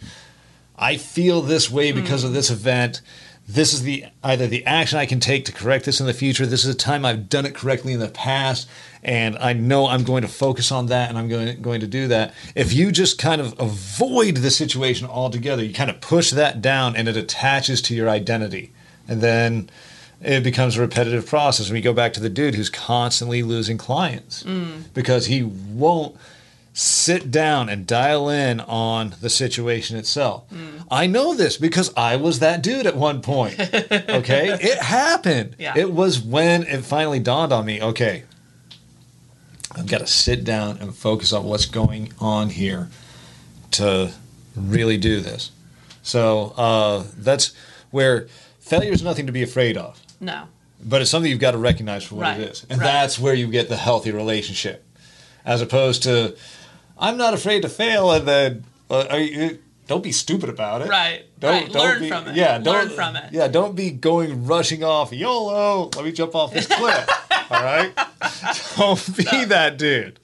I 0.77 0.97
feel 0.97 1.43
this 1.43 1.71
way 1.71 1.93
because 1.93 2.25
of 2.25 2.33
this 2.33 2.51
event. 2.51 3.01
This 3.53 3.75
is 3.75 3.83
the 3.83 4.07
either 4.25 4.47
the 4.47 4.65
action 4.65 4.99
I 4.99 5.05
can 5.05 5.21
take 5.21 5.45
to 5.45 5.53
correct 5.53 5.85
this 5.85 6.01
in 6.01 6.07
the 6.07 6.15
future. 6.15 6.47
This 6.47 6.65
is 6.65 6.75
a 6.75 6.79
time 6.79 7.05
I've 7.05 7.29
done 7.29 7.45
it 7.45 7.55
correctly 7.55 7.93
in 7.93 8.01
the 8.01 8.09
past, 8.09 8.67
and 9.03 9.37
I 9.39 9.53
know 9.53 9.89
I'm 9.89 10.05
going 10.05 10.23
to 10.23 10.29
focus 10.29 10.73
on 10.73 10.87
that, 10.87 11.11
and 11.11 11.19
I'm 11.19 11.29
going 11.29 11.61
going 11.61 11.81
to 11.81 11.87
do 11.87 12.09
that. 12.09 12.33
If 12.55 12.73
you 12.73 12.91
just 12.91 13.19
kind 13.19 13.43
of 13.43 13.55
avoid 13.61 14.37
the 14.39 14.51
situation 14.51 15.07
altogether, 15.07 15.63
you 15.63 15.75
kind 15.75 15.91
of 15.91 16.01
push 16.01 16.31
that 16.31 16.63
down, 16.63 16.97
and 16.97 17.09
it 17.09 17.17
attaches 17.17 17.83
to 17.83 17.95
your 17.95 18.09
identity, 18.09 18.73
and 19.07 19.21
then 19.21 19.69
it 20.23 20.43
becomes 20.43 20.79
a 20.79 20.81
repetitive 20.81 21.27
process. 21.27 21.69
You 21.69 21.81
go 21.83 21.93
back 21.93 22.15
to 22.15 22.21
the 22.21 22.31
dude 22.31 22.55
who's 22.55 22.71
constantly 22.71 23.43
losing 23.43 23.77
clients 23.77 24.45
mm. 24.45 24.85
because 24.95 25.27
he 25.27 25.43
won't 25.43 26.17
sit 26.75 27.31
down 27.31 27.69
and 27.69 27.87
dial 27.87 28.29
in 28.31 28.59
on 28.61 29.15
the 29.21 29.29
situation 29.29 29.97
itself. 29.97 30.45
I 30.91 31.07
know 31.07 31.35
this 31.35 31.57
because 31.59 31.93
I 31.97 32.17
was 32.17 32.39
that 32.39 32.63
dude 32.63 32.87
at 32.87 32.97
one 32.97 33.21
point. 33.23 33.59
Okay? 33.61 34.57
it 34.61 34.79
happened. 34.79 35.57
Yeah. 35.59 35.75
It 35.77 35.93
was 35.93 36.21
when 36.21 36.63
it 36.63 36.83
finally 36.85 37.19
dawned 37.19 37.53
on 37.53 37.67
me, 37.67 37.83
okay, 37.83 38.25
I've 39.75 39.87
got 39.87 39.99
to 39.99 40.07
sit 40.07 40.45
down 40.45 40.79
and 40.79 40.95
focus 40.95 41.33
on 41.33 41.45
what's 41.45 41.67
going 41.67 42.13
on 42.21 42.51
here 42.51 42.89
to 43.73 44.13
really 44.55 44.99
do 44.99 45.21
this. 45.21 45.51
So 46.03 46.53
uh, 46.57 47.05
that's 47.17 47.53
where 47.91 48.29
failure 48.61 48.93
is 48.93 49.03
nothing 49.03 49.27
to 49.27 49.33
be 49.33 49.43
afraid 49.43 49.77
of 49.77 50.01
No. 50.21 50.45
but 50.83 51.01
it's 51.03 51.11
something 51.11 51.31
you've 51.31 51.41
got 51.41 51.51
to 51.53 51.59
recognize 51.59 52.05
for 52.05 52.17
what 52.17 52.23
Right, 52.23 52.41
it 52.41 52.51
is 52.51 52.67
and 52.71 52.81
right. 52.81 52.87
that's 52.87 53.19
where 53.19 53.35
you 53.35 53.47
get 53.49 53.69
the 53.69 53.77
healthy 53.77 54.11
relationship 54.13 54.85
as 55.45 55.61
opposed 55.63 56.03
to 56.05 56.37
i'm 57.03 57.19
not 57.19 57.35
afraid 57.35 57.61
to 57.63 57.69
fail 57.69 58.11
and 58.13 58.27
then 58.27 58.65
uh, 58.91 59.15
you, 59.17 59.59
don't 59.87 60.03
be 60.03 60.13
stupid 60.13 60.49
about 60.49 60.81
it 60.83 60.89
Right, 60.89 61.25
don't, 61.39 61.53
right. 61.53 61.73
don't 61.73 61.83
Learn 61.83 62.01
be, 62.01 62.09
from 62.09 62.29
it. 62.29 62.37
yeah 62.37 62.59
don't 62.59 62.75
Learn 62.75 62.89
from 62.91 63.17
it. 63.17 63.33
yeah 63.33 63.49
don't 63.49 63.75
be 63.77 63.91
going 63.91 64.47
rushing 64.47 64.83
off 64.83 65.13
yolo 65.13 65.91
let 65.95 66.05
me 66.05 66.13
jump 66.13 66.35
off 66.35 66.53
this 66.55 66.67
cliff 66.67 67.07
all 67.51 67.63
right 67.63 67.93
don't 68.77 69.17
be 69.17 69.45
that 69.47 69.77
dude 69.79 70.19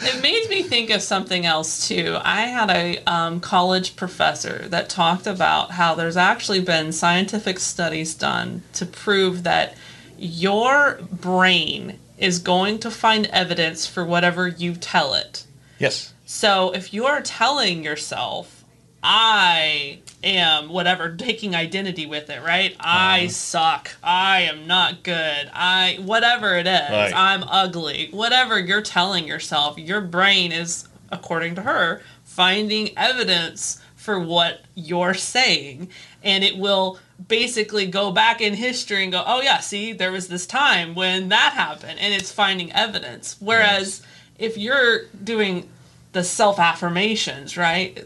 It 0.00 0.22
made 0.22 0.48
me 0.48 0.62
think 0.62 0.90
of 0.90 1.02
something 1.02 1.44
else 1.44 1.88
too. 1.88 2.16
I 2.22 2.42
had 2.42 2.70
a 2.70 2.98
um, 3.04 3.40
college 3.40 3.96
professor 3.96 4.68
that 4.68 4.88
talked 4.88 5.26
about 5.26 5.72
how 5.72 5.96
there's 5.96 6.16
actually 6.16 6.60
been 6.60 6.92
scientific 6.92 7.58
studies 7.58 8.14
done 8.14 8.62
to 8.74 8.86
prove 8.86 9.42
that 9.42 9.74
your 10.16 11.00
brain 11.10 11.98
is 12.16 12.38
going 12.38 12.78
to 12.78 12.92
find 12.92 13.26
evidence 13.26 13.84
for 13.84 14.04
whatever 14.04 14.46
you 14.46 14.74
tell 14.76 15.14
it. 15.14 15.46
yes 15.80 16.14
So 16.24 16.72
if 16.72 16.94
you're 16.94 17.20
telling 17.20 17.84
yourself, 17.84 18.62
I 19.02 19.98
am 20.22 20.68
whatever, 20.68 21.16
taking 21.16 21.56
identity 21.56 22.06
with 22.06 22.30
it, 22.30 22.42
right? 22.42 22.76
I 22.78 23.20
uh-huh. 23.20 23.28
suck. 23.28 23.90
I 24.02 24.42
am 24.42 24.66
not 24.66 25.02
good. 25.02 25.50
I, 25.52 25.98
whatever 26.00 26.56
it 26.56 26.66
is, 26.66 26.90
Right. 26.90 27.12
I'm 27.14 27.42
ugly. 27.44 28.08
Whatever 28.12 28.58
you're 28.60 28.82
telling 28.82 29.26
yourself, 29.26 29.76
your 29.78 30.00
brain 30.00 30.52
is, 30.52 30.88
according 31.10 31.56
to 31.56 31.62
her, 31.62 32.02
finding 32.22 32.96
evidence 32.96 33.80
for 33.96 34.20
what 34.20 34.62
you're 34.74 35.14
saying. 35.14 35.88
And 36.22 36.44
it 36.44 36.56
will 36.56 36.98
basically 37.26 37.86
go 37.86 38.12
back 38.12 38.40
in 38.40 38.54
history 38.54 39.02
and 39.02 39.12
go, 39.12 39.24
oh, 39.26 39.40
yeah, 39.42 39.58
see, 39.58 39.92
there 39.92 40.12
was 40.12 40.28
this 40.28 40.46
time 40.46 40.94
when 40.94 41.28
that 41.30 41.54
happened. 41.54 41.98
And 41.98 42.14
it's 42.14 42.30
finding 42.30 42.72
evidence. 42.72 43.36
Whereas 43.40 44.02
if 44.38 44.56
you're 44.56 45.06
doing 45.24 45.68
the 46.12 46.24
self 46.24 46.58
affirmations, 46.58 47.56
right? 47.56 48.04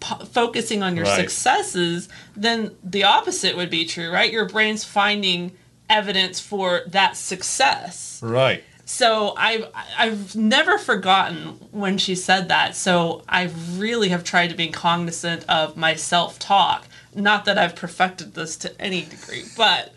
P- 0.00 0.24
focusing 0.32 0.82
on 0.82 0.94
your 0.96 1.06
Right. 1.06 1.16
successes, 1.20 2.08
then 2.36 2.72
the 2.84 3.04
opposite 3.04 3.56
would 3.56 3.70
be 3.70 3.84
true, 3.86 4.10
right? 4.10 4.30
Your 4.30 4.44
brain's 4.46 4.84
finding 4.84 5.52
evidence 5.88 6.38
for 6.40 6.82
that 6.88 7.16
success. 7.16 8.18
right 8.22 8.62
So 8.84 9.34
I've 9.36 9.66
I've 9.98 10.36
never 10.36 10.78
forgotten 10.78 11.58
when 11.72 11.96
she 11.98 12.14
said 12.14 12.48
that. 12.48 12.76
So 12.76 13.22
I 13.28 13.50
really 13.76 14.10
have 14.10 14.22
tried 14.22 14.48
to 14.50 14.54
be 14.56 14.68
cognizant 14.68 15.44
of 15.48 15.76
my 15.76 15.94
self 15.96 16.38
talk. 16.38 16.86
Not 17.14 17.46
that 17.46 17.56
I've 17.58 17.74
perfected 17.74 18.34
this 18.34 18.56
to 18.58 18.80
any 18.80 19.02
degree, 19.02 19.44
but 19.56 19.92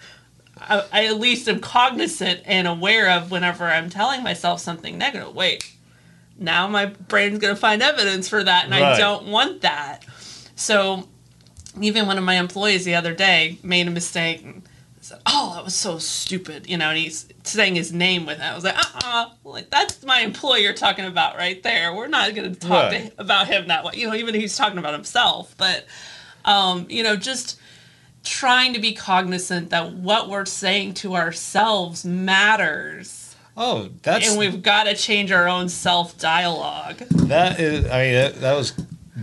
I, 0.58 0.84
I 0.92 1.06
at 1.08 1.20
least 1.20 1.48
am 1.50 1.60
cognizant 1.60 2.42
and 2.46 2.68
aware 2.68 3.10
of 3.12 3.30
whenever 3.32 3.66
I'm 3.66 3.90
telling 3.90 4.24
myself 4.24 4.60
something 4.62 4.98
negative. 4.98 5.36
Wait, 5.36 5.72
now 6.40 6.68
my 6.68 6.88
brain's 6.88 7.40
gonna 7.40 7.56
find 7.56 7.82
evidence 7.82 8.28
for 8.30 8.44
that, 8.44 8.66
and 8.66 8.74
I 8.74 8.98
don't 8.98 9.28
want 9.28 9.62
that. 9.62 10.06
So 10.56 11.08
even 11.82 12.08
one 12.08 12.18
of 12.18 12.24
my 12.24 12.36
employees 12.36 12.86
the 12.86 12.96
other 12.96 13.14
day 13.14 13.58
made 13.64 13.88
a 13.88 13.92
mistake 13.92 14.42
and 14.44 14.64
said, 15.02 15.20
"Oh, 15.26 15.54
that 15.56 15.64
was 15.64 15.76
so 15.76 15.98
stupid," 16.00 16.68
you 16.70 16.78
know, 16.78 16.90
and 16.90 16.98
he's 16.98 17.28
saying 17.44 17.76
his 17.76 17.94
name 17.94 18.26
with 18.26 18.40
it. 18.40 18.44
I 18.44 18.54
was 18.56 18.64
like, 18.64 18.78
"Uh-uh, 18.78 19.30
like 19.44 19.70
that's 19.70 20.04
my 20.04 20.20
employee 20.22 20.64
you're 20.64 20.74
talking 20.74 21.06
about 21.06 21.38
right 21.38 21.62
there. 21.64 21.94
We're 21.94 22.08
not 22.08 22.36
going 22.36 22.54
to 22.54 22.60
talk 22.60 22.92
Right. 22.92 23.14
about 23.18 23.48
him 23.48 23.68
that 23.70 23.84
way, 23.86 23.94
you 23.96 24.08
know, 24.08 24.16
even 24.16 24.36
if 24.36 24.42
he's 24.42 24.58
talking 24.58 24.78
about 24.80 24.94
himself." 24.94 25.56
But 25.58 25.86
um, 26.46 26.86
you 26.90 27.04
know, 27.04 27.16
just 27.16 27.58
trying 28.24 28.74
to 28.74 28.80
be 28.80 28.94
cognizant 28.94 29.70
that 29.70 29.94
what 29.94 30.28
we're 30.30 30.46
saying 30.46 30.94
to 30.96 31.16
ourselves 31.16 32.04
matters, 32.04 33.19
oh 33.60 33.90
that's 34.02 34.28
and 34.30 34.40
we've 34.40 34.64
got 34.64 34.86
to 34.86 34.96
change 34.96 35.32
our 35.32 35.48
own 35.48 35.70
self 35.70 36.18
dialogue. 36.18 36.98
That 37.10 37.60
is, 37.60 37.86
I 37.86 38.00
mean, 38.04 38.14
that, 38.14 38.36
that 38.42 38.56
was 38.56 38.72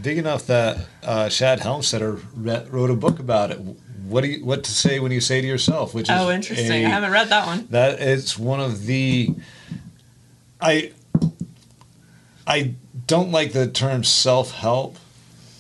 big 0.01 0.18
enough 0.18 0.47
that 0.47 0.87
uh, 1.03 1.28
Shad 1.28 1.59
Helmstetter 1.61 2.22
re- 2.37 2.64
wrote 2.70 2.91
a 2.91 2.95
book 2.95 3.18
about 3.18 3.51
it. 3.51 3.59
What 3.59 4.20
do 4.22 4.28
you, 4.28 4.45
what 4.45 4.62
to 4.64 4.70
say 4.70 5.01
when 5.01 5.11
you 5.11 5.20
say 5.20 5.41
to 5.41 5.47
yourself? 5.47 5.93
Which 5.95 6.09
is 6.09 6.16
Oh, 6.16 6.30
interesting. 6.30 6.87
I 6.87 6.89
haven't 6.89 7.11
read 7.11 7.28
that 7.30 7.47
one. 7.47 7.66
That 7.70 8.01
it's 8.01 8.39
one 8.39 8.61
of 8.61 8.87
the. 8.87 9.34
I. 10.61 10.93
I 12.47 12.74
don't 13.09 13.32
like 13.32 13.53
the 13.53 13.66
term 13.66 14.05
self 14.05 14.53
help. 14.53 14.97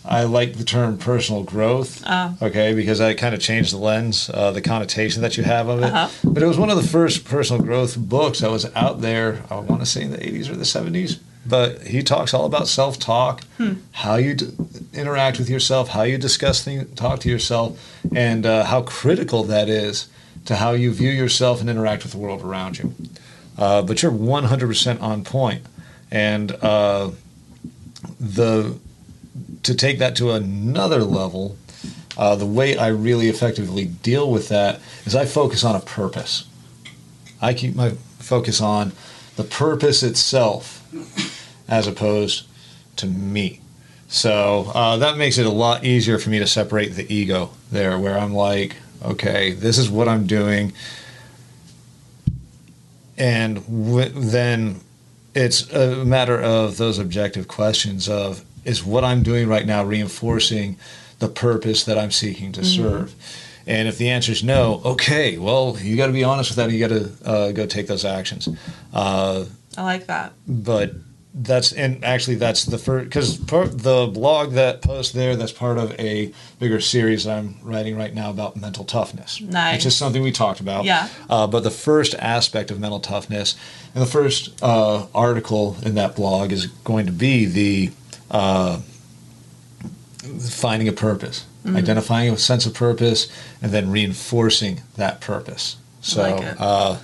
I 0.08 0.24
like 0.24 0.54
the 0.54 0.64
term 0.64 0.98
personal 0.98 1.42
growth. 1.42 2.02
Oh. 2.06 2.36
Okay, 2.42 2.74
because 2.74 2.98
that 2.98 3.18
kind 3.18 3.34
of 3.34 3.40
changed 3.40 3.72
the 3.72 3.78
lens, 3.78 4.30
uh, 4.32 4.52
the 4.52 4.62
connotation 4.62 5.22
that 5.22 5.36
you 5.36 5.44
have 5.44 5.68
of 5.68 5.80
it. 5.80 5.92
Uh-huh. 5.92 6.08
But 6.24 6.42
it 6.42 6.46
was 6.46 6.58
one 6.58 6.70
of 6.70 6.76
the 6.76 6.86
first 6.88 7.24
personal 7.24 7.62
growth 7.62 7.96
books 7.98 8.40
that 8.40 8.50
was 8.50 8.66
out 8.74 9.00
there. 9.00 9.42
I 9.50 9.56
want 9.56 9.80
to 9.80 9.86
say 9.86 10.02
in 10.02 10.10
the 10.10 10.18
'80s 10.18 10.48
or 10.48 10.56
the 10.56 10.64
'70s. 10.64 11.18
But 11.48 11.82
he 11.82 12.02
talks 12.02 12.34
all 12.34 12.44
about 12.44 12.66
self 12.66 12.98
talk, 12.98 13.42
how 13.92 14.16
you 14.16 14.34
d- 14.34 14.48
interact 14.92 15.38
with 15.38 15.48
yourself, 15.48 15.90
how 15.90 16.02
you 16.02 16.18
discuss 16.18 16.64
things, 16.64 16.92
talk 16.96 17.20
to 17.20 17.28
yourself, 17.28 17.78
and 18.12 18.44
uh, 18.44 18.64
how 18.64 18.82
critical 18.82 19.44
that 19.44 19.68
is 19.68 20.08
to 20.46 20.56
how 20.56 20.72
you 20.72 20.92
view 20.92 21.10
yourself 21.10 21.60
and 21.60 21.70
interact 21.70 22.02
with 22.02 22.12
the 22.12 22.18
world 22.18 22.42
around 22.42 22.78
you. 22.78 22.94
Uh, 23.56 23.82
but 23.82 24.02
you're 24.02 24.12
100% 24.12 25.00
on 25.00 25.24
point, 25.24 25.64
and 26.10 26.52
uh, 26.62 27.10
the 28.18 28.76
to 29.66 29.74
take 29.74 29.98
that 29.98 30.16
to 30.16 30.32
another 30.32 31.02
level, 31.04 31.56
uh, 32.16 32.34
the 32.36 32.46
way 32.46 32.76
I 32.76 32.88
really 32.88 33.28
effectively 33.28 33.84
deal 33.84 34.30
with 34.30 34.48
that 34.48 34.80
is 35.04 35.14
I 35.14 35.26
focus 35.26 35.64
on 35.64 35.76
a 35.76 35.80
purpose. 35.80 36.46
I 37.40 37.52
keep 37.52 37.74
my 37.74 37.90
focus 38.18 38.60
on 38.60 38.92
the 39.36 39.44
purpose 39.44 40.02
itself 40.02 40.82
as 41.68 41.86
opposed 41.86 42.46
to 42.96 43.06
me. 43.06 43.60
So 44.08 44.70
uh, 44.74 44.96
that 44.98 45.18
makes 45.18 45.36
it 45.36 45.46
a 45.46 45.50
lot 45.50 45.84
easier 45.84 46.18
for 46.18 46.30
me 46.30 46.38
to 46.38 46.46
separate 46.46 46.94
the 46.94 47.12
ego 47.12 47.50
there, 47.72 47.98
where 47.98 48.16
I'm 48.16 48.32
like, 48.32 48.76
okay, 49.02 49.52
this 49.52 49.78
is 49.78 49.90
what 49.90 50.08
I'm 50.08 50.26
doing. 50.26 50.72
And 53.18 53.56
w- 53.66 54.08
then 54.08 54.80
it's 55.34 55.70
a 55.72 56.04
matter 56.04 56.40
of 56.40 56.76
those 56.76 56.98
objective 56.98 57.48
questions 57.48 58.08
of 58.08 58.44
is 58.66 58.84
what 58.84 59.04
I'm 59.04 59.22
doing 59.22 59.48
right 59.48 59.64
now 59.66 59.84
reinforcing 59.84 60.76
the 61.18 61.28
purpose 61.28 61.84
that 61.84 61.98
I'm 61.98 62.10
seeking 62.10 62.52
to 62.52 62.64
serve? 62.64 63.14
And 63.66 63.88
if 63.88 63.98
the 63.98 64.10
answer 64.10 64.32
is 64.32 64.44
no, 64.44 64.80
okay, 64.84 65.38
well, 65.38 65.76
you 65.80 65.96
got 65.96 66.06
to 66.06 66.12
be 66.12 66.22
honest 66.22 66.50
with 66.50 66.56
that. 66.56 66.70
You 66.70 66.78
got 66.86 66.94
to 66.94 67.28
uh, 67.28 67.52
go 67.52 67.66
take 67.66 67.86
those 67.88 68.04
actions. 68.04 68.48
Uh, 68.92 69.44
I 69.76 69.82
like 69.82 70.06
that. 70.06 70.32
but 70.46 70.92
that's 71.38 71.72
and 71.72 72.02
actually 72.02 72.36
that's 72.36 72.64
the 72.64 72.78
first 72.78 73.04
because 73.04 73.38
the 73.38 74.10
blog 74.12 74.52
that 74.52 74.80
post 74.80 75.12
there 75.12 75.36
that's 75.36 75.52
part 75.52 75.76
of 75.76 75.92
a 76.00 76.32
bigger 76.58 76.80
series 76.80 77.26
I'm 77.26 77.56
writing 77.62 77.94
right 77.94 78.14
now 78.14 78.30
about 78.30 78.56
mental 78.56 78.84
toughness. 78.84 79.40
Nice. 79.42 79.74
Which 79.76 79.86
is 79.86 79.94
something 79.94 80.22
we 80.22 80.32
talked 80.32 80.60
about. 80.60 80.84
Yeah. 80.84 81.08
Uh, 81.28 81.46
but 81.46 81.62
the 81.62 81.70
first 81.70 82.14
aspect 82.14 82.70
of 82.70 82.80
mental 82.80 83.00
toughness 83.00 83.54
and 83.94 84.02
the 84.02 84.08
first 84.08 84.58
uh, 84.62 85.06
article 85.14 85.76
in 85.82 85.94
that 85.96 86.16
blog 86.16 86.52
is 86.52 86.66
going 86.66 87.04
to 87.04 87.12
be 87.12 87.44
the 87.44 87.90
uh, 88.30 88.80
finding 90.50 90.88
a 90.88 90.92
purpose, 90.92 91.44
Mm-hmm. 91.64 91.78
identifying 91.78 92.32
a 92.32 92.36
sense 92.38 92.64
of 92.64 92.74
purpose, 92.74 93.26
and 93.60 93.72
then 93.72 93.90
reinforcing 93.90 94.82
that 94.96 95.20
purpose. 95.20 95.76
So. 96.00 96.22
like. 96.22 96.54
Uh, 96.60 96.98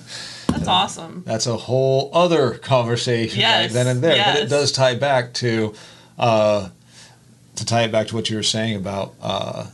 That's 0.47 0.67
awesome. 0.69 1.23
that's 1.25 1.47
a 1.47 1.57
whole 1.57 2.09
other 2.13 2.51
conversation 2.59 3.41
right 3.43 3.69
then 3.69 3.87
and 3.87 4.01
there. 4.01 4.23
But 4.23 4.43
it 4.43 4.49
does 4.49 4.71
tie 4.71 4.95
back 4.95 5.33
to 5.35 5.73
uh, 6.17 6.69
to 7.55 7.65
tie 7.65 7.81
it 7.83 7.91
back 7.91 8.07
to 8.07 8.15
what 8.15 8.29
you 8.29 8.37
were 8.37 8.43
saying 8.43 8.75
about 8.77 9.15
uh, 9.21 9.65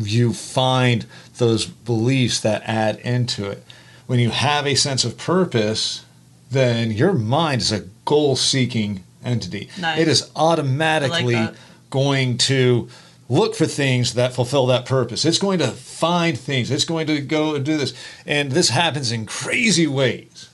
you 0.00 0.32
find 0.32 1.06
those 1.38 1.66
beliefs 1.66 2.40
that 2.40 2.62
add 2.64 2.98
into 3.00 3.48
it. 3.50 3.62
When 4.06 4.18
you 4.18 4.30
have 4.30 4.66
a 4.66 4.74
sense 4.74 5.04
of 5.04 5.16
purpose, 5.16 6.04
then 6.50 6.90
your 6.90 7.12
mind 7.12 7.60
is 7.60 7.70
a 7.70 7.80
goal 8.04 8.34
seeking 8.34 9.04
entity. 9.24 9.68
Nice. 9.80 10.00
It 10.00 10.08
is 10.08 10.30
automatically 10.36 11.34
that. 11.34 11.54
going 11.90 12.38
to 12.38 12.88
look 13.28 13.54
for 13.54 13.66
things 13.66 14.14
that 14.14 14.34
fulfill 14.34 14.66
that 14.66 14.84
purpose. 14.84 15.24
It's 15.24 15.38
going 15.38 15.58
to 15.60 15.68
find 15.68 16.38
things. 16.38 16.70
It's 16.70 16.84
going 16.84 17.06
to 17.06 17.20
go 17.20 17.54
and 17.54 17.64
do 17.64 17.76
this. 17.76 17.94
And 18.26 18.52
this 18.52 18.68
happens 18.68 19.10
in 19.12 19.26
crazy 19.26 19.86
ways. 19.86 20.50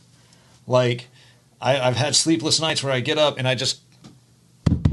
Like, 0.67 1.09
I, 1.61 1.81
I've 1.81 1.97
had 1.97 2.15
sleepless 2.15 2.61
nights 2.61 2.83
where 2.85 2.93
I 2.93 3.01
get 3.01 3.19
up 3.19 3.39
and 3.39 3.49
I 3.49 3.55
just 3.55 3.81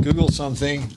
Google 0.01 0.29
something 0.29 0.89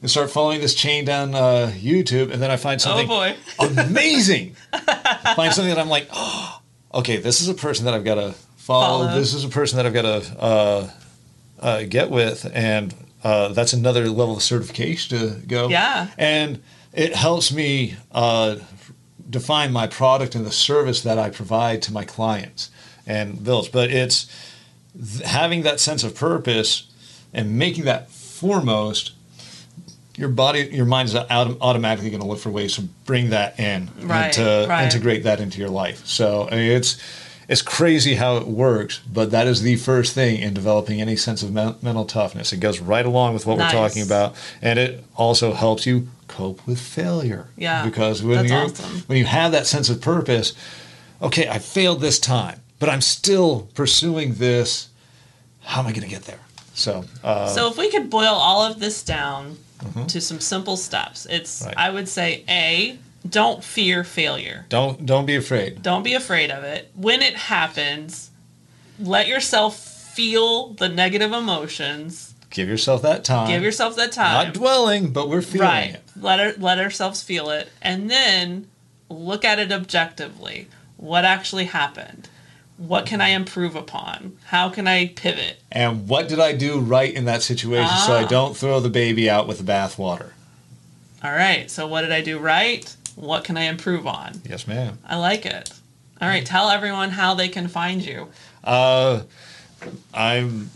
and 0.00 0.10
start 0.10 0.30
following 0.30 0.60
this 0.60 0.74
chain 0.74 1.04
down 1.06 1.34
uh, 1.34 1.72
YouTube, 1.74 2.30
and 2.30 2.42
then 2.42 2.50
I 2.50 2.56
find 2.56 2.78
Oh 2.80 2.84
something 2.84 3.06
boy. 3.08 3.36
amazing. 3.58 4.54
find 5.34 5.52
something 5.52 5.74
that 5.74 5.78
I'm 5.78 5.88
like, 5.88 6.08
oh, 6.12 6.60
okay, 6.94 7.16
this 7.16 7.40
is 7.40 7.48
a 7.48 7.54
person 7.54 7.86
that 7.86 7.94
I've 7.94 8.04
got 8.04 8.16
to 8.16 8.32
follow. 8.56 9.06
Follow. 9.06 9.18
This 9.18 9.32
is 9.32 9.44
a 9.44 9.48
person 9.48 9.78
that 9.78 9.86
I've 9.86 9.94
got 9.94 10.02
to 10.02 10.40
uh, 10.40 10.90
uh, 11.64 11.82
get 11.88 12.10
with, 12.10 12.48
and 12.54 12.94
uh, 13.24 13.48
that's 13.48 13.72
another 13.72 14.08
level 14.08 14.36
of 14.36 14.42
certification 14.42 15.18
to 15.18 15.46
go. 15.46 15.68
Yeah. 15.68 16.08
and 16.18 16.62
it 16.92 17.12
helps 17.16 17.50
me 17.52 17.96
uh, 18.12 18.56
define 19.28 19.72
my 19.72 19.86
product 19.88 20.36
and 20.36 20.46
the 20.46 20.52
service 20.52 21.00
that 21.02 21.18
I 21.18 21.30
provide 21.30 21.82
to 21.82 21.92
my 21.92 22.04
clients 22.04 22.70
and 23.06 23.42
bills. 23.42 23.68
But 23.68 23.90
it's 23.90 24.26
th- 24.96 25.26
having 25.28 25.62
that 25.62 25.80
sense 25.80 26.04
of 26.04 26.14
purpose 26.14 26.84
and 27.32 27.58
making 27.58 27.84
that 27.86 28.10
foremost. 28.10 29.12
Your 30.16 30.28
body, 30.28 30.68
your 30.70 30.86
mind 30.86 31.08
is 31.08 31.14
autom- 31.16 31.58
automatically 31.60 32.10
going 32.10 32.22
to 32.22 32.28
look 32.28 32.38
for 32.38 32.50
ways 32.50 32.76
to 32.76 32.82
bring 32.82 33.30
that 33.30 33.58
in 33.58 33.90
Right, 34.02 34.26
and 34.26 34.34
to 34.34 34.66
right. 34.68 34.84
integrate 34.84 35.24
that 35.24 35.40
into 35.40 35.58
your 35.58 35.70
life. 35.70 36.06
So 36.06 36.46
I 36.46 36.50
mean, 36.54 36.70
it's 36.70 37.02
it's 37.48 37.62
crazy 37.62 38.14
how 38.14 38.36
it 38.36 38.46
works, 38.46 39.00
but 39.12 39.30
that 39.30 39.46
is 39.46 39.62
the 39.62 39.76
first 39.76 40.14
thing 40.14 40.38
in 40.40 40.54
developing 40.54 41.00
any 41.00 41.16
sense 41.16 41.42
of 41.42 41.52
men- 41.52 41.76
mental 41.82 42.04
toughness. 42.04 42.52
It 42.52 42.58
goes 42.60 42.80
right 42.80 43.04
along 43.06 43.34
with 43.34 43.46
what 43.46 43.58
Nice. 43.58 43.72
we're 43.72 43.78
talking 43.80 44.02
about, 44.02 44.34
and 44.62 44.78
it 44.78 45.04
also 45.16 45.52
helps 45.52 45.86
you 45.86 46.08
cope 46.28 46.66
with 46.66 46.80
failure. 46.80 47.48
Yeah, 47.56 47.84
because 47.84 48.22
when 48.22 48.46
you 48.46 48.54
awesome. 48.54 49.02
when 49.06 49.18
you 49.18 49.24
have 49.26 49.52
that 49.52 49.66
sense 49.66 49.88
of 49.90 50.00
purpose, 50.00 50.54
okay, 51.20 51.48
I 51.48 51.58
failed 51.58 52.00
this 52.00 52.18
time, 52.18 52.60
but 52.78 52.88
I'm 52.88 53.00
still 53.02 53.68
pursuing 53.74 54.34
this. 54.34 54.88
How 55.60 55.80
am 55.80 55.86
I 55.86 55.90
going 55.92 56.02
to 56.02 56.08
get 56.08 56.22
there? 56.24 56.40
So, 56.74 57.04
uh, 57.22 57.46
So 57.48 57.68
if 57.70 57.78
we 57.78 57.90
could 57.90 58.10
boil 58.10 58.34
all 58.34 58.62
of 58.64 58.80
this 58.80 59.02
down 59.02 59.56
to 60.08 60.20
some 60.20 60.40
simple 60.40 60.76
steps, 60.76 61.26
it's 61.30 61.60
Mm-hmm. 61.60 61.66
Right. 61.68 61.78
I 61.78 61.90
would 61.90 62.08
say 62.08 62.42
A, 62.48 62.98
don't 63.28 63.64
fear 63.64 64.04
failure. 64.04 64.66
don't 64.68 65.06
don't 65.06 65.26
be 65.26 65.36
afraid. 65.36 65.82
Don't 65.82 66.02
be 66.02 66.14
afraid 66.14 66.50
of 66.50 66.62
it. 66.64 66.90
When 66.94 67.22
it 67.22 67.34
happens, 67.34 68.30
let 68.98 69.26
yourself 69.28 69.78
feel 69.78 70.74
the 70.74 70.88
negative 70.88 71.32
emotions. 71.32 72.34
Give 72.50 72.68
yourself 72.68 73.02
that 73.02 73.24
time. 73.24 73.48
Give 73.48 73.62
yourself 73.62 73.96
that 73.96 74.12
time. 74.12 74.46
not 74.46 74.54
dwelling, 74.54 75.12
but 75.12 75.28
we're 75.28 75.42
feeling 75.42 75.66
right. 75.68 75.90
it. 75.94 76.02
Let 76.20 76.38
our, 76.38 76.52
let 76.58 76.78
ourselves 76.78 77.22
feel 77.22 77.50
it 77.50 77.68
and 77.82 78.08
then 78.10 78.68
look 79.08 79.44
at 79.44 79.58
it 79.58 79.72
objectively. 79.72 80.68
What 80.96 81.24
actually 81.24 81.64
happened? 81.64 82.28
What 82.76 83.06
can 83.06 83.20
I 83.20 83.28
improve 83.30 83.74
upon? 83.74 84.36
How 84.46 84.68
can 84.68 84.86
I 84.86 85.08
pivot? 85.08 85.60
And 85.72 86.08
what 86.08 86.28
did 86.28 86.38
I 86.40 86.52
do 86.52 86.78
right 86.78 87.12
in 87.12 87.24
that 87.24 87.42
situation 87.42 87.96
so 88.06 88.14
I 88.14 88.24
Ah. 88.24 88.28
don't 88.28 88.56
throw 88.56 88.78
the 88.80 88.88
baby 88.88 89.28
out 89.28 89.48
with 89.48 89.58
the 89.58 89.64
bathwater? 89.64 90.30
All 91.24 91.32
right. 91.32 91.70
So 91.70 91.86
what 91.88 92.02
did 92.02 92.12
I 92.12 92.20
do 92.20 92.38
right? 92.38 92.94
What 93.16 93.44
can 93.44 93.56
I 93.56 93.64
improve 93.64 94.06
on? 94.06 94.40
Yes, 94.48 94.66
ma'am. 94.66 94.98
I 95.06 95.16
like 95.16 95.46
it. 95.46 95.70
All 96.20 96.28
right, 96.28 96.44
tell 96.44 96.70
everyone 96.70 97.10
how 97.10 97.34
they 97.34 97.48
can 97.48 97.68
find 97.68 98.02
you. 98.04 98.28
Uh, 98.62 99.22
I'm 100.12 100.70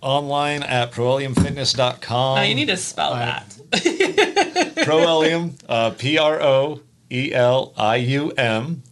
online 0.00 0.62
at 0.62 0.92
proeliumfitness.com. 0.92 2.36
Now 2.36 2.42
you 2.42 2.54
need 2.54 2.68
to 2.68 2.76
spell 2.76 3.12
I- 3.14 3.24
that. 3.24 3.54
Proelium, 4.78 5.54
uh, 5.68 5.90
P 5.90 6.16
R 6.18 6.40
O 6.40 6.80
E 7.10 7.32
L 7.34 7.72
I 7.76 7.96
U 7.96 8.30
M, 8.32 8.82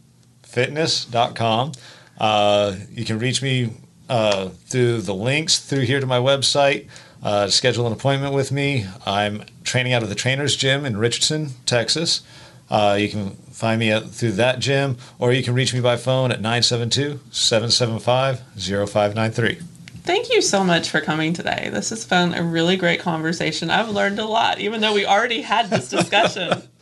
fitness.com. 0.43 1.73
Uh, 2.19 2.77
you 2.91 3.05
can 3.05 3.19
reach 3.19 3.43
me 3.43 3.73
uh, 4.09 4.49
through 4.67 5.01
the 5.03 5.15
links 5.15 5.59
through 5.59 5.81
here 5.83 6.01
to 6.01 6.07
my 6.07 6.19
website. 6.19 6.89
Uh, 7.23 7.47
to 7.47 7.51
schedule 7.51 7.87
an 7.87 7.93
appointment 7.93 8.35
with 8.35 8.53
me. 8.53 8.87
I'm 9.05 9.43
training 9.65 9.93
out 9.93 10.03
of 10.03 10.09
the 10.09 10.15
Trainer's 10.15 10.55
Gym 10.55 10.85
in 10.85 10.97
Richardson, 10.97 11.51
Texas. 11.65 12.21
Uh, 12.69 12.97
you 12.99 13.09
can 13.09 13.31
find 13.31 13.79
me 13.79 13.91
at, 13.91 14.11
through 14.11 14.33
that 14.33 14.59
gym, 14.59 14.97
or 15.19 15.33
you 15.33 15.43
can 15.43 15.55
reach 15.55 15.73
me 15.73 15.81
by 15.81 15.97
phone 15.97 16.31
at 16.33 16.41
972 16.41 17.21
775 17.31 18.41
0593. 18.57 19.59
Thank 20.03 20.31
you 20.31 20.41
so 20.41 20.63
much 20.63 20.91
for 20.91 21.01
coming 21.01 21.33
today. 21.33 21.69
This 21.73 21.91
has 21.91 22.05
been 22.05 22.33
a 22.35 22.43
really 22.43 22.77
great 22.77 23.01
conversation. 23.01 23.71
I've 23.71 23.89
learned 23.89 24.21
a 24.21 24.25
lot, 24.25 24.61
even 24.61 24.81
though 24.81 24.95
we 24.95 25.05
already 25.05 25.43
had 25.43 25.69
this 25.69 25.89
discussion. 25.89 26.63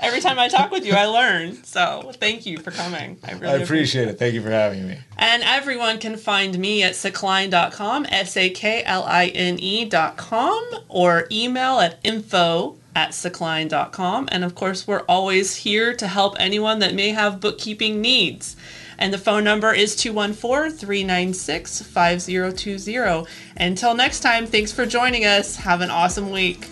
Every 0.00 0.20
time 0.20 0.38
I 0.38 0.48
talk 0.48 0.70
with 0.70 0.86
you, 0.86 0.92
I 0.92 1.06
learn. 1.06 1.64
So 1.64 2.12
thank 2.14 2.46
you 2.46 2.58
for 2.58 2.70
coming. 2.70 3.18
I 3.24 3.32
really 3.32 3.46
I 3.54 3.56
appreciate 3.56 4.08
it. 4.08 4.18
Thank 4.18 4.34
you 4.34 4.42
for 4.42 4.50
having 4.50 4.86
me. 4.86 4.98
And 5.16 5.42
everyone 5.42 5.98
can 5.98 6.16
find 6.16 6.56
me 6.58 6.84
at 6.84 6.92
sakline.com, 6.92 8.06
S 8.08 8.36
A 8.36 8.50
K 8.50 8.82
L 8.84 9.02
I 9.04 9.26
N 9.26 9.58
E.com, 9.58 10.70
or 10.88 11.26
email 11.32 11.80
at 11.80 11.98
info 12.04 12.76
at 12.94 13.10
sakline.com. 13.10 14.28
And 14.30 14.44
of 14.44 14.54
course, 14.54 14.86
we're 14.86 15.04
always 15.08 15.56
here 15.56 15.94
to 15.94 16.06
help 16.06 16.36
anyone 16.38 16.78
that 16.78 16.94
may 16.94 17.10
have 17.10 17.40
bookkeeping 17.40 18.00
needs. 18.00 18.56
And 18.98 19.12
the 19.12 19.18
phone 19.18 19.44
number 19.44 19.72
is 19.72 19.94
214 19.94 20.76
396 20.76 21.82
5020. 21.82 23.26
Until 23.56 23.94
next 23.94 24.20
time, 24.20 24.46
thanks 24.46 24.72
for 24.72 24.86
joining 24.86 25.24
us. 25.24 25.56
Have 25.56 25.80
an 25.80 25.90
awesome 25.90 26.30
week. 26.30 26.68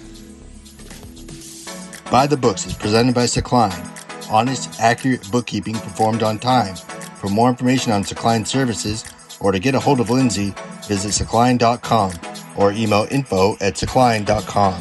By 2.11 2.27
the 2.27 2.37
Books 2.37 2.67
is 2.67 2.75
presented 2.75 3.15
by 3.15 3.25
Sakline. 3.25 4.31
Honest, 4.31 4.81
accurate 4.81 5.29
bookkeeping 5.31 5.75
performed 5.75 6.23
on 6.23 6.39
time. 6.39 6.77
For 7.17 7.29
more 7.29 7.49
information 7.49 7.93
on 7.93 8.05
Sakline 8.05 8.47
services 8.47 9.05
or 9.41 9.51
to 9.53 9.59
get 9.59 9.75
a 9.75 9.81
hold 9.81 10.01
of 10.01 10.09
Lindsay, 10.11 10.55
visit 10.87 11.11
sakline.com 11.11 12.13
or 12.57 12.73
email 12.73 13.09
info 13.11 13.55
at 13.55 13.75
sakline.com. 13.75 14.81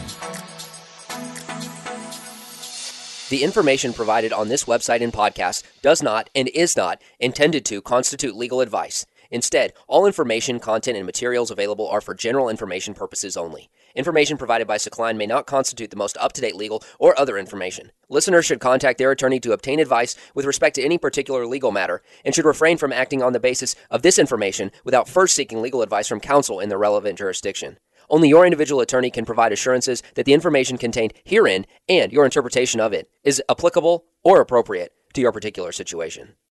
The 3.30 3.43
information 3.43 3.91
provided 3.91 4.32
on 4.32 4.49
this 4.49 4.65
website 4.65 5.01
and 5.01 5.11
podcast 5.11 5.63
does 5.82 6.03
not 6.03 6.30
and 6.36 6.47
is 6.49 6.78
not 6.78 7.01
intended 7.19 7.65
to 7.65 7.82
constitute 7.82 8.36
legal 8.36 8.61
advice. 8.61 9.07
Instead, 9.36 9.73
all 9.89 10.05
information, 10.05 10.61
content, 10.61 10.95
and 10.95 11.05
materials 11.05 11.51
available 11.51 11.89
are 11.89 11.99
for 11.99 12.13
general 12.13 12.47
information 12.47 12.93
purposes 12.93 13.36
only. 13.36 13.69
Information 13.93 14.38
provided 14.38 14.65
by 14.65 14.77
Sakline 14.77 15.17
may 15.17 15.25
not 15.25 15.45
constitute 15.45 15.89
the 15.89 15.97
most 15.97 16.15
up 16.21 16.31
to 16.31 16.39
date 16.39 16.55
legal 16.55 16.81
or 16.99 17.19
other 17.19 17.38
information. 17.38 17.91
Listeners 18.07 18.45
should 18.45 18.61
contact 18.61 18.97
their 18.97 19.11
attorney 19.11 19.41
to 19.41 19.51
obtain 19.51 19.81
advice 19.81 20.15
with 20.36 20.45
respect 20.45 20.73
to 20.75 20.83
any 20.86 20.97
particular 20.97 21.45
legal 21.45 21.73
matter 21.73 22.01
and 22.23 22.33
should 22.33 22.45
refrain 22.45 22.77
from 22.77 22.93
acting 22.93 23.21
on 23.21 23.33
the 23.33 23.39
basis 23.41 23.75
of 23.91 24.03
this 24.03 24.17
information 24.17 24.71
without 24.86 25.09
first 25.09 25.36
seeking 25.36 25.61
legal 25.61 25.81
advice 25.81 26.07
from 26.07 26.21
counsel 26.21 26.61
in 26.61 26.69
the 26.69 26.77
relevant 26.77 27.17
jurisdiction. 27.17 27.77
Only 28.09 28.29
your 28.29 28.45
individual 28.45 28.79
attorney 28.79 29.11
can 29.11 29.25
provide 29.25 29.51
assurances 29.51 30.01
that 30.13 30.25
the 30.25 30.33
information 30.33 30.77
contained 30.77 31.13
herein 31.25 31.65
and 31.89 32.13
your 32.13 32.23
interpretation 32.23 32.79
of 32.79 32.93
it 32.93 33.09
is 33.25 33.43
applicable 33.49 34.05
or 34.23 34.39
appropriate 34.39 34.93
to 35.13 35.19
your 35.19 35.33
particular 35.33 35.73
situation. 35.73 36.36